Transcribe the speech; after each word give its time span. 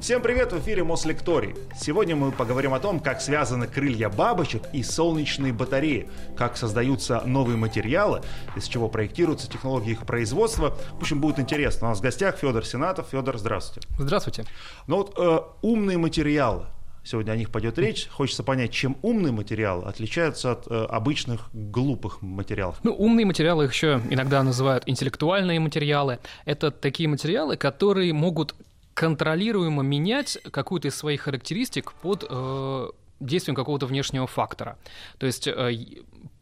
Всем 0.00 0.22
привет, 0.22 0.50
в 0.50 0.58
эфире 0.58 0.82
Мослекторий. 0.82 1.54
Сегодня 1.78 2.16
мы 2.16 2.32
поговорим 2.32 2.72
о 2.72 2.80
том, 2.80 3.00
как 3.00 3.20
связаны 3.20 3.66
крылья 3.66 4.08
бабочек 4.08 4.62
и 4.72 4.82
солнечные 4.82 5.52
батареи, 5.52 6.08
как 6.38 6.56
создаются 6.56 7.20
новые 7.26 7.58
материалы, 7.58 8.22
из 8.56 8.66
чего 8.66 8.88
проектируются 8.88 9.50
технологии 9.50 9.90
их 9.90 10.06
производства. 10.06 10.74
В 10.92 11.02
общем, 11.02 11.20
будет 11.20 11.38
интересно. 11.38 11.88
У 11.88 11.90
нас 11.90 11.98
в 11.98 12.02
гостях 12.02 12.38
Федор 12.38 12.64
Сенатов. 12.64 13.08
Федор, 13.10 13.36
здравствуйте. 13.36 13.86
Здравствуйте. 13.98 14.46
Ну 14.86 14.96
вот 14.96 15.18
э, 15.18 15.40
умные 15.60 15.98
материалы. 15.98 16.64
Сегодня 17.04 17.32
о 17.32 17.36
них 17.36 17.50
пойдет 17.50 17.78
речь. 17.78 18.08
Хочется 18.08 18.42
понять, 18.42 18.72
чем 18.72 18.96
умные 19.02 19.32
материалы 19.32 19.84
отличаются 19.84 20.52
от 20.52 20.66
э, 20.66 20.84
обычных 20.86 21.50
глупых 21.52 22.22
материалов. 22.22 22.76
Ну, 22.82 22.94
умные 22.94 23.26
материалы 23.26 23.66
их 23.66 23.72
еще 23.72 24.00
иногда 24.08 24.42
называют 24.42 24.84
интеллектуальные 24.86 25.60
материалы. 25.60 26.20
Это 26.46 26.70
такие 26.70 27.08
материалы, 27.08 27.58
которые 27.58 28.14
могут 28.14 28.54
контролируемо 28.94 29.82
менять 29.82 30.38
какую-то 30.50 30.88
из 30.88 30.96
своих 30.96 31.22
характеристик 31.22 31.92
под 31.92 32.24
э, 32.28 32.88
действием 33.20 33.54
какого-то 33.54 33.86
внешнего 33.86 34.26
фактора. 34.26 34.78
То 35.18 35.26
есть 35.26 35.46
э, 35.46 35.72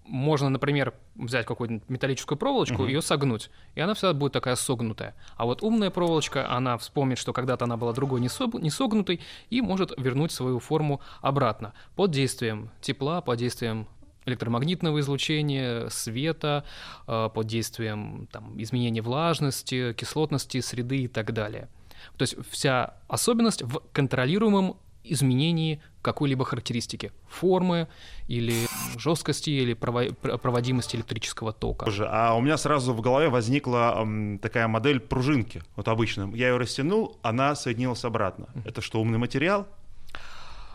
можно, 0.09 0.48
например, 0.48 0.95
взять 1.16 1.47
какую-нибудь 1.47 1.88
металлическую 1.88 2.38
проволочку, 2.38 2.84
uh-huh. 2.84 2.87
ее 2.87 3.02
согнуть, 3.02 3.51
и 3.74 3.80
она 3.80 3.95
всегда 3.95 4.15
будет 4.15 4.33
такая 4.33 4.57
согнутая. 4.57 5.15
А 5.37 5.45
вот 5.45 5.62
умная 5.62 5.91
проволочка, 5.91 6.51
она 6.51 6.79
вспомнит, 6.79 7.19
что 7.19 7.33
когда-то 7.33 7.66
она 7.66 7.77
была 7.77 7.93
другой 7.93 8.21
не, 8.21 8.29
сог, 8.29 8.55
не 8.55 8.71
согнутой, 8.71 9.21
и 9.51 9.60
может 9.60 9.93
вернуть 9.99 10.33
свою 10.33 10.59
форму 10.60 11.01
обратно 11.21 11.74
под 11.95 12.10
действием 12.10 12.71
тепла, 12.80 13.21
под 13.21 13.38
действием 13.38 13.87
электромагнитного 14.24 15.01
излучения, 15.01 15.88
света, 15.88 16.65
э, 17.07 17.29
под 17.33 17.46
действием 17.46 18.29
там, 18.33 18.60
изменения 18.60 19.02
влажности, 19.02 19.93
кислотности 19.95 20.60
среды 20.60 20.99
и 20.99 21.09
так 21.09 21.33
далее. 21.33 21.69
То 22.16 22.23
есть 22.23 22.37
вся 22.51 22.95
особенность 23.09 23.63
в 23.63 23.82
контролируемом 23.93 24.77
изменении 25.04 25.80
какой-либо 26.02 26.45
характеристики 26.45 27.13
формы 27.29 27.88
или 28.29 28.66
жесткости 28.99 29.51
или 29.51 29.74
проводимости 29.74 30.96
электрического 30.96 31.52
тока. 31.52 31.90
А 32.09 32.35
у 32.35 32.40
меня 32.40 32.57
сразу 32.57 32.93
в 32.93 33.01
голове 33.01 33.29
возникла 33.29 34.07
такая 34.40 34.68
модель 34.68 35.01
пружинки, 35.01 35.63
вот 35.77 35.88
обычная. 35.88 36.29
Я 36.35 36.49
ее 36.49 36.57
растянул, 36.57 37.18
она 37.23 37.55
соединилась 37.55 38.05
обратно. 38.05 38.49
Это 38.65 38.80
что, 38.80 39.01
умный 39.01 39.18
материал? 39.18 39.66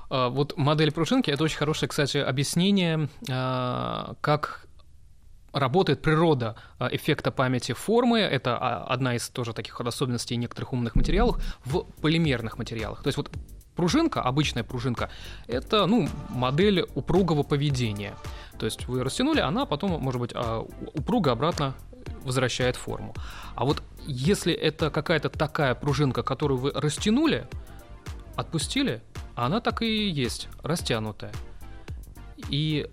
А, 0.10 0.30
вот 0.30 0.58
модель 0.58 0.92
пружинки 0.92 1.32
это 1.32 1.44
очень 1.44 1.58
хорошее, 1.58 1.90
кстати, 1.90 2.18
объяснение, 2.18 3.10
а, 3.30 4.16
как 4.22 4.68
работает 5.54 6.02
природа 6.02 6.56
а, 6.80 6.90
эффекта 6.92 7.32
памяти 7.32 7.73
формы, 7.73 8.20
это 8.20 8.58
а, 8.58 8.84
одна 8.86 9.16
из 9.16 9.30
тоже 9.30 9.54
таких 9.54 9.80
особенностей 9.80 10.36
некоторых 10.36 10.73
умных 10.73 10.96
материалов, 10.96 11.42
в 11.64 11.84
полимерных 12.02 12.58
материалах. 12.58 13.04
То 13.04 13.08
есть 13.08 13.18
вот 13.18 13.32
пружинка, 13.76 14.22
обычная 14.22 14.64
пружинка, 14.64 15.09
это 15.48 15.86
ну, 15.86 16.09
модель 16.30 16.86
упругого 16.96 17.44
поведения. 17.44 18.14
То 18.59 18.66
есть 18.66 18.88
вы 18.88 19.04
растянули, 19.04 19.40
она 19.40 19.66
потом, 19.66 19.92
может 20.02 20.20
быть, 20.20 20.31
а, 20.34 20.62
упруго 20.94 21.31
обратно 21.31 21.76
возвращает 22.24 22.76
форму. 22.76 23.14
А 23.56 23.66
вот 23.66 23.84
если 24.06 24.54
это 24.54 24.90
какая-то 24.90 25.30
такая 25.30 25.76
пружинка, 25.76 26.24
которую 26.24 26.58
вы 26.58 26.72
растянули, 26.72 27.48
отпустили, 28.36 29.02
она 29.36 29.62
так 29.62 29.81
и 29.81 30.09
есть, 30.09 30.50
растянутая. 30.62 31.31
И 32.50 32.90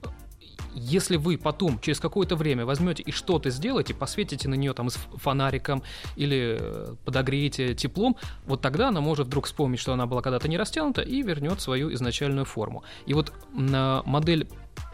если 0.75 1.17
вы 1.17 1.39
потом, 1.39 1.79
через 1.81 2.01
какое-то 2.01 2.37
время 2.37 2.65
возьмете 2.65 3.03
и 3.03 3.13
что-то 3.13 3.51
сделаете, 3.51 3.95
посветите 3.95 4.49
на 4.49 4.55
нее 4.55 4.73
там 4.73 4.89
фонариком 4.91 5.83
или 6.17 6.57
э, 6.61 6.95
подогреете 7.05 7.75
теплом, 7.75 8.17
вот 8.47 8.61
тогда 8.61 8.89
она 8.89 9.01
может 9.01 9.27
вдруг 9.27 9.47
вспомнить, 9.47 9.81
что 9.81 9.93
она 9.93 10.07
была 10.07 10.23
когда-то 10.23 10.49
не 10.49 10.59
растянута 10.59 11.03
и 11.03 11.23
вернет 11.23 11.61
свою 11.61 11.93
изначальную 11.93 12.45
форму. 12.45 12.85
И 13.07 13.15
вот 13.15 13.33
модель 13.53 14.49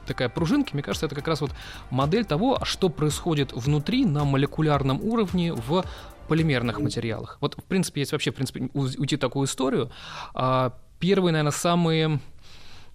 такая 0.07 0.29
пружинки, 0.29 0.73
мне 0.73 0.83
кажется, 0.83 1.07
это 1.07 1.15
как 1.15 1.29
раз 1.29 1.41
вот 1.41 1.51
модель 1.91 2.25
того, 2.25 2.61
что 2.63 2.89
происходит 2.89 3.53
внутри 3.53 4.05
на 4.05 4.25
молекулярном 4.25 5.03
уровне 5.03 5.53
в 5.53 5.85
полимерных 6.29 6.81
материалах. 6.81 7.39
Вот, 7.41 7.57
в 7.57 7.65
принципе, 7.65 8.01
есть 8.01 8.13
вообще, 8.13 8.31
в 8.31 8.35
принципе, 8.35 8.69
уйти 8.75 9.17
такую 9.17 9.47
историю. 9.47 9.91
А, 10.35 10.73
первые, 10.99 11.33
наверное, 11.33 11.53
самые 11.53 12.21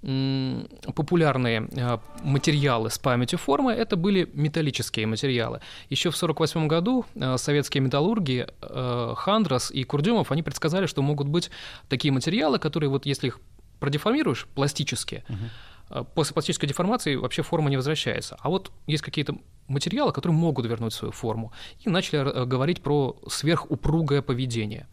популярные 0.02 1.68
э, 1.72 1.98
материалы 2.24 2.90
с 2.90 2.98
памятью 2.98 3.38
формы 3.38 3.72
это 3.72 3.96
были 3.96 4.28
металлические 4.34 5.06
материалы. 5.06 5.62
Еще 5.90 6.10
в 6.10 6.16
1948 6.16 6.68
году 6.68 7.06
э, 7.14 7.38
советские 7.38 7.82
металлурги 7.82 8.48
э, 8.62 9.14
Хандрас 9.16 9.70
и 9.70 9.84
Курдюмов 9.84 10.32
они 10.32 10.42
предсказали, 10.42 10.88
что 10.88 11.04
могут 11.04 11.28
быть 11.28 11.52
такие 11.88 12.12
материалы, 12.12 12.58
которые 12.58 12.90
вот 12.90 13.06
если 13.06 13.28
их 13.28 13.40
продеформируешь 13.80 14.48
пластически, 14.56 15.24
угу. 15.30 16.06
после 16.16 16.34
пластической 16.34 16.68
деформации 16.68 17.16
вообще 17.16 17.44
форма 17.44 17.70
не 17.70 17.78
возвращается. 17.78 18.38
А 18.42 18.50
вот 18.50 18.72
есть 18.88 19.04
какие-то 19.04 19.36
материалы, 19.68 20.12
которые 20.14 20.36
могут 20.36 20.66
вернуть 20.66 20.94
свою 20.94 21.12
форму. 21.12 21.52
И 21.80 21.90
начали 21.90 22.46
говорить 22.46 22.82
про 22.82 23.16
сверхупругое 23.28 24.22
поведение. 24.24 24.88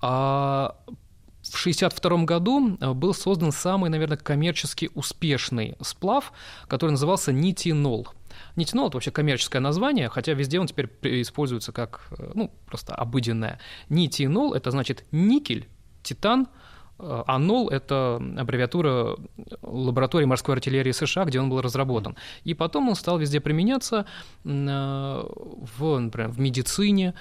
А 0.00 0.76
1962 1.64 2.24
году 2.24 2.76
э, 2.80 2.92
был 2.92 3.14
создан 3.14 3.52
самый, 3.52 3.88
наверное, 3.90 4.18
коммерчески 4.18 4.90
успешный 4.94 5.76
сплав, 5.80 6.32
который 6.68 6.90
назывался 6.90 7.32
нитинол. 7.32 8.08
Нитинол– 8.56 8.86
это 8.88 8.96
вообще 8.96 9.10
коммерческое 9.10 9.62
название, 9.62 10.08
хотя 10.08 10.34
везде 10.34 10.60
он 10.60 10.66
теперь 10.66 10.90
используется 11.02 11.72
как 11.72 12.08
э, 12.18 12.32
ну, 12.34 12.50
просто 12.66 12.94
обыденное. 12.94 13.58
Нитинол– 13.88 14.52
это 14.54 14.70
значит 14.70 15.04
никель, 15.10 15.66
титан, 16.02 16.48
э, 16.98 17.22
а 17.26 17.38
нол– 17.38 17.68
это 17.70 18.16
аббревиатура 18.16 19.16
лаборатории 19.62 20.26
морской 20.26 20.56
артиллерии 20.56 20.92
США, 20.92 21.24
где 21.24 21.40
он 21.40 21.48
был 21.48 21.62
разработан. 21.62 22.16
И 22.44 22.52
потом 22.52 22.90
он 22.90 22.94
стал 22.94 23.18
везде 23.18 23.40
применяться 23.40 24.04
в, 24.44 25.98
например, 25.98 26.30
в 26.30 26.38
медицине, 26.38 27.14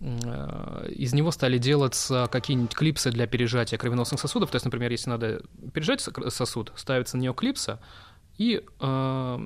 из 0.00 1.12
него 1.12 1.30
стали 1.32 1.58
делаться 1.58 2.28
какие-нибудь 2.30 2.74
клипсы 2.74 3.10
для 3.10 3.26
пережатия 3.26 3.78
кровеносных 3.78 4.20
сосудов. 4.20 4.50
То 4.50 4.56
есть, 4.56 4.64
например, 4.64 4.90
если 4.92 5.10
надо 5.10 5.42
пережать 5.72 6.00
сосуд, 6.00 6.72
ставится 6.76 7.16
на 7.16 7.22
нее 7.22 7.34
клипса, 7.34 7.80
и... 8.36 8.64
Э, 8.80 9.38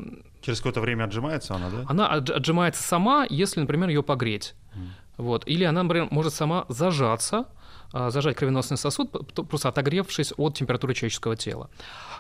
Через 0.42 0.58
какое-то 0.58 0.80
время 0.80 1.04
отжимается 1.04 1.54
она, 1.54 1.70
да? 1.70 1.84
Она 1.88 2.08
отжимается 2.08 2.82
сама, 2.82 3.26
если, 3.30 3.60
например, 3.60 3.88
ее 3.88 4.02
погреть. 4.02 4.54
Mm. 4.74 4.88
Вот. 5.16 5.46
Или 5.46 5.64
она, 5.64 5.82
например, 5.82 6.08
может 6.10 6.34
сама 6.34 6.66
зажаться, 6.68 7.46
а, 7.92 8.10
зажать 8.10 8.36
кровеносный 8.36 8.76
сосуд, 8.76 9.10
просто 9.48 9.68
отогревшись 9.68 10.32
от 10.36 10.56
температуры 10.56 10.94
человеческого 10.94 11.36
тела. 11.36 11.70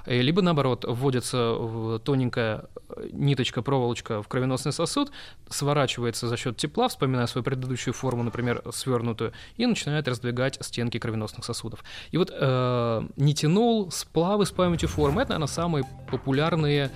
Э, 0.06 0.20
либо, 0.20 0.42
наоборот, 0.42 0.84
вводится 0.86 1.98
тоненькая 2.04 2.64
э, 2.88 3.08
ниточка, 3.12 3.62
проволочка 3.62 4.22
в 4.22 4.28
кровеносный 4.28 4.72
сосуд, 4.72 5.12
сворачивается 5.48 6.28
за 6.28 6.36
счет 6.36 6.56
тепла, 6.56 6.88
вспоминая 6.88 7.26
свою 7.26 7.44
предыдущую 7.44 7.94
форму, 7.94 8.22
например, 8.22 8.62
свернутую, 8.72 9.32
и 9.56 9.66
начинает 9.66 10.08
раздвигать 10.08 10.58
стенки 10.60 10.98
кровеносных 10.98 11.44
сосудов. 11.44 11.84
И 12.10 12.18
вот 12.18 12.30
э, 12.32 13.02
нитинол, 13.16 13.90
сплавы 13.90 14.46
с 14.46 14.50
памятью 14.50 14.88
формы– 14.88 15.22
это, 15.22 15.30
наверное, 15.30 15.48
самые 15.48 15.84
популярные 16.10 16.90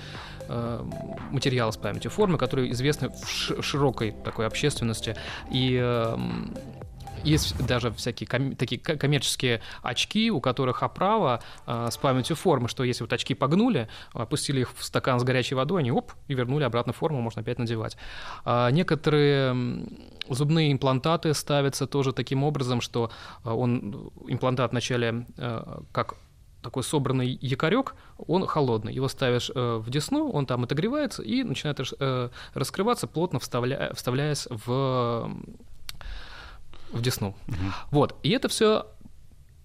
э, 0.49 0.85
материалы 1.31 1.73
с 1.73 1.77
памятью 1.77 2.11
формы, 2.11 2.39
которые 2.39 2.73
известны 2.73 3.11
в 3.11 3.63
широкой 3.63 4.13
такой 4.25 4.47
общественности. 4.47 5.17
И 5.51 5.77
есть 7.27 7.67
даже 7.67 7.93
всякие 7.93 8.27
ком- 8.27 8.57
такие 8.57 8.81
коммерческие 8.81 9.61
очки, 9.83 10.31
у 10.31 10.41
которых 10.41 10.83
оправа 10.83 11.43
э, 11.67 11.89
с 11.91 11.97
памятью 11.97 12.37
формы, 12.37 12.69
что 12.69 12.85
если 12.85 13.03
вот 13.03 13.13
очки 13.13 13.35
погнули, 13.35 13.89
опустили 14.13 14.61
их 14.61 14.73
в 14.77 14.85
стакан 14.85 15.21
с 15.21 15.25
горячей 15.25 15.55
водой, 15.55 15.81
они 15.81 15.91
оп, 15.91 16.13
и 16.29 16.35
вернули 16.35 16.65
обратно 16.65 16.93
форму, 16.93 17.21
можно 17.21 17.43
опять 17.43 17.59
надевать. 17.59 17.97
А 18.45 18.71
некоторые 18.71 19.87
зубные 20.29 20.73
имплантаты 20.73 21.35
ставятся 21.35 21.87
тоже 21.87 22.13
таким 22.13 22.45
образом, 22.45 22.81
что 22.81 23.11
а, 23.45 23.55
он, 23.55 24.11
имплантат 24.27 24.71
вначале 24.71 25.27
э, 25.37 25.81
как 25.93 26.15
такой 26.63 26.83
собранный 26.83 27.39
якорек, 27.41 27.95
он 28.19 28.45
холодный. 28.47 28.93
Его 28.93 29.09
ставишь 29.09 29.51
э, 29.55 29.77
в 29.77 29.89
десну, 29.89 30.31
он 30.31 30.47
там 30.47 30.65
отогревается 30.65 31.23
и 31.23 31.45
начинает 31.45 31.81
э, 32.01 32.31
раскрываться, 32.55 33.07
плотно 33.07 33.39
вставля, 33.39 33.93
вставляясь 33.95 34.49
в 34.51 35.31
в 36.97 37.03
Десну. 37.03 37.37
Угу. 37.49 37.57
Вот. 37.91 38.17
И 38.23 38.31
это 38.31 38.49
все 38.49 38.87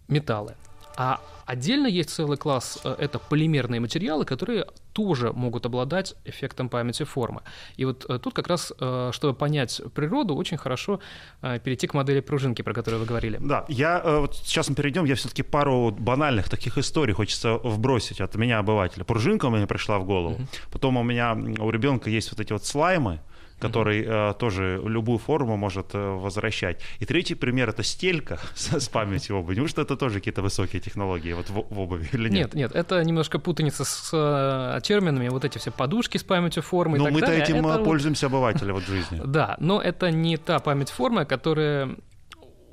металлы. 0.07 0.55
А 0.97 1.19
отдельно 1.45 1.87
есть 1.87 2.09
целый 2.09 2.37
класс, 2.37 2.79
э, 2.83 2.95
это 2.97 3.19
полимерные 3.19 3.79
материалы, 3.79 4.25
которые 4.25 4.65
тоже 4.93 5.31
могут 5.33 5.65
обладать 5.65 6.15
эффектом 6.25 6.69
памяти 6.69 7.03
формы. 7.03 7.41
И 7.77 7.85
вот 7.85 8.05
э, 8.09 8.19
тут 8.19 8.33
как 8.33 8.47
раз, 8.47 8.73
э, 8.79 9.11
чтобы 9.13 9.33
понять 9.33 9.81
природу, 9.93 10.35
очень 10.35 10.57
хорошо 10.57 10.99
перейти 11.41 11.87
к 11.87 11.93
модели 11.93 12.19
пружинки, 12.19 12.61
про 12.61 12.73
которую 12.73 12.99
вы 13.01 13.05
говорили. 13.05 13.37
Да, 13.41 13.65
я 13.67 14.01
вот 14.03 14.35
сейчас 14.35 14.69
мы 14.69 14.75
перейдем, 14.75 15.05
я 15.05 15.15
все-таки 15.15 15.43
пару 15.43 15.91
банальных 15.91 16.49
таких 16.49 16.77
историй 16.77 17.13
хочется 17.13 17.53
вбросить 17.53 18.21
от 18.21 18.35
меня, 18.35 18.59
обывателя. 18.59 19.03
Пружинка 19.03 19.47
у 19.47 19.49
меня 19.49 19.67
пришла 19.67 19.97
в 19.99 20.05
голову. 20.05 20.35
Угу. 20.35 20.47
Потом 20.71 20.97
у 20.97 21.03
меня, 21.03 21.33
у 21.33 21.69
ребенка 21.69 22.09
есть 22.09 22.31
вот 22.31 22.39
эти 22.39 22.53
вот 22.53 22.65
слаймы, 22.65 23.19
который 23.61 24.03
mm-hmm. 24.03 24.37
тоже 24.37 24.81
любую 24.83 25.19
форму 25.19 25.57
может 25.57 25.93
возвращать. 25.93 26.81
И 26.99 27.05
третий 27.05 27.35
пример 27.35 27.69
это 27.69 27.83
стелька 27.83 28.39
с, 28.55 28.79
с 28.79 28.89
памятью 28.89 29.37
обуви. 29.37 29.55
Неужто 29.55 29.81
это 29.81 29.95
тоже 29.95 30.19
какие-то 30.19 30.41
высокие 30.41 30.81
технологии 30.81 31.33
вот 31.33 31.49
в, 31.49 31.73
в 31.73 31.79
обуви 31.79 32.09
или 32.13 32.29
нет? 32.29 32.53
Нет, 32.53 32.53
нет, 32.53 32.71
это 32.75 33.03
немножко 33.03 33.39
путаница 33.39 33.85
с 33.85 34.81
терминами. 34.83 35.29
Вот 35.29 35.45
эти 35.45 35.57
все 35.57 35.71
подушки 35.71 36.17
с 36.17 36.23
памятью 36.23 36.63
формы. 36.63 36.97
Но 36.97 37.09
мы-то 37.09 37.31
этим 37.31 37.65
это... 37.67 37.83
пользуемся 37.83 38.27
обыватели 38.27 38.71
вот 38.71 38.83
в 38.83 38.87
жизни. 38.89 39.21
Да, 39.23 39.55
но 39.59 39.81
это 39.81 40.11
не 40.11 40.37
та 40.37 40.59
память 40.59 40.89
формы, 40.89 41.25
которая 41.25 41.95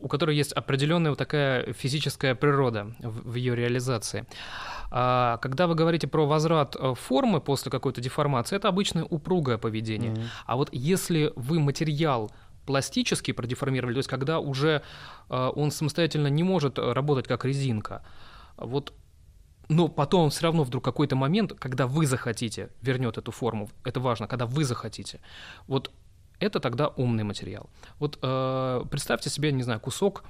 у 0.00 0.08
которой 0.08 0.36
есть 0.36 0.52
определенная 0.52 1.10
вот 1.10 1.18
такая 1.18 1.72
физическая 1.72 2.34
природа 2.34 2.94
в, 3.00 3.32
в 3.32 3.34
ее 3.34 3.56
реализации. 3.56 4.26
А 4.90 5.38
когда 5.38 5.66
вы 5.66 5.74
говорите 5.74 6.06
про 6.06 6.26
возврат 6.26 6.76
э, 6.78 6.94
формы 6.94 7.40
после 7.40 7.70
какой-то 7.70 8.00
деформации, 8.00 8.56
это 8.56 8.68
обычно 8.68 9.04
упругое 9.04 9.58
поведение. 9.58 10.12
Mm-hmm. 10.12 10.26
А 10.46 10.56
вот 10.56 10.68
если 10.72 11.32
вы 11.36 11.60
материал 11.60 12.30
пластически 12.66 13.32
продеформировали, 13.32 13.94
то 13.94 13.98
есть 13.98 14.08
когда 14.08 14.40
уже 14.40 14.82
э, 15.28 15.50
он 15.54 15.70
самостоятельно 15.70 16.28
не 16.28 16.42
может 16.42 16.78
работать 16.78 17.26
как 17.26 17.44
резинка, 17.44 18.02
вот 18.56 18.92
но 19.68 19.88
потом 19.88 20.30
все 20.30 20.44
равно 20.44 20.64
вдруг 20.64 20.82
какой-то 20.82 21.14
момент, 21.14 21.52
когда 21.58 21.86
вы 21.86 22.06
захотите, 22.06 22.70
вернет 22.80 23.18
эту 23.18 23.32
форму. 23.32 23.68
Это 23.84 24.00
важно, 24.00 24.26
когда 24.26 24.46
вы 24.46 24.64
захотите. 24.64 25.20
Вот 25.66 25.90
это 26.40 26.60
тогда 26.60 26.88
умный 26.88 27.24
материал. 27.24 27.68
Вот 27.98 28.18
э, 28.22 28.84
представьте 28.90 29.28
себе, 29.28 29.52
не 29.52 29.62
знаю, 29.62 29.80
кусок 29.80 30.24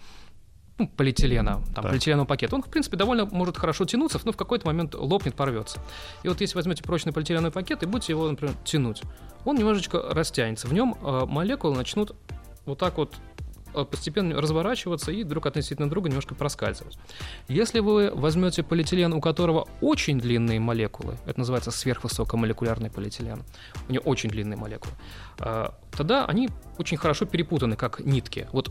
ну, 0.78 0.86
полиэтилена, 0.86 1.60
там, 1.74 1.82
да. 1.82 1.82
полиэтиленовый 1.82 2.26
пакет. 2.26 2.52
Он, 2.54 2.62
в 2.62 2.68
принципе, 2.68 2.96
довольно 2.96 3.26
может 3.26 3.56
хорошо 3.56 3.84
тянуться, 3.84 4.20
но 4.24 4.32
в 4.32 4.36
какой-то 4.36 4.66
момент 4.66 4.94
лопнет, 4.94 5.34
порвется. 5.34 5.80
И 6.22 6.28
вот 6.28 6.40
если 6.40 6.54
возьмете 6.54 6.84
прочный 6.84 7.12
полиэтиленовый 7.12 7.50
пакет 7.50 7.82
и 7.82 7.86
будете 7.86 8.12
его, 8.12 8.30
например, 8.30 8.54
тянуть, 8.64 9.02
он 9.44 9.56
немножечко 9.56 10.00
растянется. 10.10 10.68
В 10.68 10.72
нем 10.72 10.96
э, 11.02 11.24
молекулы 11.26 11.74
начнут 11.74 12.14
вот 12.64 12.78
так 12.78 12.96
вот 12.96 13.16
э, 13.74 13.84
постепенно 13.84 14.40
разворачиваться 14.40 15.10
и 15.10 15.24
друг 15.24 15.46
относительно 15.46 15.90
друга 15.90 16.08
немножко 16.08 16.36
проскальзывать. 16.36 16.96
Если 17.48 17.80
вы 17.80 18.12
возьмете 18.14 18.62
полиэтилен, 18.62 19.12
у 19.14 19.20
которого 19.20 19.66
очень 19.80 20.20
длинные 20.20 20.60
молекулы, 20.60 21.16
это 21.26 21.40
называется 21.40 21.72
сверхвысокомолекулярный 21.72 22.90
полиэтилен, 22.90 23.42
у 23.88 23.92
него 23.92 24.04
очень 24.04 24.30
длинные 24.30 24.56
молекулы, 24.56 24.92
э, 25.40 25.70
тогда 25.90 26.24
они 26.24 26.50
очень 26.78 26.98
хорошо 26.98 27.26
перепутаны, 27.26 27.74
как 27.74 28.00
нитки. 28.00 28.48
Вот 28.52 28.70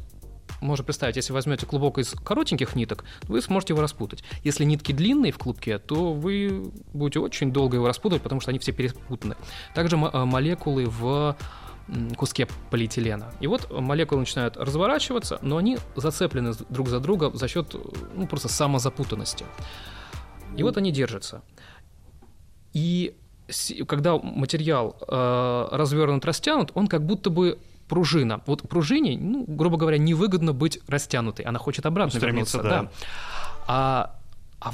можно 0.61 0.83
представить, 0.83 1.15
если 1.15 1.33
возьмете 1.33 1.65
клубок 1.65 1.97
из 1.97 2.11
коротеньких 2.11 2.75
ниток, 2.75 3.03
вы 3.23 3.41
сможете 3.41 3.73
его 3.73 3.81
распутать. 3.81 4.23
Если 4.43 4.63
нитки 4.63 4.91
длинные 4.91 5.31
в 5.31 5.37
клубке, 5.37 5.79
то 5.79 6.13
вы 6.13 6.71
будете 6.93 7.19
очень 7.19 7.51
долго 7.51 7.77
его 7.77 7.87
распутывать, 7.87 8.23
потому 8.23 8.41
что 8.41 8.51
они 8.51 8.59
все 8.59 8.71
перепутаны. 8.71 9.35
Также 9.73 9.97
э, 9.97 10.25
молекулы 10.25 10.85
в 10.85 11.35
куске 12.17 12.47
полиэтилена. 12.69 13.31
И 13.39 13.47
вот 13.47 13.71
молекулы 13.71 14.21
начинают 14.21 14.57
разворачиваться, 14.57 15.39
но 15.41 15.57
они 15.57 15.77
зацеплены 15.95 16.53
друг 16.69 16.89
за 16.89 16.99
друга 16.99 17.31
за 17.33 17.47
счет 17.47 17.75
ну, 18.13 18.27
просто 18.27 18.49
самозапутанности. 18.49 19.45
И 20.57 20.63
вот 20.63 20.77
они 20.77 20.91
держатся. 20.91 21.43
И 22.73 23.15
когда 23.87 24.17
материал 24.17 24.97
э, 25.07 25.67
развернут, 25.71 26.25
растянут, 26.25 26.71
он 26.73 26.87
как 26.87 27.05
будто 27.05 27.29
бы 27.29 27.59
пружина. 27.87 28.41
Вот 28.45 28.67
пружине, 28.67 29.17
ну, 29.17 29.45
грубо 29.47 29.77
говоря, 29.77 29.97
невыгодно 29.97 30.53
быть 30.53 30.79
растянутой. 30.87 31.45
Она 31.45 31.59
хочет 31.59 31.85
обратно 31.85 32.17
вернуться. 32.17 32.61
Да. 32.61 32.69
да. 32.69 32.91
А, 33.67 34.15
а 34.59 34.73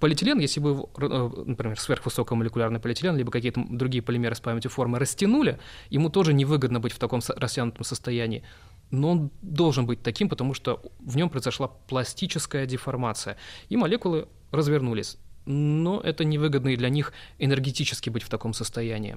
полиэтилен, 0.00 0.38
если 0.38 0.60
бы, 0.60 0.86
э, 0.98 1.30
например, 1.46 1.78
сверхвысокомолекулярный 1.78 2.80
полиэтилен, 2.80 3.16
либо 3.16 3.30
какие-то 3.30 3.64
другие 3.68 4.02
полимеры 4.02 4.34
с 4.34 4.40
памятью 4.40 4.70
формы 4.70 4.98
растянули, 4.98 5.58
ему 5.90 6.10
тоже 6.10 6.32
невыгодно 6.32 6.80
быть 6.80 6.92
в 6.92 6.98
таком 6.98 7.20
растянутом 7.36 7.84
состоянии. 7.84 8.42
Но 8.90 9.10
он 9.10 9.30
должен 9.42 9.86
быть 9.86 10.02
таким, 10.02 10.28
потому 10.28 10.54
что 10.54 10.82
в 11.00 11.16
нем 11.16 11.30
произошла 11.30 11.68
пластическая 11.68 12.66
деформация, 12.66 13.36
и 13.68 13.76
молекулы 13.76 14.28
развернулись. 14.50 15.18
Но 15.46 16.00
это 16.00 16.24
невыгодно 16.24 16.70
и 16.70 16.76
для 16.76 16.88
них 16.88 17.12
энергетически 17.38 18.08
быть 18.08 18.22
в 18.22 18.28
таком 18.28 18.54
состоянии. 18.54 19.16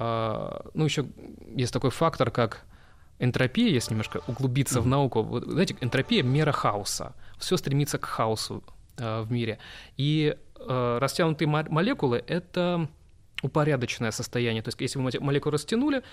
А, 0.00 0.64
ну, 0.74 0.84
еще 0.84 1.06
есть 1.56 1.72
такой 1.72 1.90
фактор, 1.90 2.30
как 2.30 2.64
энтропия, 3.18 3.68
если 3.68 3.90
немножко 3.90 4.20
углубиться 4.28 4.78
mm-hmm. 4.78 4.82
в 4.82 4.86
науку. 4.86 5.22
Вот, 5.22 5.42
знаете, 5.42 5.76
энтропия— 5.80 6.22
мера 6.22 6.52
хаоса. 6.52 7.16
Все 7.36 7.56
стремится 7.56 7.98
к 7.98 8.04
хаосу 8.04 8.62
э, 8.96 9.22
в 9.22 9.32
мире. 9.32 9.58
И 9.96 10.36
э, 10.56 10.98
растянутые 11.00 11.48
молекулы— 11.48 12.22
это 12.28 12.88
упорядоченное 13.42 14.12
состояние. 14.12 14.62
То 14.62 14.68
есть 14.68 14.80
если 14.80 15.00
вы 15.00 15.10
молекулы 15.18 15.54
растянули, 15.54 16.04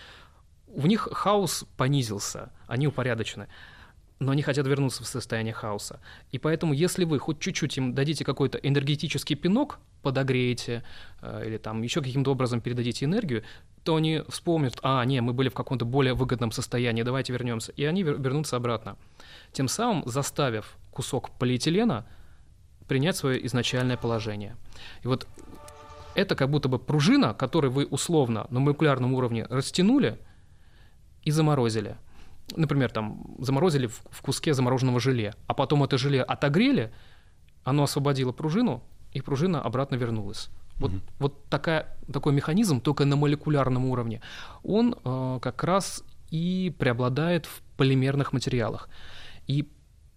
в 0.66 0.88
них 0.88 1.08
хаос 1.12 1.66
понизился, 1.78 2.52
они 2.68 2.88
упорядочены 2.88 3.48
но 4.18 4.32
они 4.32 4.42
хотят 4.42 4.66
вернуться 4.66 5.04
в 5.04 5.08
состояние 5.08 5.54
хаоса. 5.54 6.00
И 6.32 6.40
поэтому, 6.40 6.72
если 6.72 7.04
вы 7.04 7.20
хоть 7.20 7.40
чуть-чуть 7.42 7.78
им 7.78 7.94
дадите 7.94 8.24
какой-то 8.24 8.58
энергетический 8.58 9.36
пинок, 9.36 9.80
подогреете 10.02 10.86
или 11.22 11.58
там 11.58 11.82
еще 11.82 12.02
каким-то 12.02 12.32
образом 12.32 12.62
передадите 12.62 13.04
энергию, 13.04 13.44
то 13.86 13.96
они 13.96 14.24
вспомнят, 14.28 14.78
а, 14.82 15.04
не, 15.06 15.22
мы 15.22 15.32
были 15.32 15.50
в 15.50 15.54
каком-то 15.54 15.86
более 15.86 16.14
выгодном 16.14 16.52
состоянии, 16.52 17.04
давайте 17.04 17.32
вернемся. 17.32 17.72
И 17.72 17.86
они 17.86 18.04
вернутся 18.04 18.58
обратно. 18.58 18.98
Тем 19.54 19.68
самым 19.68 20.04
заставив 20.06 20.76
кусок 20.92 21.30
полиэтилена 21.32 22.06
принять 22.88 23.16
свое 23.16 23.46
изначальное 23.46 23.96
положение. 23.96 24.58
И 25.04 25.08
вот 25.08 25.28
это 26.16 26.36
как 26.36 26.50
будто 26.50 26.68
бы 26.68 26.80
пружина, 26.80 27.34
которую 27.34 27.72
вы 27.72 27.86
условно 27.86 28.48
на 28.50 28.60
молекулярном 28.60 29.14
уровне 29.14 29.46
растянули 29.50 30.20
и 31.24 31.32
заморозили– 31.32 31.96
например, 32.56 32.92
там 32.92 33.36
заморозили 33.40 33.88
в, 33.88 34.02
в 34.10 34.22
куске 34.22 34.54
замороженного 34.54 35.00
желе, 35.00 35.34
а 35.48 35.54
потом 35.54 35.84
это 35.84 35.98
желе 35.98 36.22
отогрели, 36.22 36.94
оно 37.64 37.84
освободило 37.84 38.32
пружину, 38.32 38.84
и 39.14 39.22
пружина 39.22 39.62
обратно 39.62 39.96
вернулась. 39.96 40.50
Вот, 40.80 40.92
mm 40.92 41.02
вот 41.20 41.46
такая, 41.50 41.96
такой 42.12 42.34
механизм, 42.34 42.82
только 42.82 43.06
на 43.06 43.16
молекулярном 43.16 43.86
уровне, 43.86 44.22
он 44.64 44.96
э, 45.04 45.40
как 45.42 45.64
раз 45.64 46.04
и 46.32 46.76
преобладает 46.78 47.46
в 47.46 47.62
полимерных 47.78 48.34
материалах. 48.34 48.90
И 49.48 49.70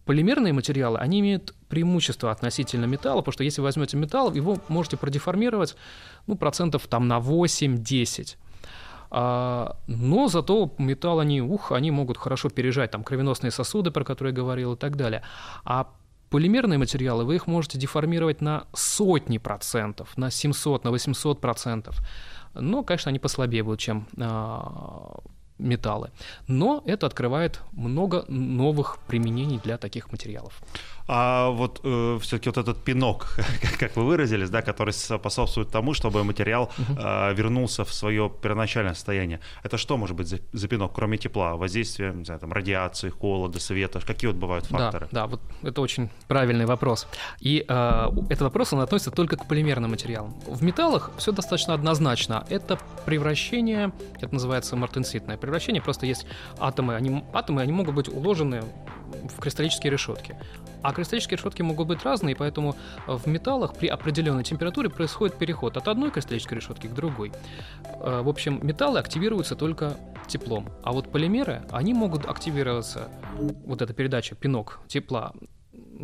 полимерные 0.04 0.52
материалы, 0.52 0.98
они 0.98 1.20
имеют 1.20 1.54
преимущество 1.68 2.30
относительно 2.30 2.86
металла, 2.86 3.20
потому 3.20 3.32
что 3.32 3.44
если 3.44 3.60
вы 3.60 3.66
возьмете 3.66 3.96
металл, 3.96 4.34
его 4.34 4.58
можете 4.68 4.96
продеформировать 4.96 5.76
ну, 6.26 6.34
процентов 6.34 6.86
там, 6.86 7.08
на 7.08 7.18
8-10. 7.18 8.36
А, 9.10 9.76
но 9.86 10.28
зато 10.28 10.74
металл 10.78 11.20
они, 11.20 11.42
ух, 11.42 11.72
они 11.72 11.90
могут 11.90 12.16
хорошо 12.16 12.48
пережать 12.48 12.90
там 12.90 13.04
кровеносные 13.04 13.50
сосуды, 13.50 13.90
про 13.90 14.04
которые 14.04 14.32
я 14.32 14.36
говорил, 14.36 14.72
и 14.74 14.76
так 14.76 14.96
далее. 14.96 15.22
А 15.64 15.88
полимерные 16.30 16.78
материалы 16.78 17.24
вы 17.24 17.36
их 17.36 17.46
можете 17.46 17.78
деформировать 17.78 18.40
на 18.40 18.66
сотни 18.74 19.38
процентов, 19.38 20.16
на 20.16 20.30
700, 20.30 20.84
на 20.84 20.90
800 20.90 21.40
процентов. 21.40 21.98
Но, 22.54 22.82
конечно, 22.82 23.10
они 23.10 23.18
послабее 23.18 23.62
будут, 23.62 23.80
чем 23.80 24.06
а, 24.18 25.20
металлы. 25.58 26.10
Но 26.46 26.82
это 26.86 27.06
открывает 27.06 27.60
много 27.72 28.24
новых 28.28 28.98
применений 29.06 29.60
для 29.62 29.78
таких 29.78 30.12
материалов. 30.12 30.60
А 31.08 31.48
вот 31.48 31.80
э, 31.84 32.18
все-таки 32.20 32.50
вот 32.50 32.58
этот 32.58 32.84
пинок, 32.84 33.38
как 33.78 33.96
вы 33.96 34.04
выразились, 34.04 34.50
да, 34.50 34.60
который 34.60 34.92
способствует 34.92 35.70
тому, 35.70 35.94
чтобы 35.94 36.22
материал 36.22 36.70
э, 36.78 37.34
вернулся 37.34 37.84
в 37.84 37.92
свое 37.94 38.30
первоначальное 38.42 38.92
состояние. 38.92 39.40
Это 39.62 39.78
что 39.78 39.96
может 39.96 40.14
быть 40.16 40.28
за, 40.28 40.38
за 40.52 40.68
пинок, 40.68 40.92
кроме 40.94 41.16
тепла, 41.16 41.56
воздействия, 41.56 42.12
не 42.12 42.24
знаю, 42.24 42.40
там, 42.40 42.52
радиации, 42.52 43.08
холода, 43.08 43.58
света? 43.58 44.00
Какие 44.06 44.30
вот 44.30 44.36
бывают 44.36 44.66
факторы? 44.66 45.08
Да, 45.10 45.22
да, 45.22 45.26
вот 45.26 45.40
это 45.62 45.80
очень 45.80 46.10
правильный 46.28 46.66
вопрос. 46.66 47.08
И 47.40 47.64
э, 47.66 48.08
этот 48.28 48.42
вопрос, 48.42 48.74
он 48.74 48.80
относится 48.80 49.10
только 49.10 49.38
к 49.38 49.48
полимерным 49.48 49.90
материалам. 49.90 50.34
В 50.46 50.62
металлах 50.62 51.10
все 51.16 51.32
достаточно 51.32 51.72
однозначно. 51.72 52.46
Это 52.50 52.78
превращение, 53.06 53.92
это 54.20 54.34
называется 54.34 54.76
мартенситное 54.76 55.38
превращение, 55.38 55.80
просто 55.80 56.04
есть 56.04 56.26
атомы, 56.58 56.96
они, 56.96 57.24
атомы, 57.32 57.62
они 57.62 57.72
могут 57.72 57.94
быть 57.94 58.08
уложены 58.08 58.62
в 59.36 59.40
кристаллические 59.40 59.90
решетки. 59.90 60.36
А 60.82 60.92
кристаллические 60.92 61.38
решетки 61.38 61.62
могут 61.62 61.88
быть 61.88 62.04
разные, 62.04 62.36
поэтому 62.36 62.76
в 63.06 63.26
металлах 63.26 63.74
при 63.74 63.88
определенной 63.88 64.44
температуре 64.44 64.88
происходит 64.90 65.36
переход 65.36 65.76
от 65.76 65.88
одной 65.88 66.10
кристаллической 66.10 66.56
решетки 66.56 66.86
к 66.86 66.94
другой. 66.94 67.32
Э, 68.00 68.22
в 68.22 68.28
общем, 68.28 68.60
металлы 68.62 68.98
активируются 69.00 69.56
только 69.56 69.96
теплом, 70.26 70.68
а 70.82 70.92
вот 70.92 71.10
полимеры, 71.10 71.62
они 71.70 71.94
могут 71.94 72.26
активироваться, 72.26 73.08
вот 73.64 73.82
эта 73.82 73.94
передача, 73.94 74.34
пинок 74.34 74.80
тепла, 74.86 75.32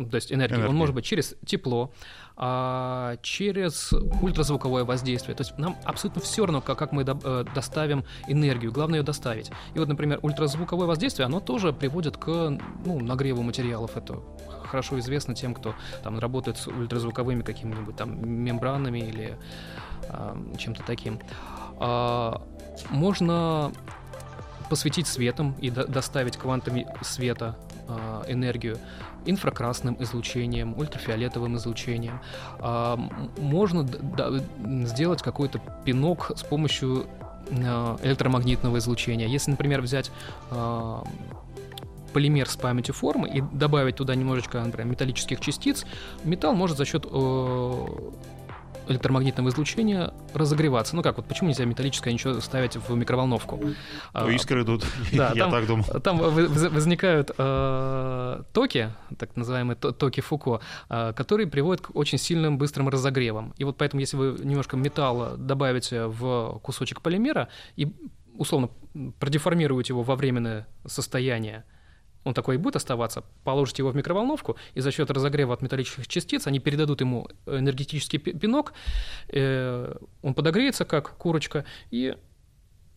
то 0.09 0.15
есть 0.15 0.31
энергии, 0.31 0.55
Энергия. 0.55 0.69
он 0.69 0.75
может 0.75 0.93
быть 0.95 1.05
через 1.05 1.35
тепло, 1.45 1.93
а, 2.37 3.17
через 3.21 3.93
ультразвуковое 4.21 4.83
воздействие. 4.83 5.35
То 5.35 5.43
есть 5.43 5.57
нам 5.57 5.77
абсолютно 5.85 6.21
все 6.21 6.45
равно, 6.45 6.61
как, 6.61 6.77
как 6.77 6.91
мы 6.91 7.03
до, 7.03 7.17
э, 7.23 7.45
доставим 7.53 8.03
энергию, 8.27 8.71
главное 8.71 8.99
ее 8.99 9.03
доставить. 9.03 9.51
И 9.73 9.79
вот, 9.79 9.87
например, 9.87 10.19
ультразвуковое 10.21 10.85
воздействие, 10.85 11.27
оно 11.27 11.39
тоже 11.39 11.71
приводит 11.71 12.17
к 12.17 12.27
ну, 12.85 12.99
нагреву 12.99 13.41
материалов. 13.41 13.95
Это 13.95 14.19
хорошо 14.65 14.99
известно 14.99 15.33
тем, 15.33 15.53
кто 15.53 15.75
там 16.03 16.19
работает 16.19 16.57
с 16.57 16.67
ультразвуковыми 16.67 17.41
какими-нибудь 17.41 17.95
там 17.95 18.27
мембранами 18.27 18.99
или 18.99 19.37
а, 20.09 20.37
чем-то 20.57 20.83
таким. 20.83 21.19
А, 21.79 22.41
можно 22.89 23.71
посветить 24.69 25.07
светом 25.07 25.55
и 25.61 25.69
до 25.69 25.87
доставить 25.87 26.37
квантами 26.37 26.87
света 27.01 27.55
э, 27.55 27.64
энергию, 28.27 28.77
инфракрасным 29.25 29.97
излучением, 29.99 30.77
ультрафиолетовым 30.77 31.57
излучением. 31.57 32.19
Э, 32.59 32.97
можно 33.37 33.87
сделать 34.87 35.21
какой-то 35.21 35.59
пинок 35.83 36.31
с 36.35 36.43
помощью 36.43 37.05
э, 37.49 37.97
электромагнитного 38.03 38.77
излучения. 38.77 39.27
Если, 39.27 39.51
например, 39.51 39.81
взять 39.81 40.11
полимер 42.13 42.49
с 42.49 42.55
памятью 42.55 42.93
формы 42.93 43.27
и 43.27 43.41
добавить 43.41 43.97
туда 43.97 44.15
немножечко, 44.15 44.61
например, 44.61 44.87
металлических 44.87 45.41
частиц, 45.41 45.85
металл 46.23 46.55
может 46.55 46.77
за 46.77 46.85
счет 46.85 47.05
э, 47.05 47.85
электромагнитного 48.87 49.49
излучения 49.49 50.13
разогреваться. 50.33 50.95
Ну 50.95 51.01
как, 51.01 51.17
вот 51.17 51.25
почему 51.25 51.49
нельзя 51.49 51.65
металлическое 51.65 52.13
ничего 52.13 52.39
ставить 52.39 52.75
в 52.75 52.95
микроволновку? 52.95 53.57
Ну, 53.61 53.73
а, 54.13 54.29
искры 54.29 54.63
идут, 54.63 54.85
да, 55.13 55.31
я 55.33 55.43
там, 55.43 55.51
так 55.51 55.67
думал. 55.67 55.85
Там 56.01 56.17
возникают 56.17 57.31
э, 57.37 58.43
токи, 58.53 58.89
так 59.17 59.35
называемые 59.35 59.75
токи 59.75 60.21
Фуко, 60.21 60.61
э, 60.89 61.13
которые 61.15 61.47
приводят 61.47 61.85
к 61.85 61.95
очень 61.95 62.17
сильным 62.17 62.57
быстрым 62.57 62.89
разогревам. 62.89 63.53
И 63.57 63.63
вот 63.63 63.77
поэтому, 63.77 64.01
если 64.01 64.17
вы 64.17 64.37
немножко 64.43 64.77
металла 64.77 65.37
добавите 65.37 66.07
в 66.07 66.59
кусочек 66.63 67.01
полимера 67.01 67.49
и 67.75 67.93
условно 68.37 68.69
продеформируете 69.19 69.93
его 69.93 70.03
во 70.03 70.15
временное 70.15 70.67
состояние, 70.85 71.63
он 72.25 72.33
такой 72.33 72.55
и 72.55 72.57
будет 72.57 72.75
оставаться, 72.75 73.23
положите 73.43 73.81
его 73.81 73.91
в 73.91 73.95
микроволновку, 73.95 74.57
и 74.73 74.81
за 74.81 74.91
счет 74.91 75.09
разогрева 75.09 75.53
от 75.53 75.61
металлических 75.61 76.07
частиц 76.07 76.47
они 76.47 76.59
передадут 76.59 76.99
ему 76.99 77.29
энергетический 77.45 78.19
пинок, 78.19 78.73
э, 79.29 79.95
он 80.21 80.33
подогреется, 80.33 80.83
как 80.83 81.11
курочка, 81.17 81.63
и 81.91 82.15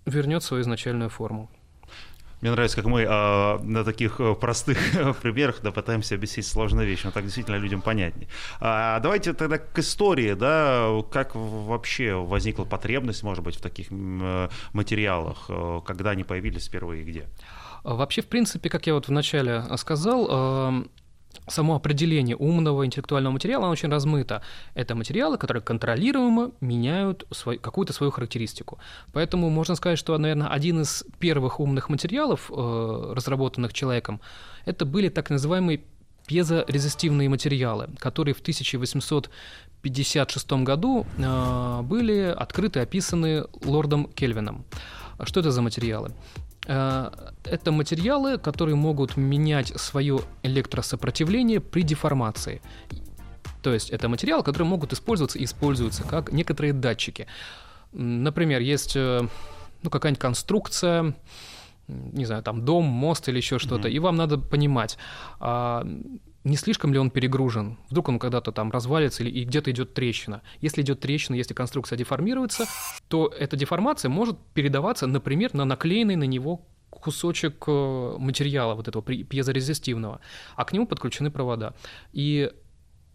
вернет 0.06 0.42
свою 0.42 0.62
изначальную 0.62 1.10
форму. 1.10 1.50
Мне 2.40 2.52
нравится, 2.52 2.76
как 2.76 2.86
мы 2.86 3.02
э, 3.02 3.58
на 3.62 3.84
таких 3.84 4.20
э, 4.20 4.34
простых 4.34 4.78
примерах 5.22 5.60
да, 5.60 5.72
пытаемся 5.72 6.14
объяснить 6.14 6.46
сложные 6.46 6.86
вещи, 6.86 7.04
но 7.04 7.10
так 7.10 7.24
действительно 7.24 7.56
людям 7.56 7.82
понятнее. 7.82 8.28
А 8.60 9.00
давайте 9.00 9.32
тогда 9.32 9.58
к 9.58 9.78
истории, 9.78 10.34
да, 10.34 10.88
как 11.10 11.34
вообще 11.34 12.14
возникла 12.14 12.64
потребность, 12.64 13.24
может 13.24 13.42
быть, 13.42 13.56
в 13.56 13.60
таких 13.60 13.88
э, 13.90 14.48
материалах, 14.72 15.46
э, 15.48 15.80
когда 15.84 16.10
они 16.10 16.22
появились 16.22 16.68
впервые 16.68 17.02
и 17.02 17.04
где? 17.04 17.26
Вообще, 17.94 18.22
в 18.22 18.26
принципе, 18.26 18.68
как 18.68 18.86
я 18.86 18.94
вот 18.94 19.08
вначале 19.08 19.64
сказал, 19.78 20.28
эм, 20.28 20.90
само 21.46 21.74
определение 21.74 22.36
умного 22.36 22.84
интеллектуального 22.84 23.32
материала 23.32 23.64
оно 23.64 23.72
очень 23.72 23.88
размыто. 23.88 24.42
Это 24.74 24.94
материалы, 24.94 25.38
которые 25.38 25.62
контролируемо 25.62 26.50
меняют 26.60 27.26
свой, 27.30 27.56
какую-то 27.58 27.94
свою 27.94 28.12
характеристику. 28.12 28.78
Поэтому 29.12 29.50
можно 29.50 29.74
сказать, 29.74 29.98
что, 29.98 30.18
наверное, 30.18 30.48
один 30.48 30.82
из 30.82 31.04
первых 31.18 31.60
умных 31.60 31.88
материалов, 31.88 32.50
э, 32.50 33.12
разработанных 33.16 33.72
человеком, 33.72 34.20
это 34.66 34.84
были 34.84 35.08
так 35.08 35.30
называемые 35.30 35.80
пьезорезистивные 36.26 37.30
материалы, 37.30 37.88
которые 37.98 38.34
в 38.34 38.40
1856 38.40 40.64
году 40.64 41.06
э, 41.16 41.80
были 41.82 42.34
открыты 42.36 42.80
описаны 42.80 43.44
лордом 43.64 44.10
Кельвином. 44.14 44.64
Что 45.24 45.40
это 45.40 45.50
за 45.50 45.62
материалы? 45.62 46.12
Э, 46.68 47.10
это 47.44 47.72
материалы, 47.72 48.38
которые 48.38 48.76
могут 48.76 49.16
менять 49.16 49.68
свое 49.80 50.20
электросопротивление 50.42 51.60
при 51.60 51.82
деформации. 51.82 52.60
То 53.62 53.72
есть 53.72 53.90
это 53.90 54.08
материалы, 54.08 54.42
которые 54.44 54.68
могут 54.68 54.92
использоваться 54.92 55.38
и 55.38 55.44
используются 55.44 56.04
как 56.04 56.30
некоторые 56.32 56.72
датчики. 56.72 57.26
Например, 57.92 58.60
есть 58.60 58.94
э, 58.96 59.26
ну, 59.82 59.90
какая-нибудь 59.90 60.20
конструкция, 60.20 61.14
не 61.88 62.26
знаю, 62.26 62.42
там 62.42 62.64
дом, 62.64 62.84
мост 62.84 63.28
или 63.28 63.38
еще 63.38 63.58
что-то, 63.58 63.88
mm-hmm. 63.88 63.92
и 63.92 63.98
вам 63.98 64.16
надо 64.16 64.38
понимать, 64.38 64.98
а, 65.40 65.86
не 66.44 66.56
слишком 66.56 66.92
ли 66.92 66.98
он 66.98 67.10
перегружен. 67.10 67.78
Вдруг 67.90 68.08
он 68.08 68.18
когда-то 68.18 68.52
там 68.52 68.70
развалится 68.70 69.22
или 69.22 69.30
и 69.30 69.44
где-то 69.44 69.70
идет 69.70 69.94
трещина. 69.94 70.42
Если 70.60 70.82
идет 70.82 71.00
трещина, 71.00 71.36
если 71.36 71.54
конструкция 71.54 71.96
деформируется, 71.96 72.66
то 73.08 73.28
эта 73.38 73.56
деформация 73.56 74.08
может 74.08 74.38
передаваться, 74.54 75.06
например, 75.06 75.54
на 75.54 75.64
наклеенный 75.64 76.16
на 76.16 76.24
него 76.24 76.66
кусочек 76.90 77.64
э, 77.66 78.16
материала 78.18 78.74
вот 78.74 78.88
этого 78.88 79.04
пьезорезистивного, 79.04 80.20
а 80.56 80.64
к 80.64 80.72
нему 80.72 80.86
подключены 80.86 81.30
провода. 81.30 81.74
И 82.12 82.50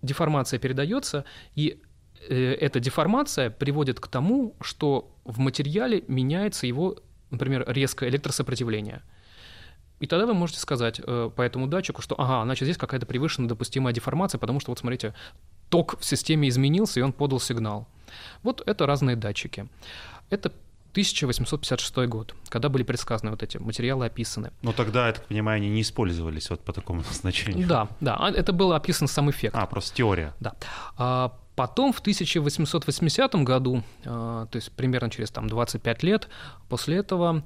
деформация 0.02 0.60
передается, 0.60 1.26
и 1.56 1.82
э, 2.30 2.36
эта 2.36 2.80
деформация 2.80 3.50
приводит 3.50 4.00
к 4.00 4.08
тому, 4.08 4.56
что 4.62 5.16
в 5.24 5.40
материале 5.40 6.04
меняется 6.08 6.68
его, 6.68 7.00
например, 7.32 7.66
резкое 7.68 8.10
электросопротивление– 8.10 9.02
и 10.04 10.06
тогда 10.06 10.26
вы 10.26 10.34
можете 10.34 10.60
сказать 10.60 11.00
э, 11.02 11.30
по 11.34 11.42
этому 11.42 11.68
датчику, 11.68 12.02
что 12.02 12.20
ага, 12.20 12.44
значит, 12.44 12.66
здесь 12.66 12.76
какая-то 12.76 13.06
превышена 13.06 13.48
допустимая 13.48 13.94
деформация, 13.94 14.38
потому 14.38 14.60
что 14.60 14.72
вот 14.72 14.80
смотрите, 14.80 15.14
ток 15.70 15.98
в 15.98 16.04
системе 16.04 16.50
изменился, 16.50 17.00
и 17.00 17.04
он 17.04 17.14
подал 17.14 17.40
сигнал. 17.40 17.88
Вот 18.42 18.62
это 18.66 18.86
разные 18.86 19.16
датчики. 19.16 19.70
Это 20.30 20.50
1856 20.92 21.96
год, 22.10 22.36
когда 22.50 22.68
были 22.68 22.84
предсказаны 22.84 23.32
вот 23.32 23.44
эти 23.44 23.58
материалы 23.60 24.06
описаны. 24.06 24.52
Но 24.62 24.74
тогда, 24.74 25.08
я 25.08 25.14
так 25.14 25.26
понимаю, 25.26 25.56
они 25.56 25.70
не 25.70 25.82
использовались 25.82 26.50
вот 26.50 26.60
по 26.60 26.74
такому 26.74 27.02
назначению. 27.08 27.66
Да, 27.66 27.88
да, 28.02 28.18
а 28.20 28.30
это 28.30 28.52
был 28.52 28.74
описан 28.74 29.08
сам 29.08 29.32
эффект. 29.32 29.56
А, 29.56 29.66
просто 29.68 29.96
теория. 29.96 30.34
Да. 30.42 30.54
А 30.98 31.32
потом 31.56 31.94
в 31.94 32.00
1880 32.02 33.36
году, 33.36 33.84
а, 34.04 34.48
то 34.48 34.58
есть 34.58 34.70
примерно 34.74 35.10
через 35.10 35.32
там, 35.32 35.48
25 35.48 36.04
лет 36.04 36.28
после 36.68 36.98
этого, 36.98 37.46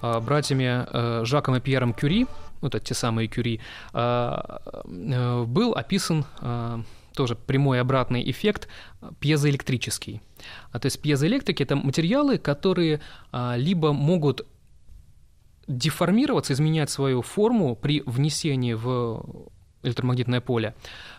братьями 0.00 0.86
э, 0.86 1.24
Жаком 1.24 1.56
и 1.56 1.60
Пьером 1.60 1.92
Кюри, 1.92 2.26
вот 2.60 2.82
те 2.82 2.94
самые 2.94 3.28
Кюри, 3.28 3.60
а, 3.92 4.60
э, 4.84 5.44
был 5.44 5.72
описан 5.72 6.24
а, 6.40 6.80
тоже 7.14 7.34
прямой 7.34 7.80
обратный 7.80 8.28
эффект 8.30 8.68
пьезоэлектрический. 9.20 10.20
То 10.72 10.84
есть 10.84 11.00
пьезоэлектрики— 11.00 11.62
это 11.64 11.74
материалы, 11.74 12.36
которые 12.36 13.00
либо 13.32 13.94
могут 13.94 14.46
деформироваться, 15.66 16.52
изменять 16.52 16.90
свою 16.90 17.22
форму 17.22 17.74
при 17.74 18.02
внесении 18.04 18.74
в 18.74 19.48
электромагнитное 19.82 20.42
поле, 20.42 20.74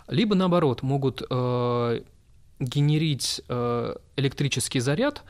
либо 0.07 0.35
наоборот 0.35 0.83
могут 0.83 1.23
э, 1.27 2.01
генерить 2.59 3.41
электрический 3.49 4.79
заряд, 4.79 5.23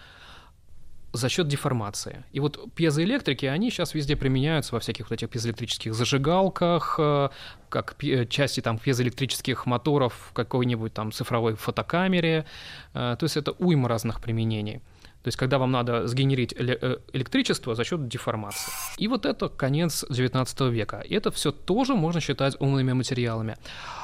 за 1.14 1.30
счет 1.30 1.48
деформации. 1.48 2.24
И 2.32 2.40
вот 2.40 2.74
пьезоэлектрики, 2.74 3.46
они 3.46 3.70
сейчас 3.70 3.94
везде 3.94 4.16
применяются 4.16 4.76
во 4.76 4.80
всяких 4.80 5.10
вот 5.10 5.14
этих 5.14 5.30
пьезоэлектрических 5.30 5.94
зажигалках, 5.94 6.96
э, 7.00 7.30
как 7.70 7.96
части 8.30 8.62
там 8.62 8.78
пьезоэлектрических 8.78 9.66
моторов 9.66 10.14
в 10.30 10.34
какой-нибудь 10.34 10.94
там 10.94 11.12
цифровой 11.12 11.56
фотокамере. 11.56 12.46
Э, 12.94 13.16
то 13.20 13.24
есть 13.24 13.38
это 13.38 13.54
уйма 13.60 13.88
разных 13.90 14.22
применений. 14.22 14.82
То 15.24 15.30
есть, 15.30 15.38
когда 15.38 15.58
вам 15.58 15.72
надо 15.72 16.08
сгенерить 16.08 16.54
э, 16.58 17.00
электричество 17.12 17.76
за 17.76 17.84
счет 17.84 18.08
деформации. 18.08 18.72
И 18.98 19.08
вот 19.08 19.26
это 19.26 19.50
конец 19.50 20.06
XIX 20.10 20.70
века. 20.70 21.02
И 21.02 21.16
это 21.16 21.32
все 21.32 21.52
тоже 21.52 21.96
можно 21.96 22.22
считать 22.22 22.56
умными 22.62 22.94
материалами. 22.94 23.58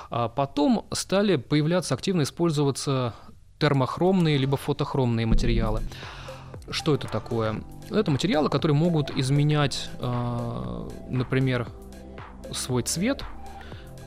А 0.10 0.27
потом 0.27 0.86
стали 0.91 1.38
появляться, 1.38 1.93
активно 1.93 2.24
использоваться 2.24 3.13
термохромные 3.60 4.38
либо 4.38 4.57
фотохромные 4.57 5.25
материалы. 5.25 5.81
Что 6.70 6.96
это 6.96 7.08
такое? 7.08 7.62
Это 7.89 8.10
материалы, 8.12 8.50
которые 8.50 8.75
могут 8.75 9.12
изменять, 9.12 9.89
э, 10.00 10.89
например, 11.10 11.67
свой 12.51 12.84
цвет 12.84 13.24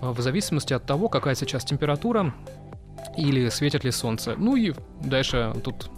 э, 0.01 0.11
в 0.11 0.21
зависимости 0.21 0.73
от 0.73 0.85
того, 0.85 1.09
какая 1.09 1.35
сейчас 1.35 1.65
температура 1.65 2.35
или 3.17 3.49
светит 3.49 3.85
ли 3.85 3.91
солнце. 3.91 4.35
Ну 4.37 4.57
и 4.57 4.75
дальше 5.03 5.55
тут 5.63 5.91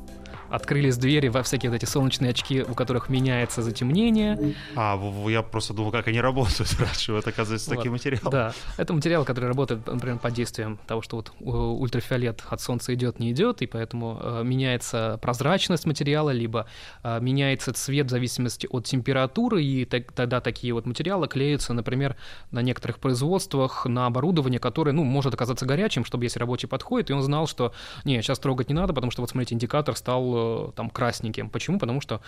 открылись 0.51 0.97
двери 0.97 1.29
во 1.29 1.43
всякие 1.43 1.71
вот 1.71 1.77
эти 1.77 1.85
солнечные 1.85 2.31
очки, 2.31 2.63
у 2.63 2.75
которых 2.75 3.09
меняется 3.09 3.63
затемнение. 3.63 4.55
А, 4.77 4.99
я 5.29 5.43
просто 5.43 5.75
думал, 5.75 5.91
как 5.91 6.09
они 6.09 6.21
работают, 6.21 6.69
спрашиваю. 6.69 7.21
Это, 7.21 7.31
оказывается, 7.31 7.71
вот. 7.71 7.77
такие 7.77 7.91
материалы. 7.91 8.31
Да, 8.31 8.55
это 8.77 8.93
материал, 8.93 9.25
который 9.25 9.47
работает, 9.47 9.87
например, 9.87 10.19
под 10.19 10.33
действием 10.33 10.79
того, 10.87 11.03
что 11.03 11.17
вот 11.17 11.33
ультрафиолет 11.41 12.43
от 12.49 12.61
солнца 12.61 12.95
идет, 12.95 13.19
не 13.19 13.33
идет, 13.33 13.63
и 13.63 13.67
поэтому 13.67 14.19
э, 14.21 14.43
меняется 14.45 15.19
прозрачность 15.23 15.87
материала, 15.87 16.31
либо 16.31 16.67
э, 17.03 17.19
меняется 17.21 17.73
цвет 17.73 18.07
в 18.07 18.11
зависимости 18.11 18.67
от 18.71 18.85
температуры, 18.85 19.63
и 19.63 19.85
тогда 19.85 20.41
такие 20.41 20.73
вот 20.73 20.87
материалы 20.87 21.29
клеятся, 21.29 21.73
например, 21.73 22.17
на 22.51 22.63
некоторых 22.63 22.99
производствах 22.99 23.87
на 23.87 24.07
оборудование, 24.07 24.61
которое, 24.61 24.93
ну, 24.93 25.05
может 25.05 25.35
оказаться 25.35 25.67
горячим, 25.67 26.05
чтобы 26.05 26.25
если 26.25 26.39
рабочий 26.39 26.69
подходит, 26.69 27.11
и 27.11 27.13
он 27.13 27.23
знал, 27.23 27.47
что, 27.47 27.73
не, 28.05 28.21
сейчас 28.23 28.39
трогать 28.39 28.69
не 28.69 28.75
надо, 28.75 28.93
потому 28.93 29.11
что 29.11 29.23
вот, 29.23 29.31
смотрите, 29.31 29.55
индикатор 29.55 29.97
стал 29.97 30.38
в, 30.39 30.73
там, 30.73 30.91
красненьким. 30.91 31.51
Почему? 31.51 31.79
Потому 31.79 32.01
что 32.01 32.21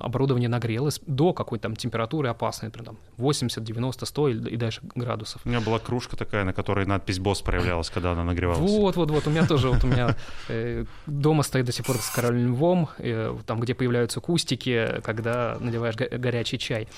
оборудование 0.00 0.48
нагрелось 0.48 1.00
до 1.06 1.32
какой-то 1.32 1.62
там 1.62 1.76
температуры 1.76 2.28
опасной, 2.28 2.68
например, 2.68 2.86
там 2.86 2.98
80, 3.16 3.62
90, 3.62 4.06
100 4.06 4.28
и, 4.28 4.56
дальше 4.56 4.80
градусов. 4.94 5.42
У 5.44 5.48
меня 5.48 5.60
была 5.60 5.78
кружка 5.78 6.16
такая, 6.16 6.44
на 6.44 6.52
которой 6.52 6.86
надпись 6.86 7.18
«Босс» 7.18 7.40
проявлялась, 7.40 7.90
когда 7.90 8.12
она 8.12 8.24
нагревалась. 8.24 8.70
Вот, 8.70 8.96
вот, 8.96 9.10
вот. 9.10 9.26
У 9.26 9.30
меня 9.30 9.46
тоже, 9.46 9.68
вот 9.70 9.84
у 9.84 9.86
меня 9.86 10.16
э, 10.48 10.84
дома 11.06 11.42
стоит 11.42 11.66
до 11.66 11.72
сих 11.72 11.86
пор 11.86 11.96
с 11.96 12.10
королем 12.10 12.48
львом, 12.48 12.88
э, 12.98 13.36
там, 13.46 13.60
где 13.60 13.74
появляются 13.74 14.20
кустики, 14.20 15.00
когда 15.02 15.56
наливаешь 15.60 15.96
горячий 15.96 16.58
чай. 16.58 16.88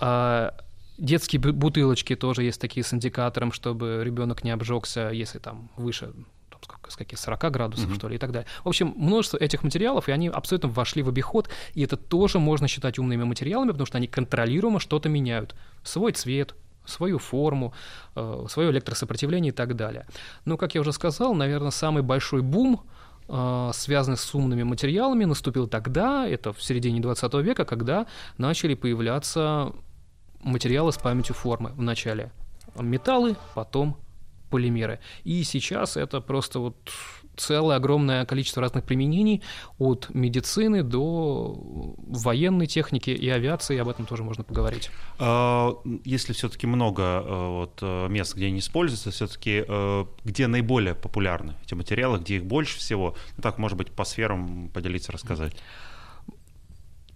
А, 0.00 0.54
детские 0.98 1.40
бутылочки 1.40 2.16
тоже 2.16 2.42
есть 2.42 2.60
такие 2.60 2.84
с 2.84 2.92
индикатором, 2.92 3.52
чтобы 3.52 4.02
ребенок 4.04 4.44
не 4.44 4.50
обжегся, 4.50 5.10
если 5.10 5.38
там 5.38 5.70
выше 5.76 6.12
с 6.88 6.96
каких 6.96 7.18
40 7.18 7.50
градусов, 7.50 7.90
mm-hmm. 7.90 7.94
что 7.94 8.08
ли, 8.08 8.16
и 8.16 8.18
так 8.18 8.32
далее. 8.32 8.46
В 8.64 8.68
общем, 8.68 8.94
множество 8.96 9.36
этих 9.36 9.62
материалов, 9.62 10.08
и 10.08 10.12
они 10.12 10.28
абсолютно 10.28 10.68
вошли 10.68 11.02
в 11.02 11.08
обиход, 11.08 11.48
и 11.74 11.82
это 11.82 11.96
тоже 11.96 12.38
можно 12.38 12.68
считать 12.68 12.98
умными 12.98 13.24
материалами, 13.24 13.70
потому 13.70 13.86
что 13.86 13.98
они 13.98 14.06
контролируемо 14.06 14.80
что-то 14.80 15.08
меняют. 15.08 15.54
Свой 15.82 16.12
цвет, 16.12 16.54
свою 16.86 17.18
форму, 17.18 17.72
э, 18.14 18.46
свое 18.48 18.70
электросопротивление 18.70 19.50
и 19.50 19.54
так 19.54 19.76
далее. 19.76 20.06
Но, 20.44 20.56
как 20.56 20.74
я 20.74 20.80
уже 20.80 20.92
сказал, 20.92 21.34
наверное, 21.34 21.70
самый 21.70 22.02
большой 22.02 22.42
бум 22.42 22.82
э, 23.28 23.70
связанный 23.74 24.16
с 24.16 24.34
умными 24.34 24.62
материалами, 24.62 25.24
наступил 25.24 25.68
тогда, 25.68 26.26
это 26.26 26.52
в 26.52 26.62
середине 26.62 27.00
20 27.00 27.34
века, 27.34 27.64
когда 27.64 28.06
начали 28.38 28.74
появляться 28.74 29.72
материалы 30.40 30.92
с 30.92 30.96
памятью 30.96 31.34
формы. 31.34 31.72
Вначале 31.76 32.30
металлы, 32.76 33.36
потом 33.54 33.96
полимеры. 34.48 35.00
И 35.24 35.42
сейчас 35.44 35.96
это 35.96 36.20
просто 36.20 36.58
вот 36.58 36.76
целое 37.38 37.76
огромное 37.76 38.26
количество 38.26 38.60
разных 38.60 38.84
применений 38.84 39.42
от 39.78 40.08
медицины 40.10 40.82
до 40.82 41.94
военной 41.98 42.66
техники 42.66 43.10
и 43.10 43.28
авиации, 43.28 43.78
об 43.78 43.88
этом 43.88 44.06
тоже 44.06 44.24
можно 44.24 44.44
поговорить. 44.44 44.90
А, 45.18 45.74
если 46.04 46.32
все-таки 46.32 46.66
много 46.66 47.02
э, 47.02 47.48
вот, 47.48 47.78
э, 47.80 48.08
мест, 48.08 48.34
где 48.34 48.46
они 48.46 48.58
используются, 48.58 49.10
все-таки 49.10 49.64
э, 49.66 50.04
где 50.24 50.46
наиболее 50.46 50.94
популярны 50.94 51.54
эти 51.64 51.74
материалы, 51.74 52.18
где 52.18 52.36
их 52.36 52.44
больше 52.44 52.78
всего? 52.78 53.14
Ну, 53.36 53.42
так, 53.42 53.58
может 53.58 53.78
быть, 53.78 53.90
по 53.90 54.04
сферам 54.04 54.68
поделиться, 54.74 55.12
рассказать. 55.12 55.56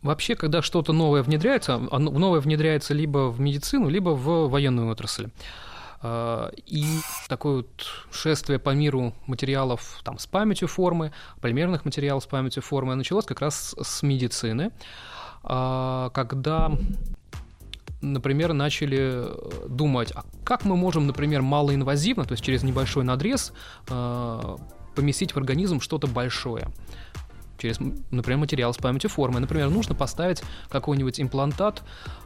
Вообще, 0.03 0.35
когда 0.35 0.63
что-то 0.63 0.93
новое 0.93 1.23
внедряется, 1.23 1.79
новое 1.79 2.41
внедряется 2.41 2.93
либо 2.93 3.31
в 3.31 3.41
медицину, 3.41 3.89
либо 3.89 4.11
в 4.11 4.49
военную 4.49 4.91
отрасль. 4.91 5.29
А, 6.03 6.51
и 6.67 6.85
такое 7.29 7.59
вот 7.59 7.87
шествие 8.11 8.59
по 8.59 8.71
миру 8.71 9.15
материалов 9.27 10.01
там, 10.05 10.19
с 10.19 10.27
памятью 10.27 10.69
формы, 10.69 11.13
полимерных 11.41 11.85
материалов 11.85 12.25
с 12.25 12.27
памятью 12.27 12.63
формы 12.63 12.95
началось 12.95 13.25
как 13.25 13.41
раз 13.41 13.75
с 13.81 14.03
медицины, 14.03 14.73
а, 15.43 16.11
когда 16.11 16.73
например, 18.01 18.53
начали 18.53 19.27
думать, 19.69 20.11
а 20.13 20.25
как 20.45 20.65
мы 20.65 20.77
можем, 20.77 21.07
например, 21.07 21.41
малоинвазивно, 21.43 22.25
то 22.25 22.33
есть 22.33 22.43
через 22.43 22.65
небольшой 22.65 23.05
надрез, 23.05 23.53
а, 23.89 24.57
поместить 24.97 25.33
в 25.33 25.37
организм 25.37 25.81
что-то 25.81 26.09
большое 26.09 26.69
через, 27.63 27.79
например, 28.11 28.39
материал 28.39 28.75
с 28.75 28.77
памятью 28.77 29.09
формы. 29.09 29.39
Например, 29.39 29.71
нужно 29.71 29.95
поставить 29.95 30.43
какой-нибудь 30.69 31.21
имплантат 31.21 31.83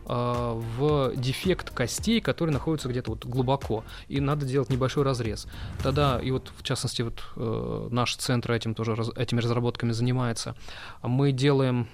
э, 0.06 0.08
в 0.08 1.12
дефект 1.14 1.70
костей, 1.70 2.22
который 2.22 2.50
находится 2.50 2.88
где-то 2.88 3.10
вот 3.10 3.26
глубоко, 3.26 3.84
и 4.08 4.18
надо 4.18 4.46
делать 4.46 4.70
небольшой 4.70 5.04
разрез. 5.04 5.46
Тогда, 5.82 6.18
и 6.22 6.30
вот 6.30 6.50
в 6.56 6.62
частности, 6.62 7.02
вот 7.02 7.22
э, 7.36 7.88
наш 7.90 8.16
центр 8.16 8.52
этим 8.52 8.74
тоже, 8.74 8.96
этими 9.14 9.40
разработками 9.40 9.92
занимается, 9.92 10.54
мы 11.02 11.32
делаем 11.32 11.86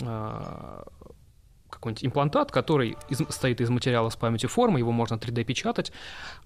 э, 0.00 0.82
какой-нибудь 1.68 2.06
имплантат, 2.06 2.50
который 2.50 2.96
из, 3.10 3.20
стоит 3.28 3.60
из 3.60 3.68
материала 3.68 4.08
с 4.08 4.16
памятью 4.16 4.48
формы, 4.48 4.78
его 4.78 4.92
можно 4.92 5.16
3D 5.16 5.44
печатать, 5.44 5.92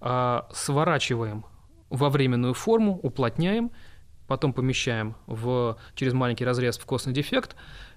э, 0.00 0.40
сворачиваем 0.52 1.44
во 1.90 2.10
временную 2.10 2.54
форму, 2.54 2.98
уплотняем, 3.02 3.70
потом 4.30 4.52
помещаем 4.52 5.16
в, 5.26 5.76
через 5.96 6.12
маленький 6.12 6.44
разрез 6.44 6.78
в 6.78 6.86
костный 6.86 7.12
дефект 7.12 7.56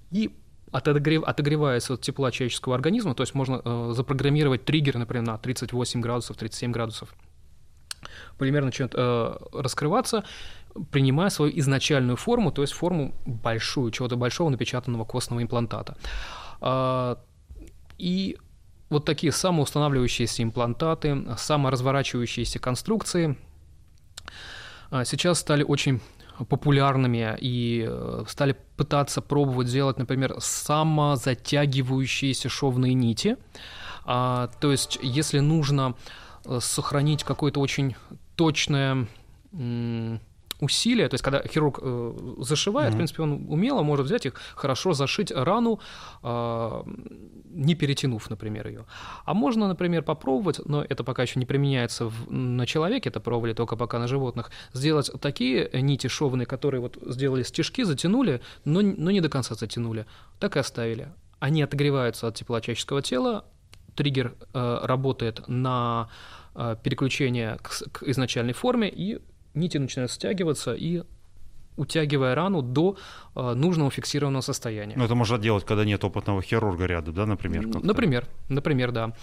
и 0.10 0.36
отогрев, 0.72 1.24
отогревается 1.24 1.94
от 1.94 2.02
тепла 2.02 2.32
человеческого 2.32 2.74
организма, 2.74 3.14
то 3.14 3.22
есть 3.22 3.36
можно 3.36 3.62
э, 3.64 3.94
запрограммировать 3.94 4.66
триггер, 4.66 4.98
например, 4.98 5.28
на 5.28 5.38
38 5.38 6.02
градусов, 6.02 6.36
37 6.38 6.72
градусов. 6.72 7.14
Полимер 8.40 8.66
начнет 8.66 8.96
э, 8.96 9.38
раскрываться, 9.54 10.24
принимая 10.90 11.30
свою 11.30 11.52
изначальную 11.60 12.18
форму, 12.18 12.52
то 12.52 12.64
есть 12.64 12.74
форму 12.74 13.14
большую, 13.28 13.92
чего-то 13.92 14.16
большого 14.16 14.50
напечатанного 14.50 15.06
костного 15.06 15.44
имплантата. 15.44 15.96
Э, 16.62 17.16
и 18.00 18.38
вот 18.90 19.06
такие 19.06 19.32
самоустанавливающиеся 19.32 20.42
имплантаты, 20.42 21.28
саморазворачивающиеся 21.38 22.58
конструкции 22.58 23.38
э, 24.90 25.04
сейчас 25.06 25.40
стали 25.40 25.62
очень 25.64 26.02
популярными 26.50 27.38
и 27.40 27.86
э, 27.88 28.24
стали 28.28 28.58
пытаться 28.78 29.22
пробовать 29.22 29.68
сделать, 29.68 29.98
например, 29.98 30.36
самозатягивающиеся 30.40 32.50
шовные 32.50 32.94
нити. 32.94 33.38
А, 34.06 34.50
то 34.60 34.72
есть, 34.72 35.00
если 35.02 35.40
нужно 35.40 35.96
э, 36.46 36.60
сохранить 36.62 37.24
какое-то 37.24 37.60
очень 37.60 37.96
точное 38.36 39.08
усилия, 40.64 41.08
то 41.10 41.16
есть 41.16 41.24
когда 41.24 41.42
хирург 41.48 41.80
э, 41.82 42.14
зашивает, 42.40 42.90
mm-hmm. 42.90 42.94
в 42.94 42.98
принципе, 42.98 43.24
он 43.24 43.46
умело 43.50 43.84
может 43.84 44.06
взять 44.06 44.26
их, 44.26 44.34
хорошо 44.56 44.94
зашить 44.94 45.32
рану, 45.32 45.80
э, 46.24 46.84
не 47.54 47.76
перетянув, 47.76 48.30
например, 48.30 48.68
ее. 48.68 48.86
А 49.26 49.34
можно, 49.34 49.68
например, 49.68 50.04
попробовать, 50.04 50.60
но 50.66 50.84
это 50.84 51.04
пока 51.04 51.24
еще 51.24 51.40
не 51.40 51.46
применяется 51.46 52.06
в, 52.06 52.32
на 52.32 52.66
человеке, 52.66 53.10
это 53.10 53.20
пробовали 53.20 53.54
только 53.54 53.76
пока 53.76 54.00
на 54.00 54.08
животных, 54.08 54.52
сделать 54.74 55.12
такие 55.22 55.70
нити 55.74 56.08
шовные, 56.08 56.46
которые 56.46 56.82
вот 56.82 56.98
сделали 57.06 57.44
стежки, 57.44 57.84
затянули, 57.84 58.42
но, 58.66 58.82
но 58.82 59.12
не 59.12 59.22
до 59.22 59.30
конца 59.30 59.56
затянули, 59.56 60.06
так 60.40 60.56
и 60.56 60.60
оставили. 60.60 61.10
Они 61.40 61.62
отогреваются 61.62 62.28
от 62.28 62.36
тепла 62.36 62.62
человеческого 62.62 63.02
тела, 63.02 63.46
триггер 63.96 64.34
э, 64.54 64.80
работает 64.84 65.48
на 65.48 66.10
э, 66.56 66.76
переключение 66.84 67.58
к, 67.62 67.70
к 67.92 68.04
изначальной 68.04 68.54
форме 68.54 68.90
и 68.90 69.20
нити 69.56 69.80
начинают 69.80 70.12
стягиваться 70.12 70.74
и 70.74 71.04
утягивая 71.78 72.36
рану 72.36 72.62
до 72.62 72.96
э, 73.36 73.54
нужного 73.56 73.90
фиксированного 73.92 74.42
состояния. 74.42 74.96
Ну, 74.98 75.06
это 75.06 75.16
можно 75.16 75.38
делать, 75.38 75.66
когда 75.66 75.86
нет 75.86 76.04
опытного 76.04 76.42
хирурга 76.42 76.86
рядом, 76.86 77.14
да, 77.14 77.26
например? 77.26 77.68
Например, 77.84 78.28
например, 78.50 78.92
да. 78.92 79.14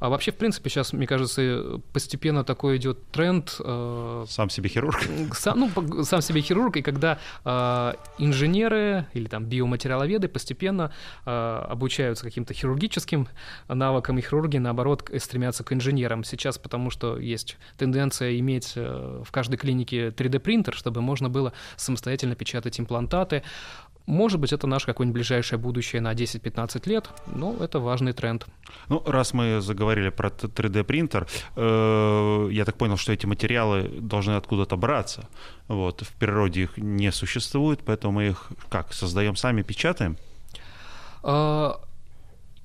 А 0.00 0.08
вообще, 0.08 0.32
в 0.32 0.36
принципе, 0.36 0.70
сейчас, 0.70 0.92
мне 0.92 1.06
кажется, 1.06 1.80
постепенно 1.92 2.44
такой 2.44 2.76
идет 2.76 3.10
тренд. 3.10 3.56
Э, 3.60 4.24
сам 4.28 4.50
себе 4.50 4.68
хирург? 4.68 5.02
Сам, 5.32 5.60
ну, 5.60 6.04
сам 6.04 6.20
себе 6.20 6.40
хирург, 6.40 6.76
и 6.76 6.82
когда 6.82 7.18
э, 7.44 7.92
инженеры 8.18 9.06
или 9.14 9.26
там 9.26 9.44
биоматериаловеды 9.44 10.28
постепенно 10.28 10.92
э, 11.26 11.64
обучаются 11.68 12.24
каким-то 12.24 12.54
хирургическим 12.54 13.28
навыкам, 13.68 14.18
и 14.18 14.22
хирурги, 14.22 14.58
наоборот, 14.58 15.10
стремятся 15.18 15.64
к 15.64 15.72
инженерам. 15.72 16.24
Сейчас 16.24 16.58
потому 16.58 16.90
что 16.90 17.18
есть 17.18 17.56
тенденция 17.76 18.38
иметь 18.38 18.72
э, 18.76 19.22
в 19.24 19.30
каждой 19.32 19.56
клинике 19.56 20.08
3D-принтер, 20.08 20.74
чтобы 20.74 21.00
можно 21.00 21.28
было 21.28 21.52
самостоятельно 21.76 22.34
печатать 22.34 22.78
имплантаты, 22.78 23.42
может 24.08 24.40
быть, 24.40 24.52
это 24.54 24.66
наше 24.66 24.86
какое-нибудь 24.86 25.14
ближайшее 25.14 25.58
будущее 25.58 26.00
на 26.00 26.14
10-15 26.14 26.88
лет, 26.88 27.10
но 27.26 27.54
это 27.60 27.78
важный 27.78 28.14
тренд. 28.14 28.46
Ну, 28.88 29.02
раз 29.06 29.34
мы 29.34 29.60
заговорили 29.60 30.08
про 30.08 30.30
3D-принтер, 30.30 31.28
э, 31.56 32.48
я 32.50 32.64
так 32.64 32.76
понял, 32.76 32.96
что 32.96 33.12
эти 33.12 33.26
материалы 33.26 33.88
должны 34.00 34.32
откуда-то 34.32 34.76
браться. 34.76 35.28
Вот, 35.68 36.00
в 36.00 36.12
природе 36.14 36.62
их 36.62 36.78
не 36.78 37.12
существует, 37.12 37.80
поэтому 37.84 38.14
мы 38.14 38.28
их 38.28 38.48
как, 38.70 38.94
создаем 38.94 39.36
сами, 39.36 39.62
печатаем? 39.62 40.16
А... 41.22 41.78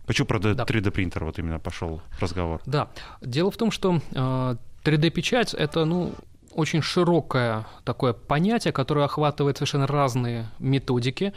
Почему 0.06 0.28
про 0.28 0.40
3D-принтер 0.40 1.26
вот 1.26 1.40
именно 1.40 1.60
пошел 1.60 2.02
разговор? 2.22 2.62
Да. 2.66 2.90
Дело 3.22 3.52
в 3.52 3.58
том, 3.58 3.72
что 3.72 4.00
3D-печать 4.14 5.54
э,— 5.54 5.58
это, 5.60 5.84
ну, 5.84 6.14
очень 6.56 6.82
широкое 6.82 7.66
такое 7.84 8.14
понятие, 8.14 8.72
которое 8.72 9.06
охватывает 9.06 9.58
совершенно 9.58 9.88
разные 9.88 10.50
методики, 10.60 11.34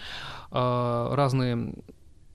а, 0.50 1.14
разные 1.14 1.74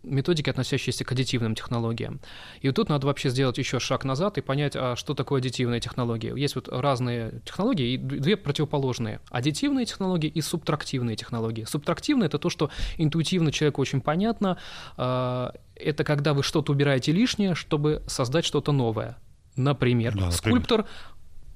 методики, 0.03 0.49
относящиеся 0.49 1.03
к 1.05 1.11
аддитивным 1.11 1.55
технологиям. 1.55 2.19
И 2.61 2.67
вот 2.67 2.75
тут 2.75 2.89
надо 2.89 3.07
вообще 3.07 3.29
сделать 3.29 3.57
еще 3.57 3.79
шаг 3.79 4.03
назад 4.03 4.37
и 4.37 4.41
понять, 4.41 4.75
а 4.75 4.95
что 4.95 5.13
такое 5.13 5.39
аддитивные 5.39 5.79
технологии. 5.79 6.37
Есть 6.37 6.55
вот 6.55 6.69
разные 6.69 7.41
технологии, 7.45 7.93
и 7.93 7.97
две 7.97 8.37
противоположные. 8.37 9.19
Аддитивные 9.29 9.85
технологии 9.85 10.27
и 10.27 10.41
субтрактивные 10.41 11.15
технологии. 11.15 11.65
Субтрактивные— 11.65 12.25
это 12.27 12.39
то, 12.39 12.49
что 12.49 12.69
интуитивно 12.97 13.51
человеку 13.51 13.81
очень 13.81 14.01
понятно. 14.01 14.57
А, 14.97 15.53
это 15.75 16.03
когда 16.03 16.33
вы 16.33 16.43
что-то 16.43 16.71
убираете 16.71 17.11
лишнее, 17.11 17.55
чтобы 17.55 18.01
создать 18.07 18.45
что-то 18.45 18.71
новое. 18.71 19.17
Например, 19.55 20.17
да, 20.17 20.31
скульптор 20.31 20.85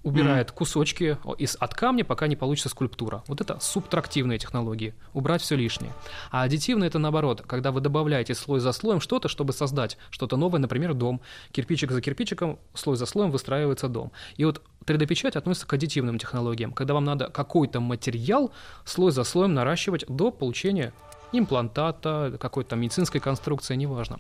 убирает 0.06 0.50
mm-hmm. 0.50 0.54
кусочки 0.54 1.18
из, 1.38 1.56
от 1.56 1.74
камня, 1.74 2.06
пока 2.06 2.28
не 2.28 2.36
получится 2.36 2.70
скульптура. 2.70 3.24
Вот 3.28 3.42
это 3.42 3.60
субтрактивные 3.60 4.38
технологии, 4.38 4.94
убрать 5.14 5.42
все 5.42 5.56
лишнее. 5.56 5.92
А 6.32 6.44
аддитивные 6.44 6.88
это 6.88 7.00
наоборот, 7.00 7.42
когда 7.46 7.72
вы 7.72 7.82
добавляете 7.82 8.36
слой 8.36 8.60
за 8.60 8.72
слоем 8.72 9.02
что-то, 9.02 9.28
чтобы 9.28 9.52
создать 9.52 9.98
что-то 10.12 10.38
новое, 10.38 10.60
например, 10.60 10.94
дом. 10.94 11.22
Кирпичик 11.52 11.92
за 11.92 12.02
кирпичиком, 12.02 12.60
слой 12.76 12.96
за 12.98 13.08
слоем 13.08 13.32
выстраивается 13.32 13.90
дом. 13.90 14.12
И 14.38 14.46
вот 14.46 14.62
3D-печать 14.86 15.36
относится 15.36 15.68
к 15.68 15.74
аддитивным 15.74 16.20
технологиям, 16.20 16.72
когда 16.72 16.94
вам 16.94 17.04
надо 17.04 17.30
какой-то 17.30 17.80
материал 17.80 18.52
слой 18.86 19.12
за 19.12 19.24
слоем 19.24 19.56
наращивать 19.56 20.06
до 20.08 20.30
получения 20.30 20.94
имплантата, 21.32 22.38
какой-то 22.40 22.76
медицинской 22.76 23.20
конструкции, 23.20 23.76
неважно. 23.76 24.20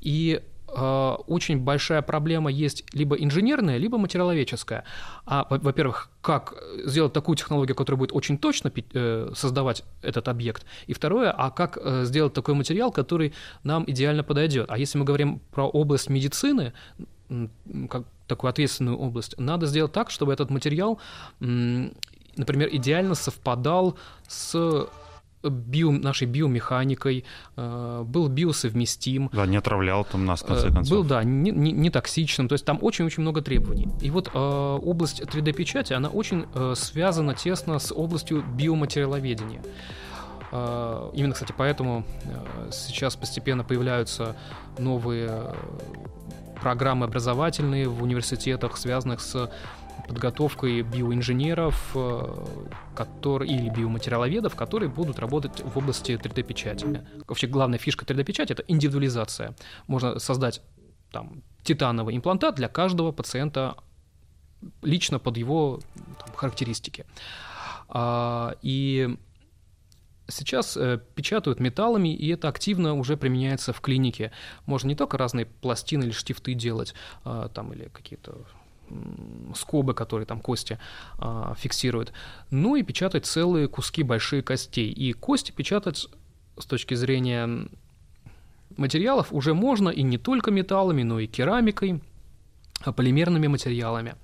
И 0.00 0.40
очень 0.72 1.58
большая 1.58 2.02
проблема 2.02 2.50
есть 2.50 2.84
либо 2.92 3.16
инженерная, 3.16 3.76
либо 3.76 3.98
материаловедческая. 3.98 4.84
А, 5.26 5.46
во-первых, 5.48 6.10
как 6.22 6.54
сделать 6.84 7.12
такую 7.12 7.36
технологию, 7.36 7.74
которая 7.74 7.98
будет 7.98 8.12
очень 8.12 8.38
точно 8.38 8.72
э, 8.94 9.30
создавать 9.34 9.84
этот 10.02 10.28
объект, 10.28 10.64
и 10.86 10.92
второе, 10.92 11.30
а 11.30 11.50
как 11.50 11.78
э, 11.80 12.04
сделать 12.04 12.32
такой 12.34 12.54
материал, 12.54 12.92
который 12.92 13.32
нам 13.64 13.84
идеально 13.86 14.22
подойдет. 14.22 14.70
А 14.70 14.78
если 14.78 14.98
мы 14.98 15.04
говорим 15.04 15.40
про 15.50 15.66
область 15.66 16.08
медицины, 16.08 16.72
как 17.88 18.04
такую 18.26 18.50
ответственную 18.50 18.98
область, 18.98 19.38
надо 19.38 19.66
сделать 19.66 19.92
так, 19.92 20.10
чтобы 20.10 20.32
этот 20.32 20.50
материал, 20.50 20.98
например, 21.40 22.68
идеально 22.72 23.14
совпадал 23.14 23.96
с 24.26 24.88
био, 25.42 25.90
нашей 25.90 26.26
биомеханикой, 26.26 27.24
э, 27.56 28.02
был 28.06 28.28
биосовместим. 28.28 29.30
Да, 29.32 29.46
не 29.46 29.56
отравлял 29.56 30.04
там 30.04 30.26
нас, 30.26 30.42
в 30.42 30.46
конце 30.46 30.68
э, 30.68 30.72
концов. 30.72 30.90
Был, 30.90 31.04
да, 31.04 31.24
не, 31.24 31.50
не, 31.50 31.72
не 31.72 31.90
токсичным, 31.90 32.48
то 32.48 32.54
есть 32.54 32.64
там 32.64 32.78
очень-очень 32.82 33.22
много 33.22 33.42
требований. 33.42 33.88
И 34.00 34.10
вот 34.10 34.30
э, 34.32 34.38
область 34.38 35.22
3D-печати, 35.22 35.92
она 35.92 36.08
очень 36.08 36.46
связана 36.74 37.34
тесно 37.34 37.78
с 37.78 37.92
областью 37.92 38.42
биоматериаловедения. 38.42 39.62
Именно, 40.52 41.34
кстати, 41.34 41.54
поэтому 41.56 42.04
сейчас 42.72 43.14
постепенно 43.14 43.62
появляются 43.62 44.34
новые 44.78 45.54
программы 46.60 47.06
образовательные 47.06 47.88
в 47.88 48.02
университетах, 48.02 48.76
связанных 48.76 49.20
с 49.20 49.50
подготовкой 50.10 50.82
биоинженеров 50.82 51.92
э, 51.94 52.44
которые, 52.96 53.48
или 53.48 53.68
биоматериаловедов, 53.68 54.56
которые 54.56 54.88
будут 54.88 55.20
работать 55.20 55.62
в 55.62 55.78
области 55.78 56.10
3D-печати. 56.10 57.06
Вообще 57.28 57.46
главная 57.46 57.78
фишка 57.78 58.04
3D-печати— 58.04 58.50
это 58.54 58.64
индивидуализация. 58.66 59.54
Можно 59.86 60.18
создать 60.18 60.62
там, 61.12 61.44
титановый 61.62 62.16
имплантат 62.16 62.56
для 62.56 62.68
каждого 62.68 63.12
пациента 63.12 63.76
лично 64.82 65.20
под 65.20 65.36
его 65.36 65.78
там, 66.18 66.34
характеристики. 66.34 67.06
А, 67.88 68.56
и 68.62 69.16
сейчас 70.26 70.76
э, 70.76 70.98
печатают 71.14 71.60
металлами, 71.60 72.12
и 72.12 72.26
это 72.30 72.48
активно 72.48 72.94
уже 72.94 73.16
применяется 73.16 73.72
в 73.72 73.80
клинике. 73.80 74.32
Можно 74.66 74.88
не 74.88 74.96
только 74.96 75.18
разные 75.18 75.46
пластины 75.46 76.02
или 76.02 76.10
штифты 76.10 76.54
делать, 76.54 76.94
а, 77.22 77.48
там, 77.48 77.72
или 77.72 77.88
какие-то 77.92 78.44
скобы, 79.54 79.94
которые 79.94 80.26
там 80.26 80.40
кости 80.40 80.78
а, 81.18 81.54
фиксируют, 81.58 82.12
ну 82.50 82.76
и 82.76 82.82
печатать 82.82 83.26
целые 83.26 83.68
куски 83.68 84.02
большие 84.02 84.42
костей. 84.42 84.90
И 84.90 85.12
кости 85.12 85.52
печатать 85.52 86.08
с 86.58 86.66
точки 86.66 86.94
зрения 86.94 87.68
материалов 88.76 89.28
уже 89.32 89.54
можно 89.54 89.88
и 89.88 90.02
не 90.02 90.18
только 90.18 90.50
металлами, 90.50 91.02
но 91.02 91.20
и 91.20 91.26
керамикой, 91.26 92.00
а 92.82 92.92
полимерными 92.92 93.46
материалами. 93.46 94.14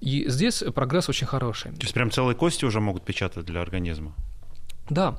И 0.00 0.28
здесь 0.28 0.62
прогресс 0.74 1.08
очень 1.08 1.26
хороший. 1.26 1.72
То 1.72 1.82
есть 1.82 1.92
прям 1.92 2.10
целые 2.10 2.34
кости 2.34 2.64
уже 2.64 2.80
могут 2.80 3.04
печатать 3.04 3.44
для 3.44 3.60
организма? 3.60 4.14
Да. 4.88 5.18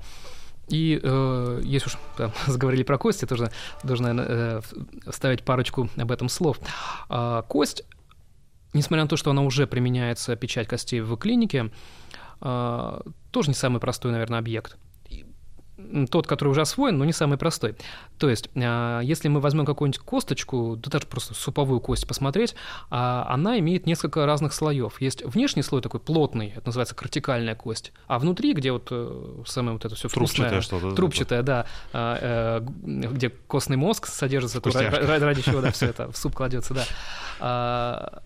И 0.68 1.00
э, 1.02 1.62
если 1.64 1.90
уж 1.90 1.98
там, 2.18 2.32
заговорили 2.48 2.84
про 2.84 2.98
кости, 2.98 3.26
тоже 3.26 3.52
наверное, 3.84 4.26
э, 4.28 4.62
вставить 5.08 5.44
парочку 5.44 5.90
об 5.98 6.12
этом 6.12 6.30
слов. 6.30 6.60
Э, 7.10 7.44
кость 7.48 7.84
несмотря 8.74 9.04
на 9.04 9.10
то, 9.10 9.18
что 9.18 9.32
она 9.32 9.42
уже 9.42 9.68
применяется, 9.68 10.36
печать 10.36 10.68
костей 10.68 11.02
в 11.02 11.16
клинике, 11.18 11.72
а, 12.40 13.02
тоже 13.32 13.50
не 13.50 13.56
самый 13.56 13.80
простой, 13.80 14.12
наверное, 14.12 14.40
объект 14.40 14.78
тот, 16.10 16.28
который 16.28 16.50
уже 16.50 16.62
освоен, 16.62 16.98
но 16.98 17.06
не 17.06 17.14
самый 17.14 17.38
простой. 17.38 17.76
То 18.18 18.30
есть, 18.30 18.50
а, 18.56 19.00
если 19.02 19.28
мы 19.28 19.40
возьмем 19.40 19.66
какую-нибудь 19.66 20.00
косточку, 20.00 20.76
да 20.78 20.90
даже 20.92 21.08
просто 21.08 21.34
суповую 21.34 21.80
кость 21.80 22.08
посмотреть, 22.08 22.56
а, 22.90 23.26
она 23.30 23.60
имеет 23.60 23.86
несколько 23.86 24.26
разных 24.26 24.54
слоев. 24.54 25.02
Есть 25.02 25.24
внешний 25.26 25.64
слой 25.64 25.82
такой 25.82 26.00
плотный, 26.00 26.54
это 26.56 26.68
называется 26.68 26.96
кортикальная 26.96 27.56
кость, 27.56 27.94
а 28.08 28.20
внутри, 28.20 28.54
где 28.54 28.72
вот 28.72 28.88
э, 28.92 29.44
самое 29.46 29.74
вот 29.74 29.86
это 29.86 29.96
все 29.96 30.08
вкусное, 30.08 30.62
что-то, 30.62 30.96
трубчатое, 30.96 31.44
да, 31.44 31.66
а, 31.94 32.62
э, 32.62 32.66
где 32.84 33.30
костный 33.30 33.78
мозг 33.78 34.08
содержится, 34.08 34.62
ради, 34.64 35.24
ради 35.24 35.42
чего 35.42 35.62
да, 35.62 35.72
все 35.72 35.88
это 35.88 36.12
в 36.12 36.18
суп 36.18 36.36
кладется, 36.36 36.74
да. 36.74 36.86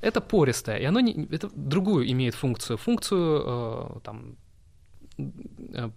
Это 0.01 0.19
пористое, 0.19 0.77
и 0.77 0.83
оно 0.83 0.99
не, 0.99 1.25
это 1.31 1.49
другую 1.55 2.11
имеет 2.11 2.35
функцию, 2.35 2.77
функцию 2.77 3.43
э, 3.45 3.99
там 4.03 4.35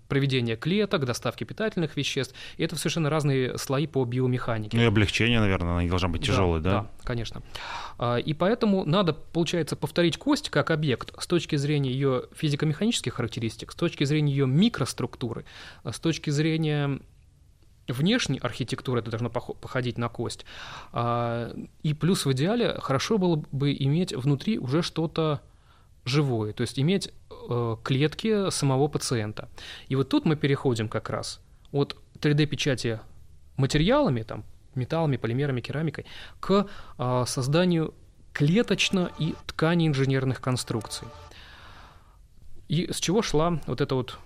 проведения 0.09 0.57
клеток, 0.57 1.05
доставки 1.05 1.45
питательных 1.45 1.97
веществ. 1.97 2.35
И 2.57 2.63
это 2.63 2.77
совершенно 2.77 3.11
разные 3.11 3.59
слои 3.59 3.87
по 3.87 4.05
биомеханике. 4.05 4.77
Ну 4.77 4.83
и 4.83 4.87
облегчение, 4.87 5.41
наверное, 5.41 5.79
она 5.79 5.89
должна 5.89 6.09
быть 6.09 6.25
тяжелой, 6.25 6.61
да? 6.61 6.71
Да, 6.71 6.81
да 6.83 6.89
конечно. 7.05 7.43
А, 7.99 8.17
и 8.17 8.33
поэтому 8.33 8.85
надо, 8.85 9.13
получается, 9.13 9.77
повторить 9.77 10.19
кость 10.19 10.51
как 10.51 10.71
объект 10.71 11.13
с 11.21 11.27
точки 11.27 11.57
зрения 11.57 11.91
ее 11.91 12.25
физико-механических 12.35 13.15
характеристик, 13.15 13.73
с 13.73 13.75
точки 13.75 14.05
зрения 14.05 14.33
ее 14.33 14.47
микроструктуры, 14.47 15.45
с 15.85 15.99
точки 15.99 16.31
зрения 16.31 17.01
внешней 17.89 18.39
архитектуры 18.39 19.01
это 19.01 19.11
должно 19.11 19.31
походить 19.31 19.99
на 19.99 20.09
кость. 20.09 20.45
А, 20.93 21.53
и 21.83 21.95
плюс 21.95 22.25
в 22.25 22.33
идеале 22.33 22.77
хорошо 22.81 23.19
было 23.19 23.43
бы 23.51 23.75
иметь 23.75 24.13
внутри 24.13 24.59
уже 24.59 24.83
что-то 24.83 25.41
живое, 26.05 26.53
то 26.53 26.63
есть 26.63 26.79
иметь 26.79 27.09
э, 27.09 27.11
клетки 27.83 28.51
самого 28.51 28.89
пациента. 28.89 29.49
И 29.89 29.97
вот 29.97 30.09
тут 30.09 30.25
мы 30.25 30.37
переходим 30.37 30.89
как 30.89 31.11
раз 31.11 31.41
от 31.73 31.97
3D-печати 32.21 33.01
материалами, 33.57 34.23
там, 34.23 34.45
металлами, 34.75 35.17
полимерами, 35.17 35.61
керамикой, 35.61 36.07
к 36.41 36.67
э, 36.99 37.25
созданию 37.27 37.95
клеточно- 38.33 39.11
и 39.19 39.35
ткани 39.47 39.89
инженерных 39.89 40.41
конструкций. 40.41 41.09
И 42.69 42.93
с 42.93 43.01
чего 43.01 43.23
шла 43.23 43.61
вот 43.67 43.81
эта 43.81 43.95
вот 43.95 44.19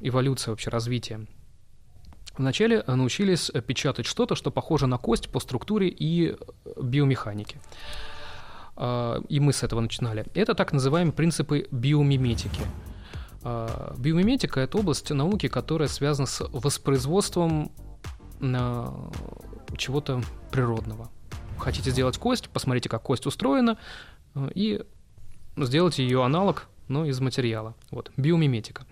эволюция 0.00 0.52
вообще 0.52 0.70
развития? 0.70 1.26
Вначале 2.36 2.82
научились 2.86 3.50
печатать 3.66 4.06
что-то, 4.06 4.34
что 4.34 4.50
похоже 4.50 4.86
на 4.86 4.98
кость 4.98 5.30
по 5.30 5.38
структуре 5.38 5.88
и 5.88 6.36
биомеханике. 6.82 7.58
А, 8.76 9.20
и 9.28 9.40
мы 9.40 9.52
с 9.52 9.62
этого 9.62 9.80
начинали, 9.80 10.26
это 10.34 10.54
так 10.54 10.72
называемые 10.72 11.12
принципы 11.12 11.66
биомиметики. 11.70 12.62
А, 13.42 13.94
биомиметика— 13.98 14.60
это 14.62 14.78
область 14.78 15.10
науки, 15.10 15.48
которая 15.48 15.88
связана 15.88 16.26
с 16.26 16.44
воспроизводством 16.48 17.70
а, 18.40 19.10
чего-то 19.76 20.22
природного. 20.50 21.10
Хотите 21.58 21.90
сделать 21.90 22.18
кость, 22.18 22.48
посмотрите, 22.48 22.88
как 22.88 23.02
кость 23.02 23.26
устроена, 23.26 23.78
и 24.54 24.84
сделайте 25.56 26.02
ее 26.02 26.24
аналог, 26.24 26.66
но 26.88 27.06
из 27.06 27.20
материала. 27.20 27.74
Вот, 27.90 28.10
биомиметика. 28.16 28.84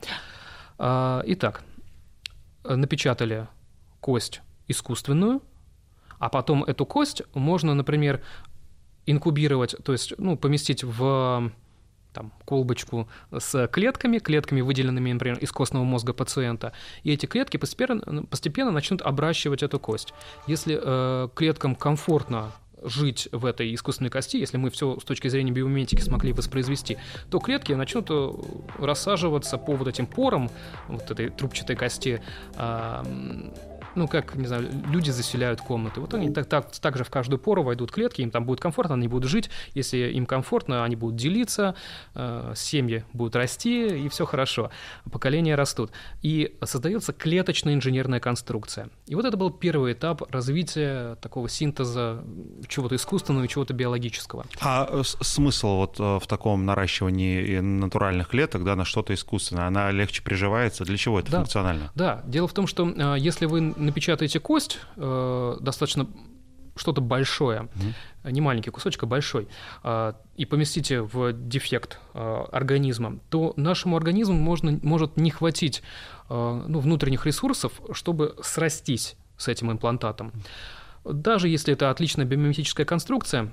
Итак, 0.79 1.65
напечатали 2.65 3.49
кость 4.01 4.43
искусственную, 4.69 5.43
а 6.19 6.29
потом 6.29 6.63
эту 6.63 6.87
кость 6.87 7.23
можно, 7.35 7.75
например, 7.75 8.23
инкубировать, 9.07 9.75
то 9.83 9.93
есть 9.93 10.15
ну, 10.19 10.37
поместить 10.37 10.85
в 10.85 11.51
там, 12.13 12.33
колбочку 12.45 13.09
с 13.37 13.67
клетками, 13.69 14.19
клетками, 14.19 14.61
выделенными, 14.61 15.13
например, 15.13 15.39
из 15.39 15.51
костного 15.51 15.85
мозга 15.85 16.13
пациента, 16.13 16.73
и 17.03 17.13
эти 17.13 17.27
клетки 17.27 17.57
постепенно, 17.57 18.25
постепенно 18.25 18.71
начнут 18.71 19.03
обращивать 19.03 19.63
эту 19.63 19.79
кость. 19.79 20.13
Если 20.47 20.79
э, 20.81 21.29
клеткам 21.35 21.75
комфортно 21.75 22.53
жить 22.85 23.29
в 23.33 23.47
этой 23.47 23.75
искусственной 23.75 24.11
кости, 24.11 24.37
если 24.37 24.57
мы 24.57 24.71
все 24.71 24.99
с 24.99 25.05
точки 25.05 25.29
зрения 25.29 25.53
биомиметики 25.53 26.01
смогли 26.01 26.33
воспроизвести, 26.33 26.99
то 27.31 27.39
клетки 27.39 27.73
начнут 27.73 28.07
э, 28.11 28.31
рассаживаться 28.79 29.59
по 29.59 29.75
вот 29.75 29.89
этим 29.89 30.07
порам 30.07 30.51
вот 30.89 31.11
этой 31.11 31.31
трубчатой 31.31 31.77
кости, 31.77 32.23
э, 32.57 33.05
ну, 33.95 34.09
как, 34.09 34.35
не 34.35 34.47
знаю, 34.47 34.69
люди 34.89 35.11
заселяют 35.11 35.61
комнаты. 35.61 36.01
Вот 36.01 36.15
они 36.15 36.31
так, 36.31 36.47
так, 36.47 36.71
так 36.73 36.97
же 36.97 37.05
в 37.05 37.11
каждую 37.11 37.39
пору 37.39 37.63
войдут 37.63 37.93
клетки, 37.93 38.23
им 38.23 38.31
там 38.31 38.45
будет 38.45 38.61
комфортно, 38.61 38.95
они 38.95 39.09
будут 39.09 39.31
жить. 39.31 39.51
Если 39.75 39.99
им 40.13 40.27
комфортно, 40.27 40.85
они 40.85 40.97
будут 40.97 41.17
делиться, 41.17 41.75
э, 42.15 42.53
семьи 42.57 43.05
будут 43.13 43.37
расти, 43.37 44.05
и 44.05 44.09
все 44.09 44.27
хорошо. 44.27 44.71
Поколения 45.11 45.55
растут. 45.55 45.93
И 46.23 46.57
создается 46.65 47.13
клеточная 47.13 47.75
инженерная 47.75 48.21
конструкция. 48.21 48.91
И 49.07 49.15
вот 49.15 49.25
это 49.25 49.37
был 49.37 49.51
первый 49.51 49.93
этап 49.93 50.23
развития 50.33 51.17
такого 51.17 51.49
синтеза 51.49 52.25
чего-то 52.69 52.97
искусственного 52.97 53.45
и 53.45 53.49
чего-то 53.49 53.75
биологического. 53.75 54.47
А 54.61 54.89
э, 54.91 55.03
смысл 55.05 55.77
вот 55.77 56.01
э, 56.01 56.19
в 56.19 56.27
таком 56.27 56.65
наращивании 56.65 57.61
натуральных 57.61 58.29
клеток, 58.29 58.65
да, 58.65 58.77
на 58.77 58.85
что-то 58.85 59.15
искусственное, 59.15 59.67
она 59.67 59.91
легче 59.91 60.23
приживается? 60.23 60.85
Для 60.85 60.97
чего 60.97 61.21
это 61.21 61.31
да, 61.31 61.39
функционально? 61.39 61.91
Да, 61.95 62.23
дело 62.25 62.49
в 62.49 62.53
том, 62.53 62.67
что 62.67 62.89
э, 62.89 63.17
если 63.19 63.47
вы 63.47 63.61
напечатаете 63.83 64.41
кость, 64.41 64.81
э, 64.97 65.57
достаточно 65.61 66.09
что-то 66.75 67.03
большое, 67.03 67.69
mm-hmm. 68.25 68.33
не 68.33 68.41
маленький 68.41 68.71
кусочек, 68.71 69.03
а 69.03 69.07
большой, 69.07 69.49
э, 69.85 70.13
и 70.37 70.47
поместите 70.47 71.03
в 71.03 71.33
дефект 71.33 71.99
э, 72.15 72.45
организма, 72.51 73.19
то 73.29 73.53
нашему 73.57 73.97
организму 73.97 74.35
можно, 74.35 74.79
может 74.83 75.17
не 75.17 75.31
хватить 75.31 75.83
ну, 76.29 76.81
внутренних 76.81 77.27
ресурсов, 77.27 77.79
чтобы 77.93 78.37
срастись 78.43 79.17
с 79.37 79.49
этим 79.49 79.71
имплантатом. 79.71 80.33
Даже 81.05 81.49
если 81.49 81.75
это 81.75 81.91
отличная 81.91 82.25
биомиметическая 82.25 82.87
конструкция, 82.87 83.53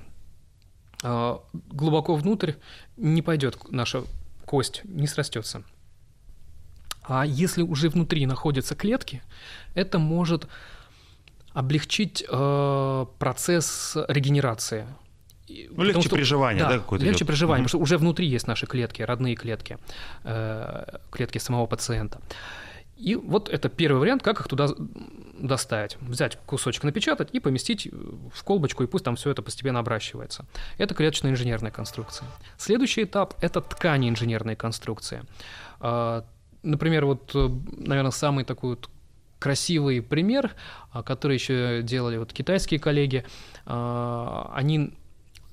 глубоко 1.02 2.14
внутрь 2.14 2.52
не 2.96 3.20
пойдет 3.20 3.58
наша 3.70 4.04
кость, 4.46 4.80
не 4.84 5.06
срастется. 5.06 5.62
А 7.10 7.26
если 7.26 7.62
уже 7.62 7.88
внутри 7.88 8.24
находятся 8.24 8.76
клетки, 8.76 9.20
это 9.74 9.98
может 9.98 10.46
облегчить 11.52 12.24
э, 12.28 13.06
процесс 13.18 13.96
регенерации. 14.08 14.86
Ну, 15.48 15.82
легче 15.82 16.02
что, 16.02 16.14
приживание, 16.14 16.62
да, 16.62 16.68
да 16.70 16.78
какое-то 16.78 17.04
легче 17.04 17.24
идет. 17.24 17.28
приживание, 17.28 17.62
mm-hmm. 17.62 17.66
потому 17.66 17.86
что 17.86 17.94
уже 17.94 17.98
внутри 17.98 18.28
есть 18.28 18.46
наши 18.46 18.66
клетки, 18.66 19.02
родные 19.02 19.34
клетки, 19.34 19.78
э, 20.22 20.98
клетки 21.10 21.38
самого 21.38 21.66
пациента. 21.66 22.20
И 22.96 23.16
вот 23.16 23.48
это 23.48 23.68
первый 23.68 23.98
вариант, 23.98 24.22
как 24.22 24.38
их 24.40 24.46
туда 24.46 24.68
доставить. 25.36 25.96
Взять 26.00 26.38
кусочек, 26.46 26.84
напечатать 26.84 27.30
и 27.32 27.40
поместить 27.40 27.88
в 28.32 28.44
колбочку, 28.44 28.84
и 28.84 28.86
пусть 28.86 29.04
там 29.04 29.16
все 29.16 29.30
это 29.30 29.42
постепенно 29.42 29.80
обращивается. 29.80 30.44
Это 30.78 30.94
клеточная 30.94 31.32
инженерная 31.32 31.72
конструкция. 31.72 32.28
Следующий 32.56 33.02
этап– 33.02 33.34
это 33.40 33.60
ткани 33.60 34.08
инженерной 34.08 34.54
конструкции. 34.54 35.22
Например, 36.62 37.06
вот, 37.06 37.30
э, 37.34 37.48
наверное, 37.76 38.10
самый 38.10 38.44
такой 38.44 38.70
вот 38.70 38.90
красивый 39.40 40.02
пример, 40.02 40.54
а, 40.92 41.02
который 41.02 41.34
еще 41.34 41.82
делали 41.82 42.18
вот 42.18 42.32
китайские 42.32 42.78
коллеги, 42.78 43.24
а, 43.66 44.52
они 44.54 44.92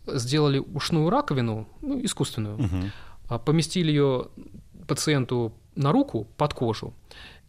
сделали 0.05 0.59
ушную 0.59 1.09
раковину, 1.09 1.67
ну, 1.81 2.03
искусственную, 2.03 2.57
угу. 2.57 3.39
поместили 3.39 3.89
ее 3.89 4.27
пациенту 4.87 5.53
на 5.75 5.91
руку 5.91 6.27
под 6.37 6.53
кожу, 6.53 6.93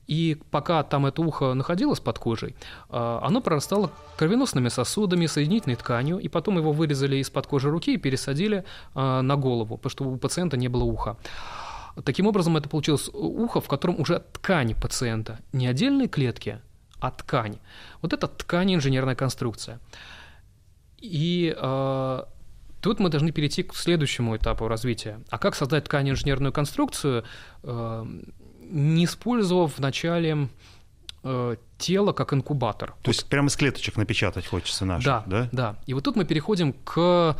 и 0.06 0.40
пока 0.50 0.82
там 0.82 1.06
это 1.06 1.22
ухо 1.22 1.54
находилось 1.54 2.00
под 2.00 2.18
кожей, 2.18 2.56
оно 2.88 3.40
прорастало 3.40 3.92
кровеносными 4.16 4.68
сосудами, 4.70 5.26
соединительной 5.26 5.76
тканью, 5.76 6.18
и 6.18 6.28
потом 6.28 6.56
его 6.56 6.72
вырезали 6.72 7.16
из-под 7.18 7.46
кожи 7.46 7.70
руки 7.70 7.94
и 7.94 7.96
пересадили 7.96 8.64
на 8.94 9.36
голову, 9.36 9.76
потому 9.76 9.90
что 9.90 10.04
у 10.04 10.16
пациента 10.16 10.56
не 10.56 10.68
было 10.68 10.82
уха. 10.82 11.16
Таким 12.04 12.26
образом, 12.26 12.56
это 12.56 12.68
получилось 12.68 13.08
ухо, 13.12 13.60
в 13.60 13.68
котором 13.68 14.00
уже 14.00 14.22
ткань 14.32 14.74
пациента, 14.74 15.40
не 15.52 15.66
отдельные 15.66 16.08
клетки, 16.08 16.60
а 17.00 17.10
ткань. 17.10 17.58
Вот 18.02 18.12
это 18.12 18.28
ткань 18.28 18.74
инженерная 18.74 19.14
конструкция. 19.14 19.80
И 20.98 21.54
э, 21.56 22.22
тут 22.80 23.00
мы 23.00 23.08
должны 23.08 23.32
перейти 23.32 23.62
к 23.62 23.74
следующему 23.74 24.36
этапу 24.36 24.68
развития. 24.68 25.20
А 25.30 25.38
как 25.38 25.54
создать 25.54 25.84
ткань 25.84 26.10
инженерную 26.10 26.52
конструкцию, 26.52 27.24
э, 27.62 28.06
не 28.62 29.04
использовав 29.04 29.78
вначале 29.78 30.48
э, 31.22 31.56
тело 31.78 32.12
как 32.12 32.32
инкубатор? 32.32 32.94
То 33.02 33.10
есть 33.10 33.26
прямо 33.26 33.48
из 33.48 33.56
клеточек 33.56 33.96
напечатать 33.96 34.46
хочется 34.46 34.84
наших, 34.84 35.04
да? 35.04 35.24
Да, 35.26 35.48
да. 35.52 35.76
И 35.86 35.94
вот 35.94 36.04
тут 36.04 36.16
мы 36.16 36.24
переходим 36.24 36.72
к 36.72 37.36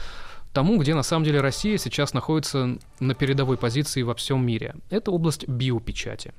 тому, 0.53 0.79
где 0.79 0.95
на 0.95 1.03
самом 1.03 1.25
деле 1.25 1.41
Россия 1.41 1.79
сейчас 1.79 2.15
находится 2.15 2.79
на 3.01 3.15
передовой 3.15 3.57
позиции 3.57 4.03
во 4.03 4.15
всем 4.15 4.45
мире. 4.45 4.75
Это 4.91 5.11
область 5.11 5.49
биопечати. 5.49 6.33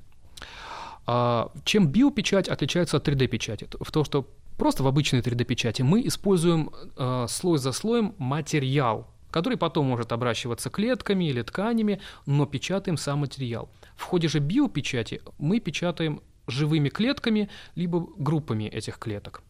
А, 1.05 1.51
чем 1.63 1.87
биопечать 1.87 2.47
отличается 2.49 2.97
от 2.97 3.07
3D-печати? 3.07 3.67
В 3.79 3.91
том, 3.91 4.03
что 4.05 4.27
просто 4.57 4.83
в 4.83 4.87
обычной 4.87 5.21
3D-печати 5.21 5.81
мы 5.81 6.05
используем 6.05 6.71
а, 6.97 7.27
слой 7.27 7.57
за 7.57 7.71
слоем 7.71 8.13
материал, 8.17 9.07
который 9.31 9.57
потом 9.57 9.87
может 9.87 10.11
обращиваться 10.11 10.69
клетками 10.69 11.29
или 11.29 11.41
тканями, 11.41 11.99
но 12.25 12.45
печатаем 12.45 12.97
сам 12.97 13.19
материал. 13.19 13.69
В 13.95 14.03
ходе 14.03 14.27
же 14.27 14.39
биопечати 14.39 15.21
мы 15.37 15.59
печатаем 15.59 16.21
живыми 16.47 16.89
клетками 16.89 17.49
либо 17.75 18.05
группами 18.17 18.65
этих 18.65 18.97
клеток. 18.97 19.41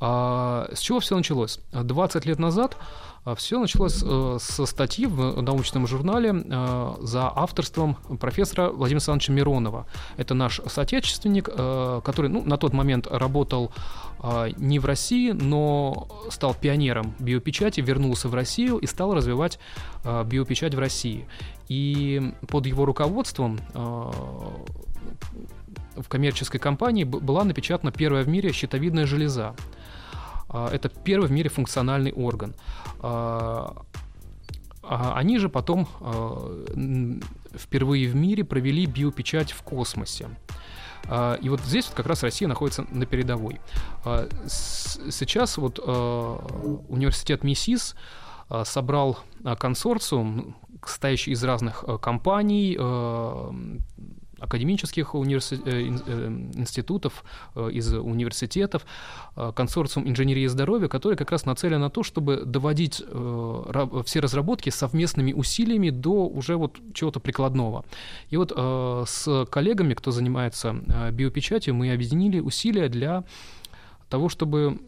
А, 0.00 0.68
с 0.72 0.80
чего 0.80 1.00
все 1.00 1.16
началось? 1.16 1.60
20 1.72 2.24
лет 2.26 2.38
назад 2.38 2.76
а 3.22 3.34
Все 3.34 3.60
началось 3.60 4.02
э, 4.02 4.38
со 4.40 4.64
статьи 4.64 5.04
в 5.04 5.42
научном 5.42 5.86
журнале 5.86 6.32
э, 6.32 6.94
за 7.02 7.28
авторством 7.28 7.96
профессора 8.18 8.70
Владимира 8.70 8.96
Александровича 8.96 9.32
Миронова. 9.34 9.86
Это 10.16 10.32
наш 10.32 10.62
соотечественник, 10.66 11.50
э, 11.52 12.00
который 12.02 12.30
ну, 12.30 12.42
на 12.42 12.56
тот 12.56 12.72
момент 12.72 13.06
работал 13.10 13.72
не 14.58 14.78
в 14.78 14.84
России, 14.84 15.30
но 15.30 16.06
стал 16.28 16.52
пионером 16.52 17.14
биопечати, 17.18 17.80
вернулся 17.80 18.28
в 18.28 18.34
Россию 18.34 18.76
и 18.76 18.86
стал 18.86 19.14
развивать 19.14 19.58
биопечать 20.04 20.74
в 20.74 20.78
России. 20.78 21.26
И 21.68 22.34
под 22.46 22.66
его 22.66 22.84
руководством 22.84 23.58
в 25.96 26.06
коммерческой 26.06 26.58
компании 26.58 27.04
была 27.04 27.44
напечатана 27.44 27.92
первая 27.92 28.22
в 28.22 28.28
мире 28.28 28.52
щитовидная 28.52 29.06
железа. 29.06 29.54
А, 30.50 30.68
это 30.68 30.88
первый 30.88 31.28
в 31.28 31.32
мире 31.32 31.48
функциональный 31.48 32.12
орган. 32.12 32.54
А, 33.00 33.82
а 34.82 35.14
они 35.16 35.38
же 35.38 35.48
потом 35.48 35.86
впервые 37.54 38.08
в 38.08 38.16
мире 38.16 38.44
провели 38.44 38.86
биопечать 38.86 39.52
в 39.52 39.62
космосе. 39.62 40.28
И 41.42 41.48
вот 41.48 41.60
здесь 41.60 41.86
вот 41.86 41.94
как 41.94 42.06
раз 42.06 42.22
Россия 42.22 42.48
находится 42.48 42.84
на 42.90 43.06
передовой. 43.06 43.60
Сейчас 44.46 45.58
вот 45.58 45.78
университет 45.78 47.44
МИСИС 47.44 47.94
собрал 48.64 49.20
консорциум, 49.58 50.56
состоящий 50.84 51.32
из 51.32 51.44
разных 51.44 51.84
компаний, 52.00 52.76
академических 54.40 55.14
универси... 55.14 55.60
Э, 55.64 55.98
э, 56.06 56.26
институтов, 56.54 57.24
э, 57.54 57.70
из 57.72 57.92
университетов, 57.92 58.84
консорциум 59.54 60.08
инженерии 60.08 60.46
здоровья, 60.46 60.88
который 60.88 61.16
как 61.16 61.30
раз 61.30 61.46
нацелен 61.46 61.80
на 61.80 61.90
то, 61.90 62.02
чтобы 62.02 62.44
доводить 62.44 62.96
все 64.04 64.20
разработки 64.20 64.70
совместными 64.70 65.32
усилиями 65.32 65.90
до 65.90 66.26
уже 66.26 66.56
вот 66.56 66.78
чего-то 66.94 67.20
прикладного. 67.20 67.84
И 68.30 68.36
вот 68.36 68.52
с 69.08 69.46
коллегами, 69.50 69.94
кто 69.94 70.10
занимается 70.10 70.74
биопечатью, 71.12 71.74
мы 71.74 71.92
объединили 71.92 72.40
усилия 72.40 72.88
для 72.88 73.24
того, 74.08 74.28
чтобы 74.28 74.80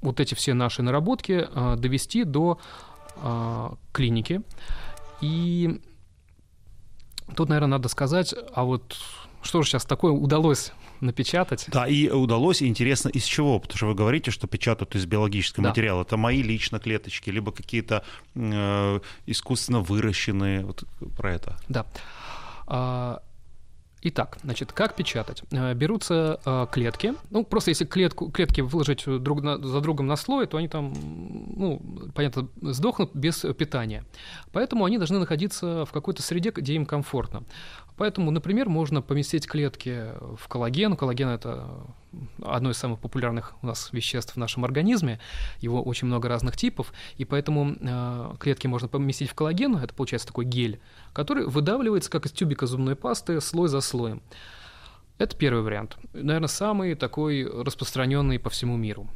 вот 0.00 0.20
эти 0.20 0.34
все 0.34 0.54
наши 0.54 0.82
наработки 0.82 1.46
довести 1.76 2.24
до 2.24 2.58
клиники. 3.92 4.42
И 5.20 5.80
Тут, 7.36 7.48
наверное, 7.48 7.78
надо 7.78 7.88
сказать, 7.88 8.34
а 8.54 8.64
вот 8.64 8.96
что 9.42 9.62
же 9.62 9.68
сейчас 9.68 9.84
такое 9.84 10.12
удалось 10.12 10.72
напечатать. 11.00 11.66
Да, 11.68 11.86
и 11.86 12.08
удалось, 12.08 12.62
и 12.62 12.66
интересно, 12.66 13.08
из 13.08 13.24
чего? 13.24 13.58
Потому 13.58 13.76
что 13.76 13.86
вы 13.86 13.94
говорите, 13.94 14.30
что 14.30 14.46
печатают 14.46 14.94
из 14.94 15.06
биологического 15.06 15.64
да. 15.64 15.68
материала. 15.70 16.02
Это 16.02 16.16
мои 16.16 16.42
лично 16.42 16.78
клеточки, 16.78 17.30
либо 17.30 17.52
какие-то 17.52 18.04
э, 18.34 19.00
искусственно 19.26 19.80
выращенные. 19.80 20.64
Вот 20.64 20.84
про 21.16 21.34
это. 21.34 21.58
Да. 21.68 21.86
А, 22.66 23.22
Итак, 24.06 24.36
значит, 24.42 24.70
как 24.72 24.96
печатать? 24.96 25.42
Э, 25.50 25.72
берутся 25.72 26.38
э, 26.44 26.66
клетки. 26.70 27.14
Ну, 27.30 27.42
просто 27.42 27.70
если 27.70 27.86
клетку, 27.86 28.30
клетки 28.30 28.60
выложить 28.60 29.04
друг 29.06 29.40
на, 29.42 29.56
за 29.56 29.80
другом 29.80 30.06
на 30.06 30.16
слой, 30.16 30.46
то 30.46 30.58
они 30.58 30.68
там, 30.68 30.92
ну, 31.56 31.80
понятно, 32.14 32.48
сдохнут 32.60 33.12
без 33.14 33.38
питания. 33.56 34.04
Поэтому 34.52 34.84
они 34.84 34.98
должны 34.98 35.18
находиться 35.18 35.86
в 35.86 35.90
какой-то 35.90 36.20
среде, 36.20 36.50
где 36.50 36.74
им 36.74 36.84
комфортно. 36.84 37.44
Поэтому, 37.96 38.30
например, 38.32 38.68
можно 38.68 39.02
поместить 39.02 39.46
клетки 39.46 40.08
в 40.36 40.48
коллаген. 40.48 40.96
Коллаген– 40.96 41.28
это 41.30 41.68
одно 42.42 42.70
из 42.70 42.76
самых 42.76 42.98
популярных 42.98 43.54
у 43.62 43.66
нас 43.66 43.90
веществ 43.92 44.34
в 44.34 44.36
нашем 44.36 44.64
организме. 44.64 45.20
Его 45.60 45.80
очень 45.82 46.08
много 46.08 46.28
разных 46.28 46.56
типов, 46.56 46.92
и 47.16 47.24
поэтому 47.24 47.76
э, 47.78 48.34
клетки 48.40 48.66
можно 48.66 48.88
поместить 48.88 49.30
в 49.30 49.34
коллаген. 49.34 49.76
Это 49.76 49.94
получается 49.94 50.26
такой 50.26 50.44
гель, 50.44 50.80
который 51.12 51.46
выдавливается, 51.46 52.10
как 52.10 52.26
из 52.26 52.32
тюбика 52.32 52.66
зубной 52.66 52.96
пасты, 52.96 53.40
слой 53.40 53.68
за 53.68 53.80
слоем. 53.80 54.22
Это 55.18 55.36
первый 55.36 55.62
вариант. 55.62 55.96
Наверное, 56.12 56.48
самый 56.48 56.96
такой 56.96 57.44
распространенный 57.46 58.40
по 58.40 58.50
всему 58.50 58.76
миру. 58.76 59.08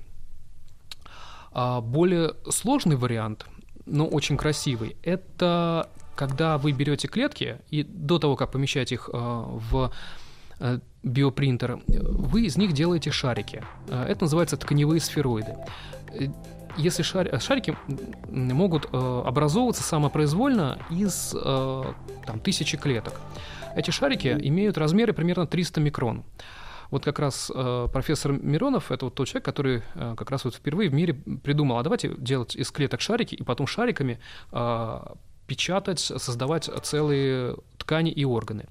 А 1.50 1.80
более 1.80 2.34
сложный 2.48 2.94
вариант, 2.94 3.46
но 3.86 4.06
очень 4.06 4.36
красивый, 4.36 4.96
это 5.02 5.88
когда 6.18 6.58
вы 6.58 6.72
берете 6.72 7.06
клетки 7.06 7.58
и 7.70 7.84
до 7.84 8.18
того, 8.18 8.34
как 8.34 8.50
помещать 8.50 8.90
их 8.90 9.08
а, 9.12 9.44
в 9.70 9.92
э, 10.58 10.80
биопринтер, 11.04 11.78
вы 11.86 12.46
из 12.46 12.56
них 12.56 12.72
делаете 12.72 13.12
шарики. 13.12 13.62
А, 13.88 14.04
это 14.04 14.24
называется 14.24 14.56
тканевые 14.56 15.00
сфероиды. 15.00 15.54
Э, 16.10 16.26
если 16.76 17.04
шар... 17.04 17.40
шарики 17.40 17.76
могут 18.28 18.88
э, 18.92 19.22
образовываться 19.26 19.84
самопроизвольно 19.84 20.78
из 20.90 21.30
там, 21.30 22.40
тысячи 22.42 22.76
клеток. 22.76 23.20
Эти 23.76 23.92
шарики 23.92 24.36
имеют 24.42 24.76
размеры 24.76 25.12
примерно 25.12 25.46
300 25.46 25.80
микрон. 25.80 26.24
Вот 26.90 27.04
как 27.04 27.18
раз 27.18 27.52
э, 27.54 27.88
профессор 27.92 28.32
Миронов, 28.32 28.90
это 28.90 29.06
вот 29.06 29.14
тот 29.14 29.28
человек, 29.28 29.44
который 29.44 29.82
э, 29.94 30.14
как 30.16 30.30
раз 30.30 30.44
вот 30.44 30.54
впервые 30.54 30.88
в 30.88 30.94
мире 30.94 31.14
придумал, 31.14 31.78
а 31.78 31.82
давайте 31.82 32.14
делать 32.16 32.56
из 32.56 32.70
клеток 32.70 33.00
шарики 33.02 33.34
и 33.34 33.42
потом 33.42 33.66
шариками 33.66 34.18
э, 34.52 35.00
печатать, 35.48 35.98
создавать 35.98 36.70
целые 36.84 37.56
ткани 37.78 38.12
и 38.12 38.24
органы. 38.24 38.66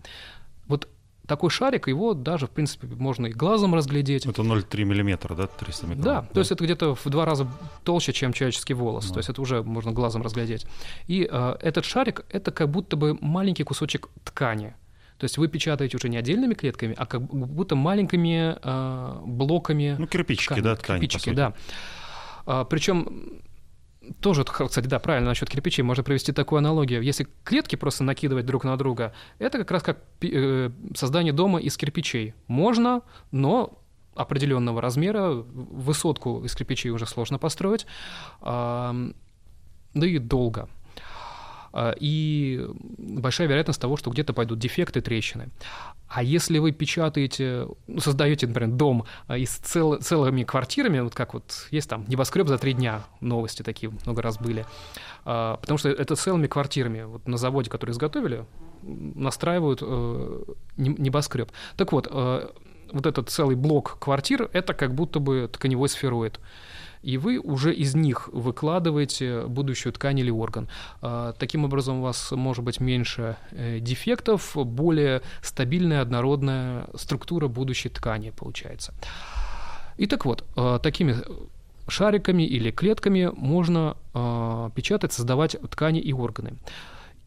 Вот 0.68 0.88
такой 1.28 1.50
шарик, 1.50 1.90
его 1.90 2.14
даже, 2.14 2.48
в 2.48 2.52
принципе, 2.52 2.88
можно 2.88 3.26
и 3.26 3.34
глазом 3.34 3.76
разглядеть. 3.76 4.26
Это 4.26 4.44
0,3 4.44 4.84
миллиметра, 4.86 5.36
да, 5.36 5.48
300 5.48 5.88
микрон? 5.88 6.04
Да, 6.04 6.22
да, 6.22 6.28
то 6.28 6.40
есть 6.40 6.52
это 6.54 6.64
где-то 6.64 6.96
в 6.96 7.10
два 7.10 7.26
раза 7.26 7.48
толще, 7.84 8.14
чем 8.14 8.32
человеческий 8.32 8.74
волос, 8.74 9.08
да. 9.08 9.16
то 9.16 9.20
есть 9.20 9.30
это 9.30 9.42
уже 9.42 9.62
можно 9.62 9.92
глазом 9.92 10.22
разглядеть. 10.22 10.66
И 11.08 11.28
э, 11.30 11.58
этот 11.60 11.84
шарик— 11.84 12.26
это 12.30 12.52
как 12.52 12.70
будто 12.70 12.96
бы 12.96 13.18
маленький 13.20 13.64
кусочек 13.64 14.08
ткани— 14.24 14.74
то 15.18 15.24
есть 15.24 15.40
вы 15.40 15.48
печатаете 15.48 15.98
уже 15.98 16.10
не 16.10 16.18
отдельными 16.18 16.54
клетками, 16.54 16.94
а 16.96 17.08
как 17.08 17.24
будто 17.24 17.76
маленькими 17.76 18.56
э, 18.62 19.22
блоками. 19.26 19.96
Ну, 19.98 20.06
кирпичики, 20.06 20.46
ткани, 20.46 20.62
да, 20.62 20.76
ткань, 20.76 21.02
Кирпичики, 21.02 21.32
да. 21.32 21.54
А, 22.46 22.66
причем 22.66 23.42
тоже, 24.20 24.44
кстати, 24.44 24.88
да, 24.88 25.00
правильно, 25.00 25.30
насчет 25.30 25.50
кирпичей 25.50 25.84
можно 25.84 26.04
провести 26.04 26.32
такую 26.32 26.60
аналогию. 26.60 27.02
Если 27.02 27.28
клетки 27.44 27.76
просто 27.76 28.04
накидывать 28.04 28.46
друг 28.46 28.64
на 28.64 28.78
друга, 28.78 29.14
это 29.40 29.58
как 29.58 29.72
раз 29.72 29.84
как 29.84 30.00
э, 30.22 30.72
создание 30.96 31.34
дома 31.34 31.60
из 31.60 31.78
кирпичей. 31.78 32.34
Можно, 32.48 33.02
но 33.32 33.80
определенного 34.16 34.82
размера, 34.82 35.30
высотку 35.32 36.44
из 36.44 36.56
кирпичей 36.56 36.90
уже 36.90 37.06
сложно 37.06 37.38
построить, 37.38 37.86
да 38.42 39.04
и 39.94 40.18
долго. 40.18 40.70
А, 41.80 41.94
и 42.00 42.68
большая 42.98 43.48
вероятность 43.48 43.80
того, 43.80 43.98
что 43.98 44.10
где-то 44.10 44.34
пойдут 44.34 44.58
дефекты, 44.58 45.00
трещины. 45.00 45.50
А 46.08 46.24
если 46.24 46.58
вы 46.58 46.72
печатаете, 46.72 47.68
ну, 47.86 48.00
создаете, 48.00 48.48
например, 48.48 48.72
дом 48.72 49.06
а, 49.28 49.38
из 49.38 49.52
цел, 49.58 49.98
целыми 49.98 50.44
квартирами, 50.44 51.02
вот 51.02 51.14
как 51.14 51.36
вот 51.36 51.68
есть 51.70 51.88
там 51.88 52.04
небоскреб 52.08 52.48
за 52.48 52.58
три 52.58 52.74
дня, 52.74 53.04
новости 53.22 53.62
такие 53.62 53.92
много 54.06 54.24
раз 54.24 54.40
были, 54.40 54.66
а, 55.24 55.58
потому 55.58 55.78
что 55.78 55.90
это 55.90 56.16
целыми 56.16 56.48
квартирами, 56.48 57.04
вот 57.04 57.28
на 57.28 57.38
заводе, 57.38 57.70
который 57.70 57.92
изготовили, 57.92 58.48
настраивают 58.82 59.84
э, 59.84 60.44
небоскреб. 60.78 61.52
Так 61.76 61.92
вот, 61.92 62.08
э, 62.10 62.48
вот 62.92 63.06
этот 63.06 63.30
целый 63.30 63.56
блок 63.56 63.98
квартир, 64.00 64.50
это 64.52 64.74
как 64.74 64.96
будто 64.96 65.20
бы 65.20 65.48
тканевой 65.52 65.90
сфероид 65.90 66.40
и 67.02 67.18
вы 67.18 67.40
уже 67.40 67.74
из 67.74 67.96
них 67.96 68.30
выкладываете 68.32 69.46
будущую 69.48 69.94
ткань 69.94 70.20
или 70.20 70.32
орган. 70.32 70.68
А, 71.02 71.34
таким 71.34 71.66
образом, 71.66 72.00
у 72.00 72.02
вас 72.02 72.32
может 72.32 72.64
быть 72.64 72.80
меньше 72.80 73.38
э, 73.52 73.80
дефектов, 73.80 74.56
более 74.56 75.22
стабильная, 75.42 76.02
однородная 76.02 76.88
структура 76.96 77.48
будущей 77.48 77.90
ткани 77.90 78.32
получается. 78.32 78.94
И 79.98 80.08
так 80.08 80.26
вот, 80.26 80.44
а, 80.56 80.80
такими 80.80 81.16
шариками 81.88 82.44
или 82.44 82.72
клетками 82.72 83.32
можно 83.34 83.96
а, 84.14 84.70
печатать, 84.72 85.14
создавать 85.14 85.56
ткани 85.70 86.00
и 86.00 86.14
органы. 86.14 86.54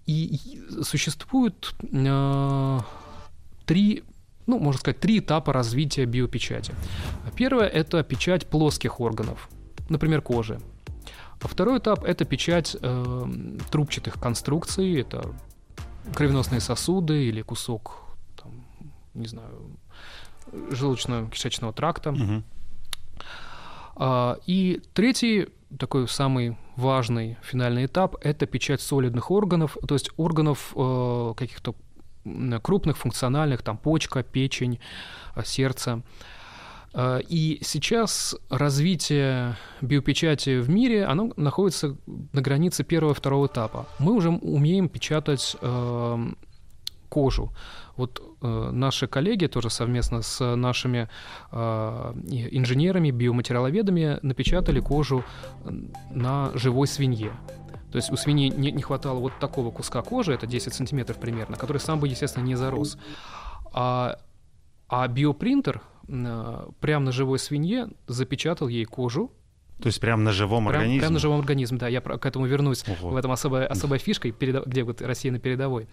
И 0.07 0.39
существует 0.83 1.75
три 3.67 4.03
ну, 4.47 4.59
можно 4.59 4.81
сказать, 4.81 4.99
три 4.99 5.21
этапа 5.21 5.53
развития 5.53 6.07
биопечати. 6.07 6.75
Первое– 7.37 7.69
это 7.69 8.03
печать 8.03 8.47
плоских 8.49 8.99
органов 8.99 9.49
например, 9.91 10.23
кожи. 10.23 10.61
А 11.43 11.49
второй 11.49 11.79
этап— 11.79 12.05
это 12.05 12.25
печать 12.25 12.77
э, 12.81 13.25
трубчатых 13.71 14.15
конструкций, 14.15 15.01
это 15.01 15.35
кровеносные 16.15 16.61
сосуды 16.61 17.25
или 17.25 17.43
кусок, 17.43 18.03
там, 18.37 18.65
не 19.15 19.27
знаю, 19.27 19.77
желудочно-кишечного 20.53 21.73
тракта. 21.73 22.11
Угу. 22.11 22.43
А, 23.97 24.39
и 24.47 24.83
третий, 24.93 25.49
такой 25.79 26.09
самый 26.09 26.57
важный 26.77 27.39
финальный 27.43 27.87
этап— 27.87 28.17
это 28.21 28.47
печать 28.47 28.81
солидных 28.81 29.31
органов, 29.31 29.77
то 29.87 29.95
есть 29.95 30.11
органов 30.17 30.73
э, 30.77 31.35
каких-то 31.37 31.75
крупных, 32.63 32.99
функциональных, 32.99 33.63
там 33.63 33.79
почка, 33.79 34.23
печень, 34.23 34.79
э, 35.37 35.43
сердце. 35.45 36.03
И 36.97 37.59
сейчас 37.63 38.37
развитие 38.49 39.57
биопечати 39.81 40.59
в 40.61 40.69
мире, 40.69 41.05
оно 41.05 41.33
находится 41.37 41.97
на 42.33 42.43
границе 42.43 42.83
первого 42.83 43.13
и 43.13 43.15
второго 43.15 43.47
этапа. 43.47 43.87
Мы 43.99 44.13
уже 44.13 44.31
умеем 44.31 44.89
печатать 44.89 45.57
э, 45.61 46.33
кожу. 47.09 47.53
Вот 47.97 48.23
э, 48.43 48.71
наши 48.73 49.07
коллеги 49.07 49.47
тоже 49.47 49.69
совместно 49.69 50.23
с 50.23 50.57
нашими 50.57 51.09
э, 51.53 51.57
инженерами, 52.51 53.11
биоматериаловедами 53.11 54.19
напечатали 54.23 54.81
кожу 54.81 55.23
на 56.11 56.51
живой 56.55 56.87
свинье. 56.87 57.33
То 57.93 57.97
есть 57.97 58.11
у 58.11 58.17
свиньи 58.17 58.49
не, 58.49 58.73
не 58.73 58.83
хватало 58.83 59.19
вот 59.19 59.33
такого 59.41 59.71
куска 59.71 60.03
кожи, 60.03 60.33
это 60.33 60.47
10 60.47 60.73
сантиметров 60.73 61.19
примерно, 61.19 61.57
который 61.57 61.79
сам 61.79 62.01
бы, 62.01 62.09
естественно, 62.09 62.45
не 62.45 62.55
зарос. 62.55 62.97
А, 63.73 64.17
а 64.89 65.09
биопринтер 65.09 65.83
прямо 66.81 67.05
на 67.07 67.13
живой 67.13 67.39
свинье 67.39 67.89
запечатал 68.07 68.69
ей 68.69 68.85
кожу, 68.85 69.31
то 69.81 69.87
есть 69.87 69.99
прямо 69.99 70.23
на 70.23 70.33
живом 70.33 70.65
прям, 70.65 70.77
организме? 70.77 71.01
Прямо 71.01 71.15
на 71.15 71.19
живом 71.19 71.41
организме, 71.41 71.79
да. 71.79 71.89
Я 71.89 72.01
к 72.03 72.27
этому 72.27 72.47
вернусь. 72.47 72.85
Ого. 72.87 73.11
В 73.11 73.17
этом 73.17 73.33
особая, 73.33 73.67
особая 73.69 73.99
фишка, 73.99 74.31
где 74.31 74.83
вот 74.83 75.01
Россия 75.01 75.33
на 75.33 75.39
передовой. 75.39 75.89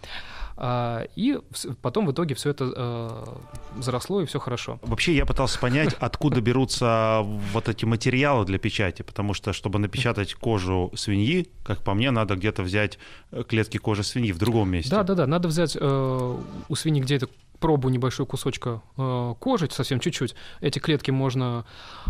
А, 0.60 1.06
и 1.14 1.38
потом 1.82 2.06
в 2.06 2.12
итоге 2.12 2.34
все 2.34 2.50
это 2.50 2.72
а, 2.74 3.40
заросло, 3.78 4.20
и 4.20 4.26
все 4.26 4.40
хорошо. 4.40 4.80
Вообще 4.82 5.14
я 5.14 5.24
пытался 5.24 5.56
понять, 5.60 5.94
откуда 6.00 6.40
берутся 6.40 7.20
вот 7.52 7.68
эти 7.68 7.84
материалы 7.84 8.44
для 8.44 8.58
печати, 8.58 9.02
потому 9.02 9.34
что, 9.34 9.52
чтобы 9.52 9.78
напечатать 9.78 10.34
кожу 10.34 10.90
свиньи, 10.96 11.48
как 11.62 11.84
по 11.84 11.94
мне, 11.94 12.10
надо 12.10 12.34
где-то 12.34 12.64
взять 12.64 12.98
э, 13.30 13.44
клетки 13.44 13.78
кожи 13.78 14.02
свиньи 14.02 14.32
в 14.32 14.38
другом 14.38 14.70
месте. 14.70 14.90
Да, 14.90 15.04
да, 15.04 15.14
да. 15.14 15.26
Надо 15.28 15.46
взять 15.46 15.76
э, 15.80 16.36
у 16.68 16.74
свиньи 16.74 17.00
где-то 17.02 17.28
пробу 17.60 17.88
небольшой 17.88 18.26
кусочка 18.26 18.82
э, 18.96 19.34
кожи, 19.38 19.68
совсем 19.70 20.00
чуть-чуть. 20.00 20.34
Эти 20.60 20.80
клетки 20.80 21.12
можно 21.12 21.66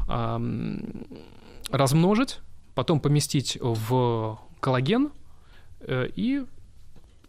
э, 0.08 0.78
размножить, 1.70 2.38
потом 2.74 3.00
поместить 3.00 3.58
в 3.60 4.38
коллаген 4.60 5.10
э, 5.80 6.08
и 6.16 6.46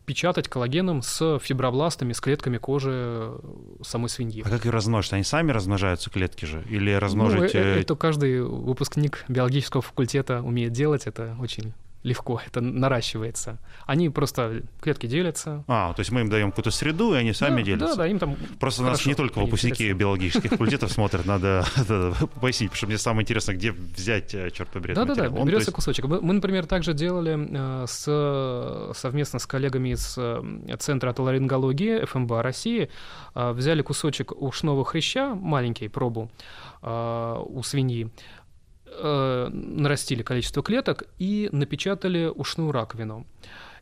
печатать 0.09 0.47
коллагеном 0.47 1.03
с 1.03 1.37
фибробластами, 1.37 2.13
с 2.13 2.19
клетками 2.19 2.57
кожи 2.57 3.31
самой 3.83 4.09
свиньи. 4.09 4.41
А 4.43 4.49
как 4.49 4.65
их 4.65 4.71
размножить? 4.71 5.13
Они 5.13 5.23
сами 5.23 5.51
размножаются, 5.51 6.09
клетки 6.09 6.45
же? 6.45 6.63
Или 6.67 6.91
размножить... 6.93 7.53
Ну, 7.53 7.59
э, 7.59 7.75
э, 7.77 7.81
это 7.81 7.95
каждый 7.95 8.41
выпускник 8.41 9.23
биологического 9.27 9.83
факультета 9.83 10.41
умеет 10.41 10.71
делать, 10.71 11.05
это 11.05 11.37
очень 11.39 11.73
легко, 12.03 12.41
это 12.47 12.61
наращивается. 12.61 13.59
Они 13.85 14.09
просто 14.09 14.63
клетки 14.81 15.07
делятся. 15.07 15.63
А, 15.67 15.93
то 15.93 15.99
есть 15.99 16.11
мы 16.11 16.21
им 16.21 16.29
даем 16.29 16.51
какую-то 16.51 16.71
среду, 16.71 17.13
и 17.13 17.17
они 17.17 17.33
сами 17.33 17.57
да, 17.57 17.63
делятся. 17.63 17.87
Да, 17.87 18.03
да, 18.03 18.07
им 18.07 18.19
там. 18.19 18.35
Просто 18.59 18.83
нас 18.83 19.05
не 19.05 19.15
только 19.15 19.39
выпускники 19.39 19.83
делятся. 19.83 19.99
биологических 19.99 20.51
факультетов 20.51 20.91
смотрят, 20.91 21.25
надо 21.25 21.65
пояснить, 22.41 22.71
потому 22.71 22.77
что 22.77 22.87
мне 22.87 22.97
самое 22.97 23.23
интересное, 23.23 23.55
где 23.55 23.71
взять, 23.71 24.33
э, 24.33 24.51
черт 24.51 24.69
побери, 24.69 24.93
Да, 24.93 25.05
да, 25.05 25.15
да, 25.15 25.29
берется 25.29 25.71
кусочек. 25.71 26.05
Мы, 26.05 26.33
например, 26.33 26.65
также 26.65 26.93
делали 26.93 27.37
э, 27.37 27.85
с, 27.87 28.93
совместно 28.97 29.39
с 29.39 29.45
коллегами 29.45 29.89
из 29.89 30.15
э, 30.17 30.77
Центра 30.79 31.09
отоларингологии 31.09 32.05
ФМБА 32.05 32.43
России, 32.43 32.89
взяли 33.35 33.81
кусочек 33.81 34.31
ушного 34.31 34.85
хряща, 34.85 35.35
маленький, 35.35 35.87
пробу 35.87 36.31
у 36.81 37.61
свиньи, 37.63 38.09
нарастили 39.01 40.23
количество 40.23 40.63
клеток 40.63 41.03
и 41.17 41.49
напечатали 41.51 42.25
ушную 42.33 42.71
раковину. 42.71 43.25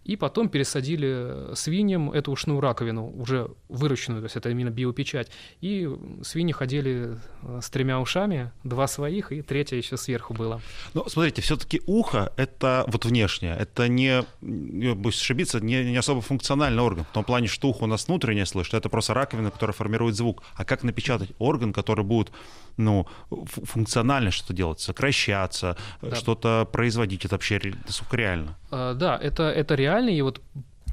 И 0.03 0.15
потом 0.15 0.49
пересадили 0.49 1.53
свиньям 1.53 2.11
эту 2.11 2.31
ушную 2.31 2.59
раковину, 2.61 3.07
уже 3.17 3.49
выращенную, 3.69 4.21
то 4.21 4.25
есть 4.25 4.35
это 4.35 4.49
именно 4.49 4.69
биопечать, 4.69 5.29
и 5.61 5.89
свиньи 6.23 6.53
ходили 6.53 7.17
э, 7.43 7.59
с 7.61 7.69
тремя 7.69 7.99
ушами, 7.99 8.51
два 8.63 8.87
своих, 8.87 9.31
и 9.31 9.41
третье 9.41 9.77
еще 9.77 9.97
сверху 9.97 10.33
было. 10.33 10.61
Ну, 10.93 11.05
смотрите, 11.07 11.41
все-таки 11.41 11.81
ухо— 11.85 12.31
это 12.37 12.85
вот 12.87 13.05
внешнее, 13.05 13.55
это 13.57 13.87
не, 13.87 14.23
боюсь 14.41 15.21
ошибиться, 15.21 15.59
не, 15.59 15.83
не 15.83 15.97
особо 15.97 16.21
функциональный 16.21 16.81
орган, 16.83 17.05
в 17.05 17.13
том 17.13 17.23
плане, 17.23 17.47
что 17.47 17.69
ухо 17.69 17.83
у 17.83 17.87
нас 17.87 18.07
внутреннее 18.07 18.45
слышит, 18.45 18.73
это 18.73 18.89
просто 18.89 19.13
раковина, 19.13 19.51
которая 19.51 19.73
формирует 19.73 20.15
звук. 20.15 20.43
А 20.55 20.65
как 20.65 20.83
напечатать 20.83 21.29
орган, 21.39 21.73
который 21.73 22.03
будет 22.03 22.31
ну, 22.77 23.07
функционально 23.29 24.31
что-то 24.31 24.53
делать, 24.53 24.79
сокращаться, 24.79 25.77
да. 26.01 26.15
что-то 26.15 26.67
производить, 26.71 27.25
это 27.25 27.35
вообще 27.35 27.59
насколько 27.85 28.17
реально? 28.17 28.55
А, 28.69 28.93
да, 28.93 29.17
это, 29.17 29.43
это 29.43 29.75
реально, 29.75 29.86
и 30.15 30.21
вот 30.21 30.41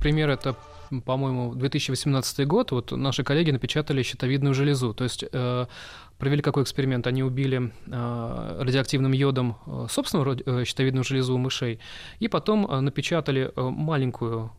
пример 0.01 0.31
это 0.31 0.57
по-моему, 1.05 1.55
2018 1.55 2.47
год, 2.47 2.73
вот 2.73 2.93
наши 2.93 3.25
коллеги 3.25 3.51
напечатали 3.51 4.03
щитовидную 4.03 4.55
железу. 4.55 4.95
То 4.95 5.05
есть 5.05 5.25
э, 5.31 5.67
провели 6.19 6.43
какой 6.43 6.63
эксперимент? 6.63 7.07
Они 7.07 7.23
убили 7.23 7.73
э, 7.87 8.57
радиоактивным 8.61 9.13
йодом 9.13 9.57
э, 9.67 9.87
собственную 9.91 10.39
э, 10.45 10.65
щитовидную 10.65 11.05
железу 11.05 11.35
у 11.35 11.39
мышей, 11.39 11.81
и 12.19 12.29
потом 12.29 12.67
э, 12.67 12.81
напечатали 12.81 13.51
э, 13.55 13.61
маленькую 13.61 14.53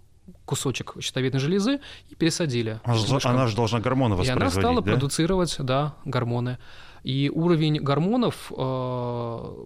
кусочек 0.46 0.96
щитовидной 1.00 1.40
железы 1.40 1.80
и 2.10 2.16
пересадили. 2.16 2.80
Она, 2.84 3.20
она 3.24 3.48
же 3.48 3.56
должна 3.56 3.80
гормоны 3.80 4.16
воспроизводить, 4.16 4.56
И 4.56 4.60
она 4.60 4.62
стала 4.62 4.82
да? 4.82 4.92
продуцировать, 4.92 5.56
да, 5.60 5.96
гормоны. 6.04 6.58
И 7.04 7.32
уровень 7.34 7.80
гормонов 7.80 8.52
э, 8.58 9.66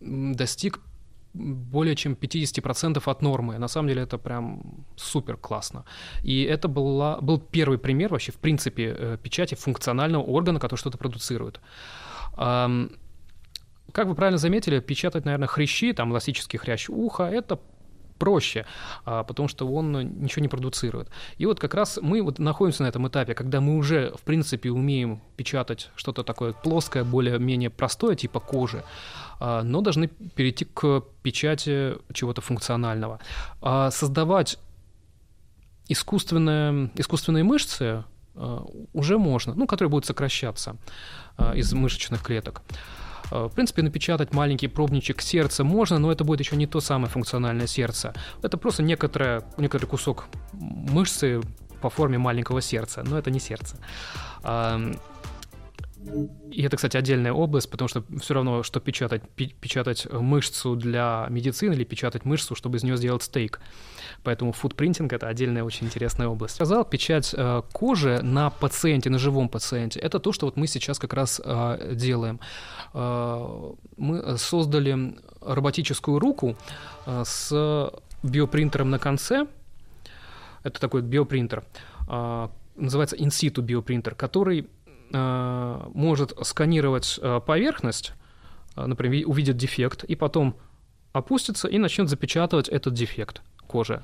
достиг 0.00 0.80
более 1.36 1.94
чем 1.94 2.14
50% 2.14 3.02
от 3.04 3.22
нормы. 3.22 3.58
На 3.58 3.68
самом 3.68 3.88
деле 3.88 4.02
это 4.02 4.18
прям 4.18 4.62
супер 4.96 5.36
классно. 5.36 5.84
И 6.24 6.42
это 6.42 6.68
была, 6.68 7.20
был 7.20 7.38
первый 7.38 7.78
пример 7.78 8.10
вообще, 8.10 8.32
в 8.32 8.36
принципе, 8.36 8.94
э, 8.98 9.18
печати 9.22 9.54
функционального 9.54 10.22
органа, 10.22 10.60
который 10.60 10.78
что-то 10.78 10.98
продуцирует. 10.98 11.60
Как 13.92 14.08
вы 14.08 14.14
правильно 14.14 14.38
заметили, 14.38 14.80
печатать, 14.80 15.24
наверное, 15.24 15.48
хрящи, 15.48 15.92
там 15.92 16.12
эластический 16.12 16.58
хрящ 16.58 16.90
уха, 16.90 17.22
это 17.24 17.58
проще, 18.18 18.64
а, 19.04 19.24
потому 19.24 19.48
что 19.48 19.66
он 19.68 19.92
ничего 20.20 20.42
не 20.42 20.48
продуцирует. 20.48 21.08
И 21.38 21.46
вот 21.46 21.60
как 21.60 21.74
раз 21.74 21.98
мы 22.02 22.22
вот 22.22 22.38
находимся 22.38 22.82
на 22.82 22.88
этом 22.88 23.06
этапе, 23.08 23.34
когда 23.34 23.60
мы 23.60 23.76
уже, 23.76 24.12
в 24.16 24.22
принципе, 24.22 24.70
умеем 24.70 25.20
печатать 25.36 25.90
что-то 25.96 26.22
такое 26.24 26.52
плоское, 26.52 27.04
более-менее 27.04 27.70
простое, 27.70 28.16
типа 28.16 28.40
кожи, 28.40 28.84
но 29.40 29.80
должны 29.80 30.08
перейти 30.08 30.64
к 30.64 31.02
печати 31.22 31.94
чего-то 32.12 32.40
функционального. 32.40 33.18
А, 33.60 33.90
создавать 33.90 34.58
искусственные, 35.88 36.90
искусственные 36.96 37.44
мышцы 37.44 38.04
уже 38.92 39.18
можно, 39.18 39.54
ну, 39.54 39.66
которые 39.66 39.90
будут 39.90 40.04
сокращаться 40.04 40.76
из 41.54 41.72
мышечных 41.72 42.22
клеток. 42.22 42.60
В 43.30 43.48
принципе, 43.48 43.82
напечатать 43.82 44.34
маленький 44.34 44.68
пробничек 44.68 45.22
сердца 45.22 45.64
можно, 45.64 45.98
но 45.98 46.12
это 46.12 46.22
будет 46.22 46.40
еще 46.40 46.56
не 46.56 46.66
то 46.66 46.80
самое 46.80 47.10
функциональное 47.10 47.66
сердце. 47.66 48.12
Это 48.42 48.58
просто 48.58 48.82
некоторое, 48.82 49.42
некоторый 49.56 49.86
кусок 49.86 50.26
мышцы 50.52 51.40
по 51.80 51.90
форме 51.90 52.18
маленького 52.18 52.60
сердца, 52.60 53.02
но 53.04 53.18
это 53.18 53.30
не 53.30 53.40
сердце. 53.40 53.76
И 56.50 56.62
это, 56.62 56.76
кстати, 56.76 56.96
отдельная 56.96 57.32
область, 57.32 57.70
потому 57.70 57.88
что 57.88 58.04
все 58.20 58.34
равно, 58.34 58.62
что 58.62 58.80
печатать, 58.80 59.22
печатать 59.60 60.06
мышцу 60.10 60.76
для 60.76 61.26
медицины 61.28 61.74
или 61.74 61.84
печатать 61.84 62.24
мышцу, 62.24 62.54
чтобы 62.54 62.78
из 62.78 62.84
нее 62.84 62.96
сделать 62.96 63.22
стейк. 63.22 63.60
Поэтому 64.22 64.52
фудпринтинг— 64.52 65.12
это 65.14 65.28
отдельная 65.28 65.64
очень 65.64 65.86
интересная 65.86 66.28
область. 66.28 66.54
Сказал, 66.54 66.84
печать 66.84 67.34
э, 67.36 67.62
кожи 67.72 68.20
на 68.22 68.50
пациенте, 68.50 69.10
на 69.10 69.18
живом 69.18 69.48
пациенте— 69.48 70.00
это 70.00 70.18
то, 70.18 70.32
что 70.32 70.46
вот 70.46 70.56
мы 70.56 70.66
сейчас 70.66 70.98
как 70.98 71.12
раз 71.12 71.40
э, 71.44 71.92
делаем. 71.94 72.40
Э, 72.94 73.72
мы 73.96 74.38
создали 74.38 75.16
роботическую 75.40 76.18
руку 76.18 76.56
с 77.06 77.92
биопринтером 78.22 78.90
на 78.90 78.98
конце. 78.98 79.46
Это 80.62 80.80
такой 80.80 81.02
биопринтер. 81.02 81.62
Называется 82.74 83.16
in-situ 83.16 83.60
биопринтер, 83.60 84.14
который 84.14 84.68
может 85.12 86.32
сканировать 86.42 87.20
поверхность, 87.46 88.12
например, 88.76 89.28
увидит 89.28 89.56
дефект, 89.56 90.04
и 90.04 90.14
потом 90.14 90.56
опустится 91.12 91.68
и 91.68 91.78
начнет 91.78 92.08
запечатывать 92.08 92.68
этот 92.68 92.94
дефект 92.94 93.42
кожи. 93.66 94.02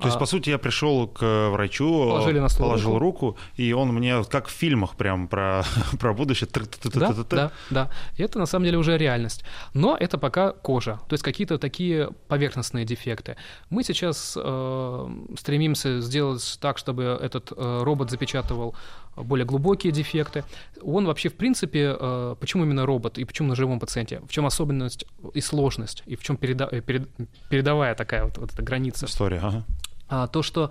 То 0.00 0.06
есть, 0.06 0.16
а, 0.16 0.20
по 0.20 0.26
сути, 0.26 0.48
я 0.48 0.58
пришел 0.58 1.08
к 1.08 1.50
врачу, 1.50 2.08
Положили 2.08 2.38
на 2.38 2.48
стол 2.48 2.66
положил 2.66 2.98
руку. 2.98 3.26
руку, 3.26 3.38
и 3.56 3.72
он 3.74 3.88
мне, 3.88 4.24
как 4.24 4.48
в 4.48 4.50
фильмах 4.50 4.96
прям 4.96 5.28
про, 5.28 5.62
про 6.00 6.14
будущее. 6.14 6.48
Да, 6.94 7.12
да, 7.28 7.52
да. 7.68 7.90
И 8.16 8.22
это 8.22 8.38
на 8.38 8.46
самом 8.46 8.64
деле 8.64 8.78
уже 8.78 8.96
реальность. 8.96 9.44
Но 9.74 9.96
это 9.98 10.16
пока 10.16 10.52
кожа, 10.52 11.00
то 11.06 11.12
есть 11.12 11.22
какие-то 11.22 11.58
такие 11.58 12.10
поверхностные 12.28 12.86
дефекты. 12.86 13.36
Мы 13.68 13.84
сейчас 13.84 14.38
э, 14.42 15.08
стремимся 15.38 16.00
сделать 16.00 16.58
так, 16.62 16.78
чтобы 16.78 17.18
этот 17.20 17.52
э, 17.54 17.80
робот 17.82 18.10
запечатывал 18.10 18.74
более 19.22 19.46
глубокие 19.46 19.92
дефекты. 19.92 20.44
Он 20.82 21.06
вообще, 21.06 21.28
в 21.28 21.34
принципе, 21.34 21.96
э, 21.98 22.36
почему 22.40 22.64
именно 22.64 22.86
робот 22.86 23.18
и 23.18 23.24
почему 23.24 23.48
на 23.48 23.54
живом 23.54 23.80
пациенте? 23.80 24.20
В 24.20 24.30
чем 24.30 24.46
особенность 24.46 25.04
и 25.34 25.40
сложность, 25.40 26.02
и 26.06 26.16
в 26.16 26.22
чем 26.22 26.36
переда 26.36 26.68
э, 26.70 26.80
перед, 26.80 27.08
передовая 27.48 27.94
такая 27.94 28.24
вот, 28.24 28.38
вот 28.38 28.52
эта 28.52 28.62
граница? 28.62 29.06
История, 29.06 29.38
ага. 29.38 29.64
А, 30.08 30.26
то, 30.26 30.42
что 30.42 30.70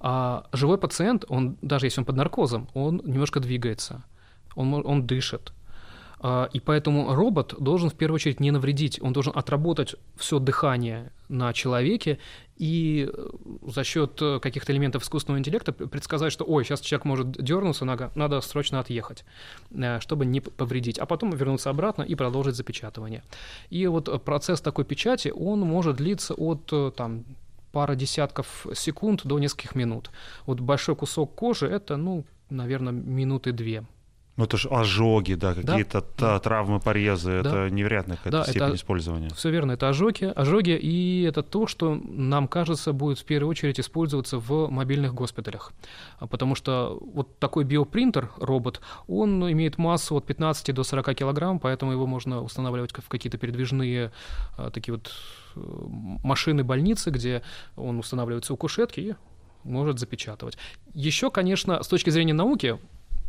а, 0.00 0.46
живой 0.52 0.78
пациент, 0.78 1.24
он, 1.28 1.56
даже 1.62 1.86
если 1.86 2.00
он 2.00 2.04
под 2.04 2.16
наркозом, 2.16 2.68
он 2.74 3.00
немножко 3.04 3.40
двигается, 3.40 4.04
он, 4.54 4.74
он 4.74 5.06
дышит. 5.06 5.52
А, 6.26 6.48
и 6.54 6.58
поэтому 6.58 7.14
робот 7.14 7.54
должен 7.58 7.90
в 7.90 7.94
первую 7.94 8.14
очередь 8.14 8.40
не 8.40 8.50
навредить, 8.50 8.98
он 9.02 9.12
должен 9.12 9.34
отработать 9.36 9.94
все 10.16 10.38
дыхание 10.38 11.12
на 11.28 11.52
человеке 11.52 12.18
и 12.56 13.10
э, 13.12 13.28
за 13.70 13.84
счет 13.84 14.22
э, 14.22 14.40
каких-то 14.40 14.72
элементов 14.72 15.02
искусственного 15.02 15.40
интеллекта 15.40 15.74
предсказать, 15.74 16.32
что 16.32 16.46
ой, 16.46 16.64
сейчас 16.64 16.80
человек 16.80 17.04
может 17.04 17.32
дернуться, 17.32 17.84
надо, 17.84 18.10
надо 18.14 18.40
срочно 18.40 18.80
отъехать, 18.80 19.26
э, 19.70 20.00
чтобы 20.00 20.24
не 20.24 20.40
повредить, 20.40 20.98
а 20.98 21.04
потом 21.04 21.28
вернуться 21.28 21.68
обратно 21.68 22.00
и 22.00 22.14
продолжить 22.14 22.56
запечатывание. 22.56 23.22
И 23.68 23.86
вот 23.86 24.24
процесс 24.24 24.62
такой 24.62 24.86
печати, 24.86 25.28
он 25.28 25.60
может 25.60 25.96
длиться 25.96 26.32
от 26.32 26.96
там, 26.96 27.24
пара 27.70 27.96
десятков 27.96 28.66
секунд 28.72 29.26
до 29.26 29.38
нескольких 29.38 29.74
минут. 29.74 30.10
Вот 30.46 30.60
большой 30.60 30.96
кусок 30.96 31.34
кожи— 31.34 31.66
это, 31.68 31.98
ну, 31.98 32.24
наверное, 32.48 32.94
минуты 32.94 33.52
две. 33.52 33.84
Ну, 34.36 34.44
это 34.44 34.56
же 34.56 34.68
ожоги, 34.68 35.34
да, 35.34 35.54
какие-то 35.54 36.04
да. 36.18 36.40
травмы, 36.40 36.80
порезы, 36.80 37.40
да. 37.42 37.50
это 37.50 37.70
невероятная 37.70 38.16
какая-то 38.16 38.38
да, 38.38 38.44
степень 38.44 38.66
это, 38.66 38.74
использования. 38.74 39.28
Все 39.30 39.50
верно, 39.50 39.72
это 39.72 39.88
ожоги, 39.88 40.24
ожоги, 40.24 40.76
и 40.76 41.22
это 41.22 41.44
то, 41.44 41.68
что 41.68 41.94
нам 41.94 42.48
кажется 42.48 42.92
будет 42.92 43.20
в 43.20 43.24
первую 43.24 43.50
очередь 43.50 43.78
использоваться 43.78 44.38
в 44.38 44.68
мобильных 44.70 45.14
госпиталях. 45.14 45.72
А 46.18 46.26
потому 46.26 46.56
что 46.56 46.98
вот 47.00 47.38
такой 47.38 47.62
биопринтер, 47.62 48.30
робот, 48.36 48.80
он 49.06 49.50
имеет 49.52 49.78
массу 49.78 50.16
от 50.16 50.26
15 50.26 50.74
до 50.74 50.82
40 50.82 51.14
килограмм, 51.14 51.60
поэтому 51.60 51.92
его 51.92 52.06
можно 52.06 52.42
устанавливать 52.42 52.92
в 52.92 53.08
какие-то 53.08 53.38
передвижные 53.38 54.10
а, 54.56 54.70
такие 54.70 54.94
вот 54.94 55.12
э, 55.54 55.60
машины 55.60 56.64
больницы, 56.64 57.10
где 57.10 57.42
он 57.76 58.00
устанавливается 58.00 58.52
у 58.52 58.56
кушетки 58.56 59.00
и 59.00 59.14
может 59.62 60.00
запечатывать. 60.00 60.58
Еще, 60.92 61.30
конечно, 61.30 61.82
с 61.82 61.88
точки 61.88 62.10
зрения 62.10 62.34
науки, 62.34 62.78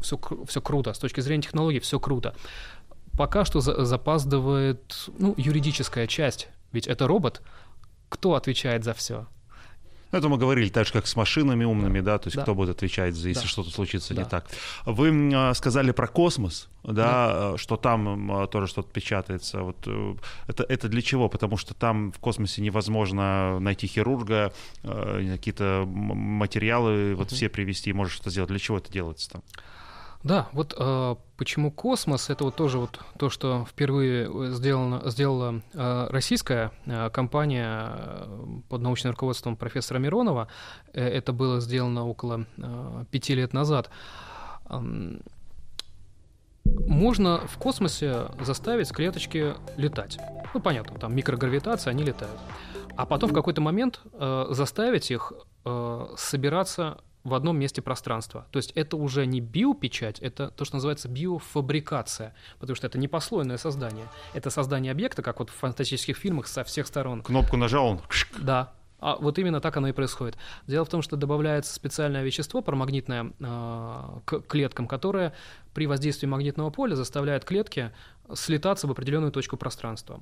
все, 0.01 0.19
все 0.47 0.61
круто, 0.61 0.93
с 0.93 0.99
точки 0.99 1.21
зрения 1.21 1.43
технологий 1.43 1.79
все 1.79 1.99
круто. 1.99 2.35
Пока 3.17 3.45
что 3.45 3.61
за, 3.61 3.85
запаздывает 3.85 5.09
ну, 5.17 5.33
юридическая 5.37 6.07
часть, 6.07 6.49
ведь 6.71 6.87
это 6.87 7.07
робот, 7.07 7.41
кто 8.09 8.35
отвечает 8.35 8.83
за 8.83 8.93
все? 8.93 9.27
Ну, 10.11 10.19
это 10.19 10.29
мы 10.29 10.37
говорили, 10.37 10.69
так 10.69 10.87
же, 10.87 10.93
как 10.93 11.07
с 11.07 11.15
машинами 11.15 11.65
умными, 11.65 11.99
да, 11.99 12.17
то 12.17 12.27
есть 12.27 12.37
да. 12.37 12.43
кто 12.43 12.55
будет 12.55 12.69
отвечать, 12.69 13.15
за, 13.15 13.29
если 13.29 13.41
да. 13.41 13.47
что-то 13.47 13.69
случится 13.69 14.13
да. 14.13 14.21
не 14.21 14.29
так. 14.29 14.45
Вы 14.85 15.31
а, 15.33 15.53
сказали 15.53 15.91
про 15.91 16.07
космос, 16.07 16.69
да, 16.83 17.51
да. 17.51 17.57
что 17.57 17.75
там 17.75 18.31
а, 18.31 18.47
тоже 18.47 18.67
что-то 18.67 18.89
печатается. 18.93 19.61
Вот 19.61 19.77
э, 19.87 20.15
это, 20.47 20.63
это 20.63 20.87
для 20.87 21.01
чего? 21.01 21.27
Потому 21.27 21.57
что 21.57 21.73
там 21.73 22.11
в 22.11 22.19
космосе 22.19 22.61
невозможно 22.61 23.59
найти 23.59 23.87
хирурга, 23.87 24.53
э, 24.83 25.33
какие-то 25.33 25.85
материалы, 25.85 27.15
вот 27.15 27.27
угу. 27.27 27.35
все 27.35 27.49
привести, 27.49 27.91
может 27.91 28.13
что-то 28.13 28.29
сделать. 28.29 28.49
Для 28.49 28.59
чего 28.59 28.77
это 28.77 28.91
делается 28.91 29.31
там? 29.31 29.43
Да, 30.25 30.47
вот 30.53 30.73
э, 30.75 31.15
почему 31.37 31.71
космос, 31.71 32.31
это 32.31 32.45
вот 32.45 32.55
тоже 32.55 32.79
вот 32.79 32.99
то, 33.19 33.29
что 33.29 33.63
впервые 33.69 34.27
сделано, 34.53 35.07
сделала 35.11 35.61
э, 35.71 36.07
российская 36.09 36.71
э, 36.87 37.11
компания 37.11 37.91
э, 37.91 38.59
под 38.67 38.81
научным 38.81 39.11
руководством 39.11 39.55
профессора 39.55 39.99
Миронова. 39.99 40.47
Э, 40.93 41.07
это 41.07 41.31
было 41.31 41.61
сделано 41.61 42.07
около 42.07 42.47
э, 42.57 43.05
пяти 43.11 43.35
лет 43.35 43.53
назад. 43.53 43.91
можно 46.63 47.41
в 47.45 47.57
космосе 47.59 48.25
заставить 48.41 48.91
клеточки 48.91 49.53
летать. 49.77 50.17
Ну, 50.55 50.59
понятно, 50.59 50.97
там 50.97 51.15
микрогравитация, 51.15 51.91
они 51.91 52.03
летают. 52.03 52.39
А 52.97 53.05
потом 53.05 53.29
в 53.29 53.33
какой-то 53.33 53.61
момент 53.61 54.01
э, 54.13 54.47
заставить 54.49 55.11
их 55.11 55.33
э, 55.65 56.07
собираться 56.17 56.97
в 57.25 57.33
одном 57.33 57.59
месте 57.59 57.81
пространства. 57.81 58.45
То 58.51 58.57
есть 58.57 58.71
это 58.75 58.95
уже 58.95 59.25
не 59.25 59.41
биопечать, 59.41 60.19
это 60.19 60.49
то, 60.51 60.63
что 60.63 60.75
называется 60.75 61.09
биофабрикация, 61.09 62.33
потому 62.59 62.75
что 62.75 62.87
это 62.87 62.97
не 62.97 63.07
послойное 63.07 63.57
создание. 63.57 64.05
Это 64.33 64.49
создание 64.49 64.91
объекта, 64.91 65.21
как 65.23 65.39
вот 65.39 65.49
в 65.49 65.53
фантастических 65.53 66.15
фильмах 66.15 66.47
со 66.47 66.63
всех 66.63 66.87
сторон. 66.87 67.23
Кнопку 67.23 67.57
нажал, 67.57 67.87
он... 67.87 68.01
Да, 68.39 68.73
а 68.99 69.17
вот 69.17 69.37
именно 69.39 69.59
так 69.59 69.75
оно 69.75 69.87
и 69.87 69.91
происходит. 69.91 70.37
Дело 70.67 70.85
в 70.85 70.89
том, 70.89 71.01
что 71.01 71.15
добавляется 71.15 71.73
специальное 71.73 72.23
вещество 72.23 72.61
парамагнитное 72.61 73.33
э, 73.39 74.19
к 74.25 74.41
клеткам, 74.41 74.87
которое 74.87 75.33
при 75.73 75.87
воздействии 75.87 76.27
магнитного 76.27 76.69
поля 76.69 76.95
заставляет 76.95 77.43
клетки 77.43 77.91
слетаться 78.33 78.87
в 78.87 78.91
определенную 78.91 79.31
точку 79.31 79.57
пространства. 79.57 80.21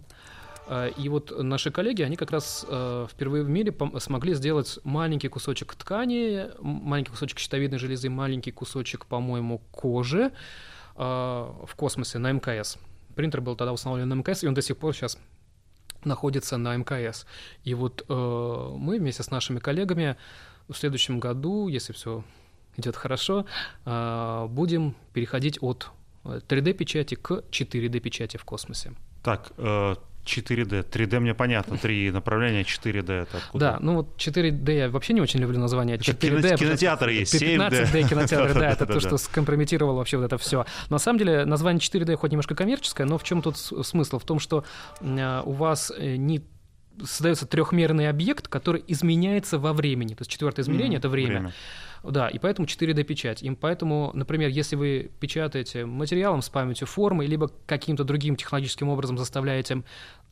Э, 0.67 0.91
и 0.97 1.09
вот 1.09 1.31
наши 1.37 1.71
коллеги, 1.71 2.01
они 2.01 2.15
как 2.15 2.31
раз 2.31 2.65
э, 2.67 3.07
впервые 3.09 3.43
в 3.43 3.49
мире 3.49 3.73
смогли 3.99 4.33
сделать 4.33 4.79
маленький 4.83 5.27
кусочек 5.27 5.75
ткани, 5.75 6.47
маленький 6.61 7.11
кусочек 7.11 7.39
щитовидной 7.39 7.79
железы, 7.79 8.09
маленький 8.09 8.51
кусочек, 8.51 9.05
по-моему, 9.05 9.59
кожи 9.71 10.31
э, 10.95 10.99
в 10.99 11.75
космосе 11.75 12.19
на 12.19 12.31
МКС. 12.31 12.77
Принтер 13.15 13.41
был 13.41 13.55
тогда 13.55 13.73
установлен 13.73 14.09
на 14.09 14.15
МКС, 14.15 14.43
и 14.43 14.47
он 14.47 14.53
до 14.53 14.61
сих 14.61 14.77
пор 14.77 14.95
сейчас 14.95 15.17
находится 16.03 16.57
на 16.57 16.77
мкс. 16.77 17.25
И 17.63 17.73
вот 17.75 18.03
мы 18.09 18.97
вместе 18.99 19.23
с 19.23 19.31
нашими 19.31 19.59
коллегами 19.59 20.17
в 20.67 20.75
следующем 20.75 21.19
году, 21.19 21.69
если 21.69 21.93
все 21.93 22.25
идет 22.75 22.97
хорошо, 22.97 23.45
будем 23.85 24.95
переходить 25.13 25.59
от 25.61 25.91
3D-печати 26.25 27.15
к 27.15 27.43
4D-печати 27.51 28.35
в 28.35 28.43
космосе. 28.43 28.91
Так, 29.23 29.53
4D. 30.25 30.89
3D 30.89 31.19
мне 31.19 31.33
понятно, 31.33 31.77
три 31.77 32.11
направления, 32.11 32.61
4D 32.61 33.11
это 33.11 33.37
откуда? 33.37 33.65
Да, 33.65 33.77
ну 33.79 33.95
вот 33.95 34.17
4D 34.17 34.71
я 34.71 34.89
вообще 34.89 35.13
не 35.13 35.21
очень 35.21 35.39
люблю 35.39 35.59
название. 35.59 35.97
4D, 35.97 36.57
кинотеатр 36.57 37.09
есть, 37.09 37.35
15D 37.35 38.07
кинотеатр, 38.07 38.59
да, 38.59 38.69
это 38.69 38.85
то, 38.85 38.99
что 38.99 39.17
скомпрометировало 39.17 39.97
вообще 39.97 40.17
вот 40.17 40.25
это 40.25 40.37
все. 40.37 40.65
На 40.89 40.99
самом 40.99 41.19
деле 41.19 41.45
название 41.45 41.79
4D 41.79 42.15
хоть 42.15 42.31
немножко 42.31 42.55
коммерческое, 42.55 43.05
но 43.05 43.17
в 43.17 43.23
чем 43.23 43.41
тут 43.41 43.57
смысл? 43.57 44.19
В 44.19 44.25
том, 44.25 44.39
что 44.39 44.63
э, 45.01 45.41
у 45.45 45.51
вас 45.51 45.91
э, 45.95 46.15
не 46.15 46.41
создается 47.03 47.45
трехмерный 47.45 48.09
объект, 48.09 48.47
который 48.47 48.83
изменяется 48.87 49.57
во 49.57 49.73
времени. 49.73 50.13
То 50.13 50.21
есть 50.21 50.31
четвертое 50.31 50.61
измерение 50.61 50.97
mm, 50.97 50.99
это 50.99 51.09
время. 51.09 51.31
время. 51.31 51.53
Да, 52.03 52.27
и 52.27 52.37
поэтому 52.37 52.67
4D 52.67 53.03
печать. 53.03 53.41
И 53.41 53.49
поэтому, 53.51 54.11
например, 54.13 54.49
если 54.49 54.75
вы 54.75 55.11
печатаете 55.19 55.85
материалом 55.85 56.41
с 56.41 56.49
памятью 56.49 56.85
формы, 56.85 57.25
либо 57.25 57.49
каким-то 57.65 58.03
другим 58.03 58.35
технологическим 58.35 58.89
образом 58.89 59.17
заставляете 59.17 59.83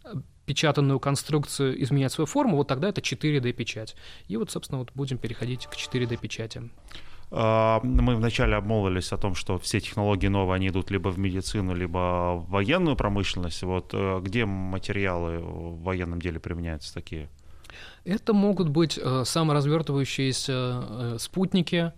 э, 0.04 0.14
печатанную 0.46 1.00
конструкцию 1.00 1.82
изменять 1.82 2.12
свою 2.12 2.26
форму, 2.26 2.58
вот 2.58 2.68
тогда 2.68 2.90
это 2.90 3.00
4D 3.00 3.54
печать. 3.54 3.96
И 4.28 4.36
вот, 4.36 4.52
собственно, 4.52 4.80
вот 4.80 4.92
будем 4.94 5.18
переходить 5.18 5.68
к 5.68 5.76
4D 5.76 6.18
печати. 6.18 6.70
А, 7.34 7.80
мы 7.84 8.16
вначале 8.18 8.56
обмолвились 8.56 9.14
о 9.14 9.18
том, 9.18 9.36
что 9.36 9.58
все 9.58 9.80
технологии 9.80 10.28
новые, 10.28 10.56
они 10.56 10.68
идут 10.68 10.92
либо 10.92 11.08
в 11.08 11.18
медицину, 11.18 11.74
либо 11.74 12.36
в 12.36 12.50
военную 12.50 12.98
промышленность. 12.98 13.64
Вот 13.64 13.92
э, 13.94 14.20
где 14.22 14.46
материалы 14.46 15.38
в 15.40 15.82
военном 15.84 16.20
деле 16.20 16.42
применяются 16.42 16.94
такие? 16.94 17.30
Это 18.04 18.34
могут 18.34 18.70
быть 18.70 19.00
э, 19.02 19.24
саморазвертывающиеся 19.26 20.54
э, 20.54 21.18
спутники, 21.20 21.94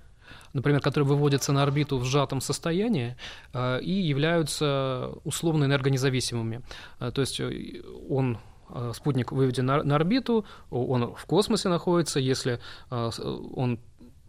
например, 0.53 0.81
которые 0.81 1.07
выводятся 1.07 1.53
на 1.53 1.63
орбиту 1.63 1.97
в 1.97 2.05
сжатом 2.05 2.41
состоянии 2.41 3.15
э, 3.53 3.81
и 3.81 3.91
являются 3.91 5.11
условно 5.23 5.65
энергонезависимыми. 5.65 6.61
Э, 6.99 7.11
то 7.11 7.21
есть 7.21 7.39
э, 7.39 7.81
он 8.09 8.39
э, 8.69 8.91
спутник 8.95 9.31
выведен 9.31 9.65
на, 9.65 9.83
на 9.83 9.95
орбиту, 9.95 10.45
он 10.69 11.15
в 11.15 11.25
космосе 11.25 11.69
находится, 11.69 12.19
если 12.19 12.59
э, 12.91 13.11
он 13.55 13.79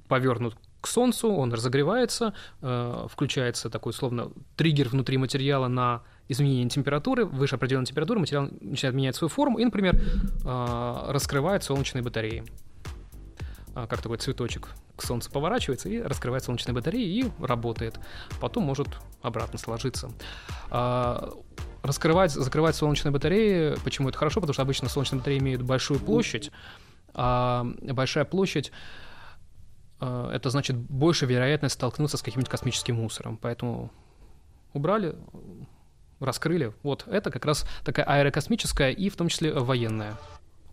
повернут 0.09 0.57
к 0.85 0.87
Солнцу, 0.87 1.33
он 1.33 1.51
разогревается, 1.51 2.35
э, 2.61 3.07
включается 3.11 3.71
такой 3.71 3.89
условно 3.89 4.31
триггер 4.55 4.91
внутри 4.91 5.17
материала 5.17 5.67
на 5.67 6.03
изменение 6.29 6.69
температуры, 6.69 7.25
выше 7.25 7.55
определенной 7.55 7.87
температуры 7.87 8.21
материал 8.21 8.51
начинает 8.61 8.95
менять 8.95 9.17
свою 9.17 9.31
форму 9.31 9.59
и, 9.59 9.65
например, 9.65 9.97
э, 9.97 11.05
раскрывает 11.09 11.65
солнечные 11.65 12.03
батареи. 12.03 12.45
Э, 13.75 13.87
как 13.89 14.03
такой 14.03 14.19
цветочек 14.19 14.75
к 14.95 15.03
солнцу 15.03 15.31
поворачивается 15.31 15.89
и 15.89 16.03
раскрывает 16.03 16.45
солнечные 16.45 16.75
батареи 16.75 17.09
и 17.09 17.33
работает. 17.41 17.99
Потом 18.39 18.65
может 18.65 18.89
обратно 19.23 19.59
сложиться. 19.59 20.11
Раскрывать, 20.71 22.31
закрывать 22.31 22.77
солнечные 22.77 23.11
батареи, 23.11 23.75
почему 23.85 24.11
это 24.11 24.19
хорошо? 24.19 24.41
Потому 24.43 24.53
что 24.53 24.63
обычно 24.63 24.91
солнечные 24.91 25.21
батареи 25.21 25.39
имеют 25.39 25.63
большую 25.63 25.99
площадь, 25.99 26.51
а 27.15 27.65
большая 27.83 28.27
площадь 28.27 28.71
это 30.33 30.51
значит 30.51 30.77
больше 30.77 31.27
вероятность 31.27 31.75
столкнуться 31.75 32.17
с 32.17 32.23
каким-нибудь 32.23 32.51
космическим 32.51 32.97
мусором. 32.97 33.37
Поэтому 33.37 33.91
убрали, 34.73 35.17
раскрыли. 36.21 36.73
Вот 36.83 37.05
это 37.07 37.31
как 37.31 37.45
раз 37.45 37.67
такая 37.85 38.07
аэрокосмическая 38.07 38.91
и 38.91 39.09
в 39.09 39.17
том 39.17 39.29
числе 39.29 39.53
военная 39.53 40.17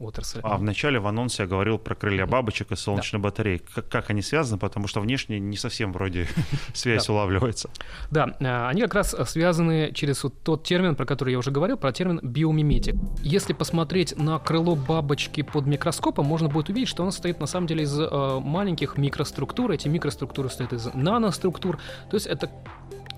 отрасль. 0.02 0.40
А 0.44 0.58
вначале 0.58 1.00
в 1.00 1.08
анонсе 1.08 1.44
я 1.44 1.48
говорил 1.50 1.78
про 1.78 1.96
крылья 1.96 2.26
бабочек 2.26 2.72
и 2.72 2.76
солнечной 2.76 3.22
да. 3.22 3.30
батареи. 3.30 3.62
Как, 3.74 3.88
как 3.88 4.10
они 4.10 4.22
связаны? 4.22 4.60
Потому 4.60 4.88
что 4.88 5.00
внешне 5.00 5.40
не 5.40 5.58
совсем 5.58 5.94
вроде 5.94 6.28
связь 6.74 7.08
улавливается. 7.10 7.70
Да, 8.10 8.36
э, 8.40 8.68
они 8.68 8.82
как 8.82 8.96
раз 8.96 9.16
связаны 9.30 9.92
через 9.94 10.24
вот 10.24 10.42
тот 10.44 10.64
термин, 10.64 10.96
про 10.96 11.06
который 11.06 11.32
я 11.32 11.40
уже 11.40 11.52
говорил, 11.52 11.78
про 11.78 11.92
термин 11.92 12.20
биомиметик. 12.22 12.96
Если 13.22 13.54
посмотреть 13.54 14.18
на 14.18 14.40
крыло 14.40 14.76
бабочки 14.76 15.42
под 15.42 15.66
микроскопом, 15.66 16.26
можно 16.26 16.50
будет 16.50 16.70
увидеть, 16.70 16.90
что 16.90 17.04
оно 17.04 17.12
состоит 17.12 17.40
на 17.40 17.48
самом 17.48 17.68
деле 17.68 17.84
из 17.84 17.98
э, 18.00 18.40
маленьких 18.40 18.98
микроструктур. 18.98 19.72
Эти 19.72 19.88
микроструктуры 19.88 20.50
состоят 20.50 20.74
из 20.74 20.94
наноструктур. 20.94 21.78
То 22.10 22.16
есть 22.16 22.28
это 22.28 22.50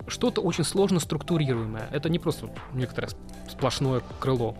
что-то 0.06 0.40
очень 0.40 0.64
сложно 0.64 1.00
структурируемое. 1.00 1.88
Это 1.90 2.08
не 2.08 2.18
просто 2.18 2.50
некоторое 2.72 3.08
сплошное 3.54 4.02
крыло. 4.20 4.56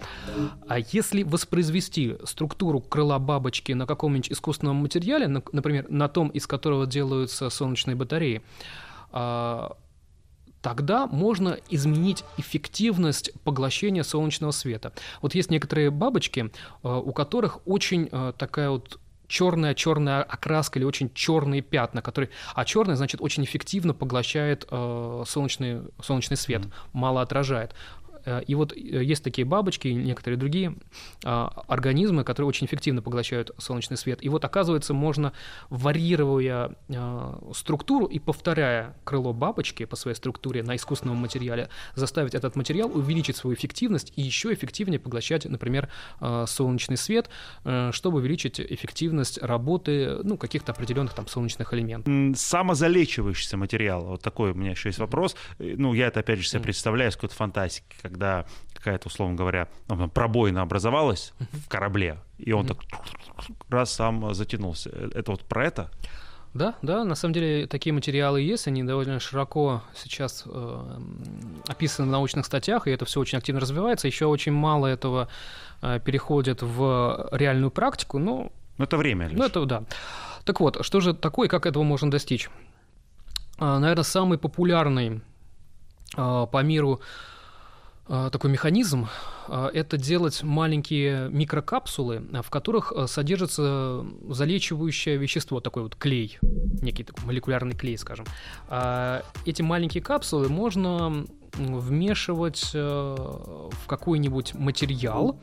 А 0.69 0.79
если 0.79 1.23
воспроизвести 1.23 2.17
структуру 2.25 2.81
крыла 2.81 3.19
бабочки 3.19 3.73
на 3.73 3.87
каком-нибудь 3.87 4.33
искусственном 4.33 4.77
материале, 4.77 5.27
например, 5.29 5.87
на 5.89 6.09
том, 6.09 6.29
из 6.29 6.47
которого 6.47 6.87
делаются 6.87 7.51
солнечные 7.51 7.97
батареи, 7.97 8.43
а, 9.13 9.77
тогда 10.63 11.07
можно 11.07 11.59
изменить 11.71 12.25
эффективность 12.39 13.33
поглощения 13.45 14.03
солнечного 14.03 14.53
света. 14.53 14.93
Вот 15.21 15.35
есть 15.35 15.51
некоторые 15.51 15.91
бабочки, 15.91 16.51
а, 16.83 16.99
у 16.99 17.13
которых 17.13 17.59
очень 17.67 18.09
а, 18.13 18.33
такая 18.33 18.71
вот 18.71 18.99
черная 19.27 19.75
черная 19.75 20.23
окраска 20.23 20.79
или 20.79 20.87
очень 20.87 21.13
черные 21.15 21.63
пятна, 21.63 22.03
которые, 22.03 22.31
а 22.55 22.65
черный 22.65 22.95
значит 22.95 23.21
очень 23.21 23.45
эффективно 23.45 23.95
поглощает 23.95 24.67
э, 24.71 25.25
солнечный 25.27 25.83
солнечный 26.03 26.37
свет, 26.37 26.63
mm-hmm. 26.63 26.73
мало 26.93 27.23
отражает. 27.23 27.75
Э, 28.25 28.43
и 28.47 28.55
вот 28.55 28.73
э, 28.73 28.77
есть 28.77 29.23
такие 29.25 29.45
бабочки 29.45 29.89
и 29.89 29.95
некоторые 29.95 30.39
другие 30.39 30.77
а, 31.25 31.65
организмы, 31.69 32.25
которые 32.25 32.49
очень 32.49 32.67
эффективно 32.67 33.03
поглощают 33.03 33.51
солнечный 33.59 33.97
свет. 33.97 34.25
И 34.25 34.29
вот, 34.29 34.45
оказывается, 34.45 34.95
можно, 34.95 35.33
варьируя 35.71 36.77
а, 36.89 37.53
структуру 37.55 38.07
и 38.07 38.19
повторяя 38.19 38.97
крыло 39.05 39.33
бабочки 39.33 39.85
по 39.85 39.97
своей 39.97 40.17
структуре 40.17 40.63
на 40.63 40.77
искусственном 40.77 41.17
материале, 41.17 41.69
заставить 41.95 42.35
этот 42.35 42.57
материал 42.57 42.91
увеличить 42.95 43.37
свою 43.37 43.57
эффективность 43.57 44.13
и 44.17 44.23
еще 44.23 44.53
эффективнее 44.53 44.99
поглощать, 44.99 45.45
например, 45.45 45.89
а, 46.21 46.47
солнечный 46.47 46.97
свет, 46.97 47.29
э, 47.65 47.91
чтобы 47.93 48.19
увеличить 48.19 48.61
эффективность 48.61 49.39
работы 49.43 50.19
ну, 50.23 50.37
каких-то 50.37 50.73
определенных 50.73 51.15
там 51.15 51.27
солнечных 51.27 51.73
элементов. 51.75 52.39
Самозалечивающийся 52.39 53.57
материал, 53.57 54.05
вот 54.05 54.23
такой 54.23 54.53
у 54.53 54.55
меня 54.55 54.71
еще 54.73 54.89
есть 54.89 54.99
вопрос. 54.99 55.37
Ну, 55.59 55.95
я 55.95 56.09
это 56.09 56.21
опять 56.21 56.39
же 56.39 56.49
себе 56.49 56.61
представляю 56.61 57.13
с 57.13 57.15
какой-то 57.17 57.35
фантастики, 57.35 57.85
как 58.03 58.14
когда 58.15 58.47
какая-то, 58.75 59.09
условно 59.09 59.35
говоря, 59.35 59.69
ну, 59.89 60.09
пробоина 60.09 60.63
образовалась 60.63 61.33
в 61.39 61.69
корабле, 61.69 62.19
и 62.39 62.53
он 62.53 62.67
так 62.67 62.79
раз 63.69 63.93
сам 63.93 64.35
затянулся. 64.35 64.91
Это 65.15 65.33
вот 65.33 65.43
про 65.43 65.67
это? 65.67 65.91
Да, 66.53 66.77
да, 66.83 67.03
на 67.03 67.17
самом 67.17 67.35
деле 67.35 67.67
такие 67.67 67.93
материалы 67.93 68.41
есть, 68.41 68.69
они 68.69 68.85
довольно 68.85 69.19
широко 69.19 69.83
сейчас 69.97 70.45
э, 70.47 71.01
описаны 71.67 72.07
в 72.07 72.11
научных 72.13 72.47
статьях, 72.47 72.87
и 72.87 72.93
это 72.93 73.05
все 73.05 73.19
очень 73.19 73.39
активно 73.39 73.61
развивается. 73.61 74.07
Еще 74.07 74.27
очень 74.27 74.53
мало 74.53 74.87
этого 74.87 75.29
э, 75.83 75.99
переходит 76.05 76.63
в 76.63 77.29
реальную 77.33 77.73
практику, 77.73 78.21
но... 78.21 78.37
Но 78.37 78.51
ну, 78.79 78.85
это 78.85 78.97
время 78.97 79.27
лишь. 79.27 79.39
Ну, 79.39 79.45
это 79.45 79.65
да. 79.65 79.83
Так 80.45 80.61
вот, 80.61 80.85
что 80.85 81.01
же 81.01 81.15
такое, 81.15 81.49
как 81.49 81.67
этого 81.67 81.83
можно 81.83 82.09
достичь? 82.09 82.49
Э, 83.59 83.79
наверное, 83.79 84.05
самый 84.05 84.39
популярный 84.39 85.23
э, 86.17 86.47
по 86.53 86.63
миру 86.63 87.01
а, 87.01 87.34
такой 88.07 88.51
механизм 88.51 89.09
а,— 89.49 89.71
это 89.75 89.97
делать 89.97 90.43
маленькие 90.43 91.31
микрокапсулы, 91.31 92.23
в 92.43 92.51
которых 92.51 92.93
содержится 93.07 94.05
залечивающее 94.29 95.17
вещество, 95.17 95.61
такой 95.61 95.85
вот 95.85 95.97
клей, 95.97 96.39
некий 96.83 97.05
такой 97.05 97.25
молекулярный 97.25 97.75
клей, 97.75 97.97
скажем. 97.97 98.27
Эти 99.47 99.63
маленькие 99.63 100.03
капсулы 100.03 100.49
можно 100.49 101.25
вмешивать 101.57 102.71
э, 102.75 102.79
в 102.79 103.87
какой-нибудь 103.87 104.55
материал, 104.55 105.41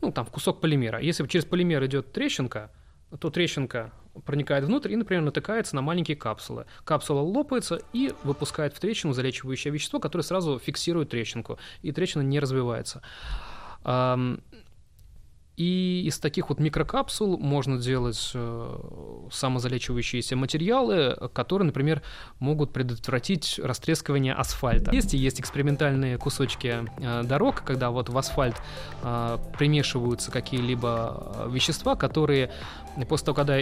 ну, 0.00 0.12
там, 0.12 0.24
в 0.24 0.30
кусок 0.30 0.60
полимера. 0.60 1.00
Если 1.00 1.26
через 1.26 1.44
полимер 1.44 1.84
идет 1.86 2.12
трещинка, 2.12 2.70
то 3.18 3.30
трещинка 3.30 3.92
проникает 4.24 4.64
внутрь 4.64 4.92
и, 4.92 4.96
например, 4.96 5.22
натыкается 5.22 5.76
на 5.76 5.82
маленькие 5.82 6.16
капсулы. 6.16 6.66
Капсула 6.84 7.20
лопается 7.20 7.80
и 7.92 8.12
выпускает 8.24 8.74
в 8.74 8.80
трещину 8.80 9.12
залечивающее 9.12 9.72
вещество, 9.72 10.00
которое 10.00 10.24
сразу 10.24 10.58
фиксирует 10.58 11.10
трещинку, 11.10 11.58
и 11.82 11.92
трещина 11.92 12.22
не 12.22 12.40
развивается. 12.40 13.02
И 15.56 16.04
из 16.06 16.18
таких 16.18 16.48
вот 16.48 16.60
микрокапсул 16.60 17.36
можно 17.36 17.78
делать 17.78 18.30
э, 18.34 18.78
самозалечивающиеся 19.30 20.34
материалы, 20.34 21.16
которые, 21.34 21.66
например, 21.66 22.02
могут 22.38 22.72
предотвратить 22.72 23.60
растрескивание 23.62 24.32
асфальта. 24.32 24.90
Есть 24.92 25.12
и 25.12 25.18
есть 25.18 25.40
экспериментальные 25.40 26.16
кусочки 26.16 26.88
э, 26.98 27.22
дорог, 27.24 27.62
когда 27.64 27.90
вот 27.90 28.08
в 28.08 28.16
асфальт 28.16 28.56
э, 29.02 29.38
примешиваются 29.58 30.30
какие-либо 30.30 31.48
вещества, 31.50 31.96
которые 31.96 32.50
после 33.08 33.26
того, 33.26 33.36
когда 33.36 33.58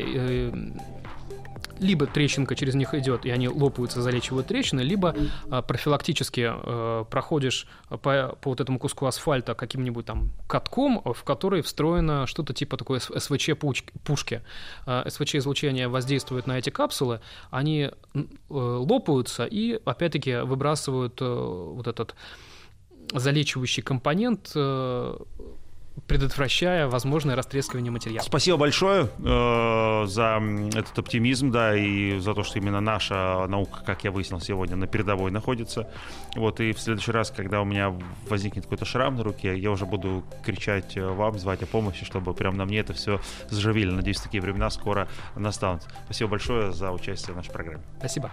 либо 1.78 2.06
трещинка 2.06 2.54
через 2.54 2.74
них 2.74 2.94
идет, 2.94 3.24
и 3.26 3.30
они 3.30 3.48
лопаются, 3.48 4.02
залечивают 4.02 4.46
трещины, 4.46 4.80
либо 4.80 5.14
а, 5.50 5.62
профилактически 5.62 6.50
э, 6.52 7.04
проходишь 7.10 7.66
по, 7.88 8.36
по 8.40 8.50
вот 8.50 8.60
этому 8.60 8.78
куску 8.78 9.06
асфальта 9.06 9.54
каким-нибудь 9.54 10.06
там 10.06 10.30
катком, 10.46 11.02
в 11.04 11.24
который 11.24 11.62
встроено 11.62 12.26
что-то 12.26 12.52
типа 12.52 12.76
такой 12.76 13.00
СВЧ-пушки. 13.00 14.42
Э, 14.86 15.04
СВЧ-излучение 15.08 15.88
воздействует 15.88 16.46
на 16.46 16.58
эти 16.58 16.70
капсулы, 16.70 17.20
они 17.50 17.90
э, 18.14 18.24
лопаются 18.48 19.44
и, 19.44 19.80
опять-таки, 19.84 20.42
выбрасывают 20.42 21.20
э, 21.20 21.24
вот 21.24 21.86
этот 21.86 22.14
залечивающий 23.12 23.82
компонент 23.82 24.52
э, 24.54 25.16
предотвращая 26.06 26.88
возможное 26.88 27.36
растрескивание 27.36 27.90
материала. 27.90 28.24
Спасибо 28.24 28.56
большое 28.56 29.08
э, 29.18 30.06
за 30.06 30.42
этот 30.74 30.98
оптимизм, 30.98 31.50
да, 31.50 31.76
и 31.76 32.18
за 32.18 32.34
то, 32.34 32.42
что 32.42 32.58
именно 32.58 32.80
наша 32.80 33.46
наука, 33.46 33.82
как 33.84 34.04
я 34.04 34.10
выяснил 34.10 34.40
сегодня, 34.40 34.76
на 34.76 34.86
передовой 34.86 35.30
находится. 35.30 35.88
Вот, 36.36 36.60
и 36.60 36.72
в 36.72 36.80
следующий 36.80 37.12
раз, 37.12 37.30
когда 37.30 37.60
у 37.60 37.64
меня 37.64 37.94
возникнет 38.28 38.64
какой-то 38.64 38.84
шрам 38.84 39.14
на 39.14 39.22
руке, 39.22 39.56
я 39.56 39.70
уже 39.70 39.86
буду 39.86 40.24
кричать 40.44 40.96
э, 40.96 41.06
вам, 41.06 41.38
звать 41.38 41.62
о 41.62 41.66
помощи, 41.66 42.04
чтобы 42.04 42.34
прямо 42.34 42.56
на 42.56 42.64
мне 42.64 42.78
это 42.78 42.92
все 42.92 43.20
заживили. 43.48 43.90
Надеюсь, 43.90 44.20
такие 44.20 44.42
времена 44.42 44.70
скоро 44.70 45.08
настанут. 45.36 45.82
Спасибо 46.06 46.30
большое 46.30 46.72
за 46.72 46.90
участие 46.92 47.34
в 47.34 47.36
нашей 47.36 47.52
программе. 47.52 47.82
Спасибо. 47.98 48.30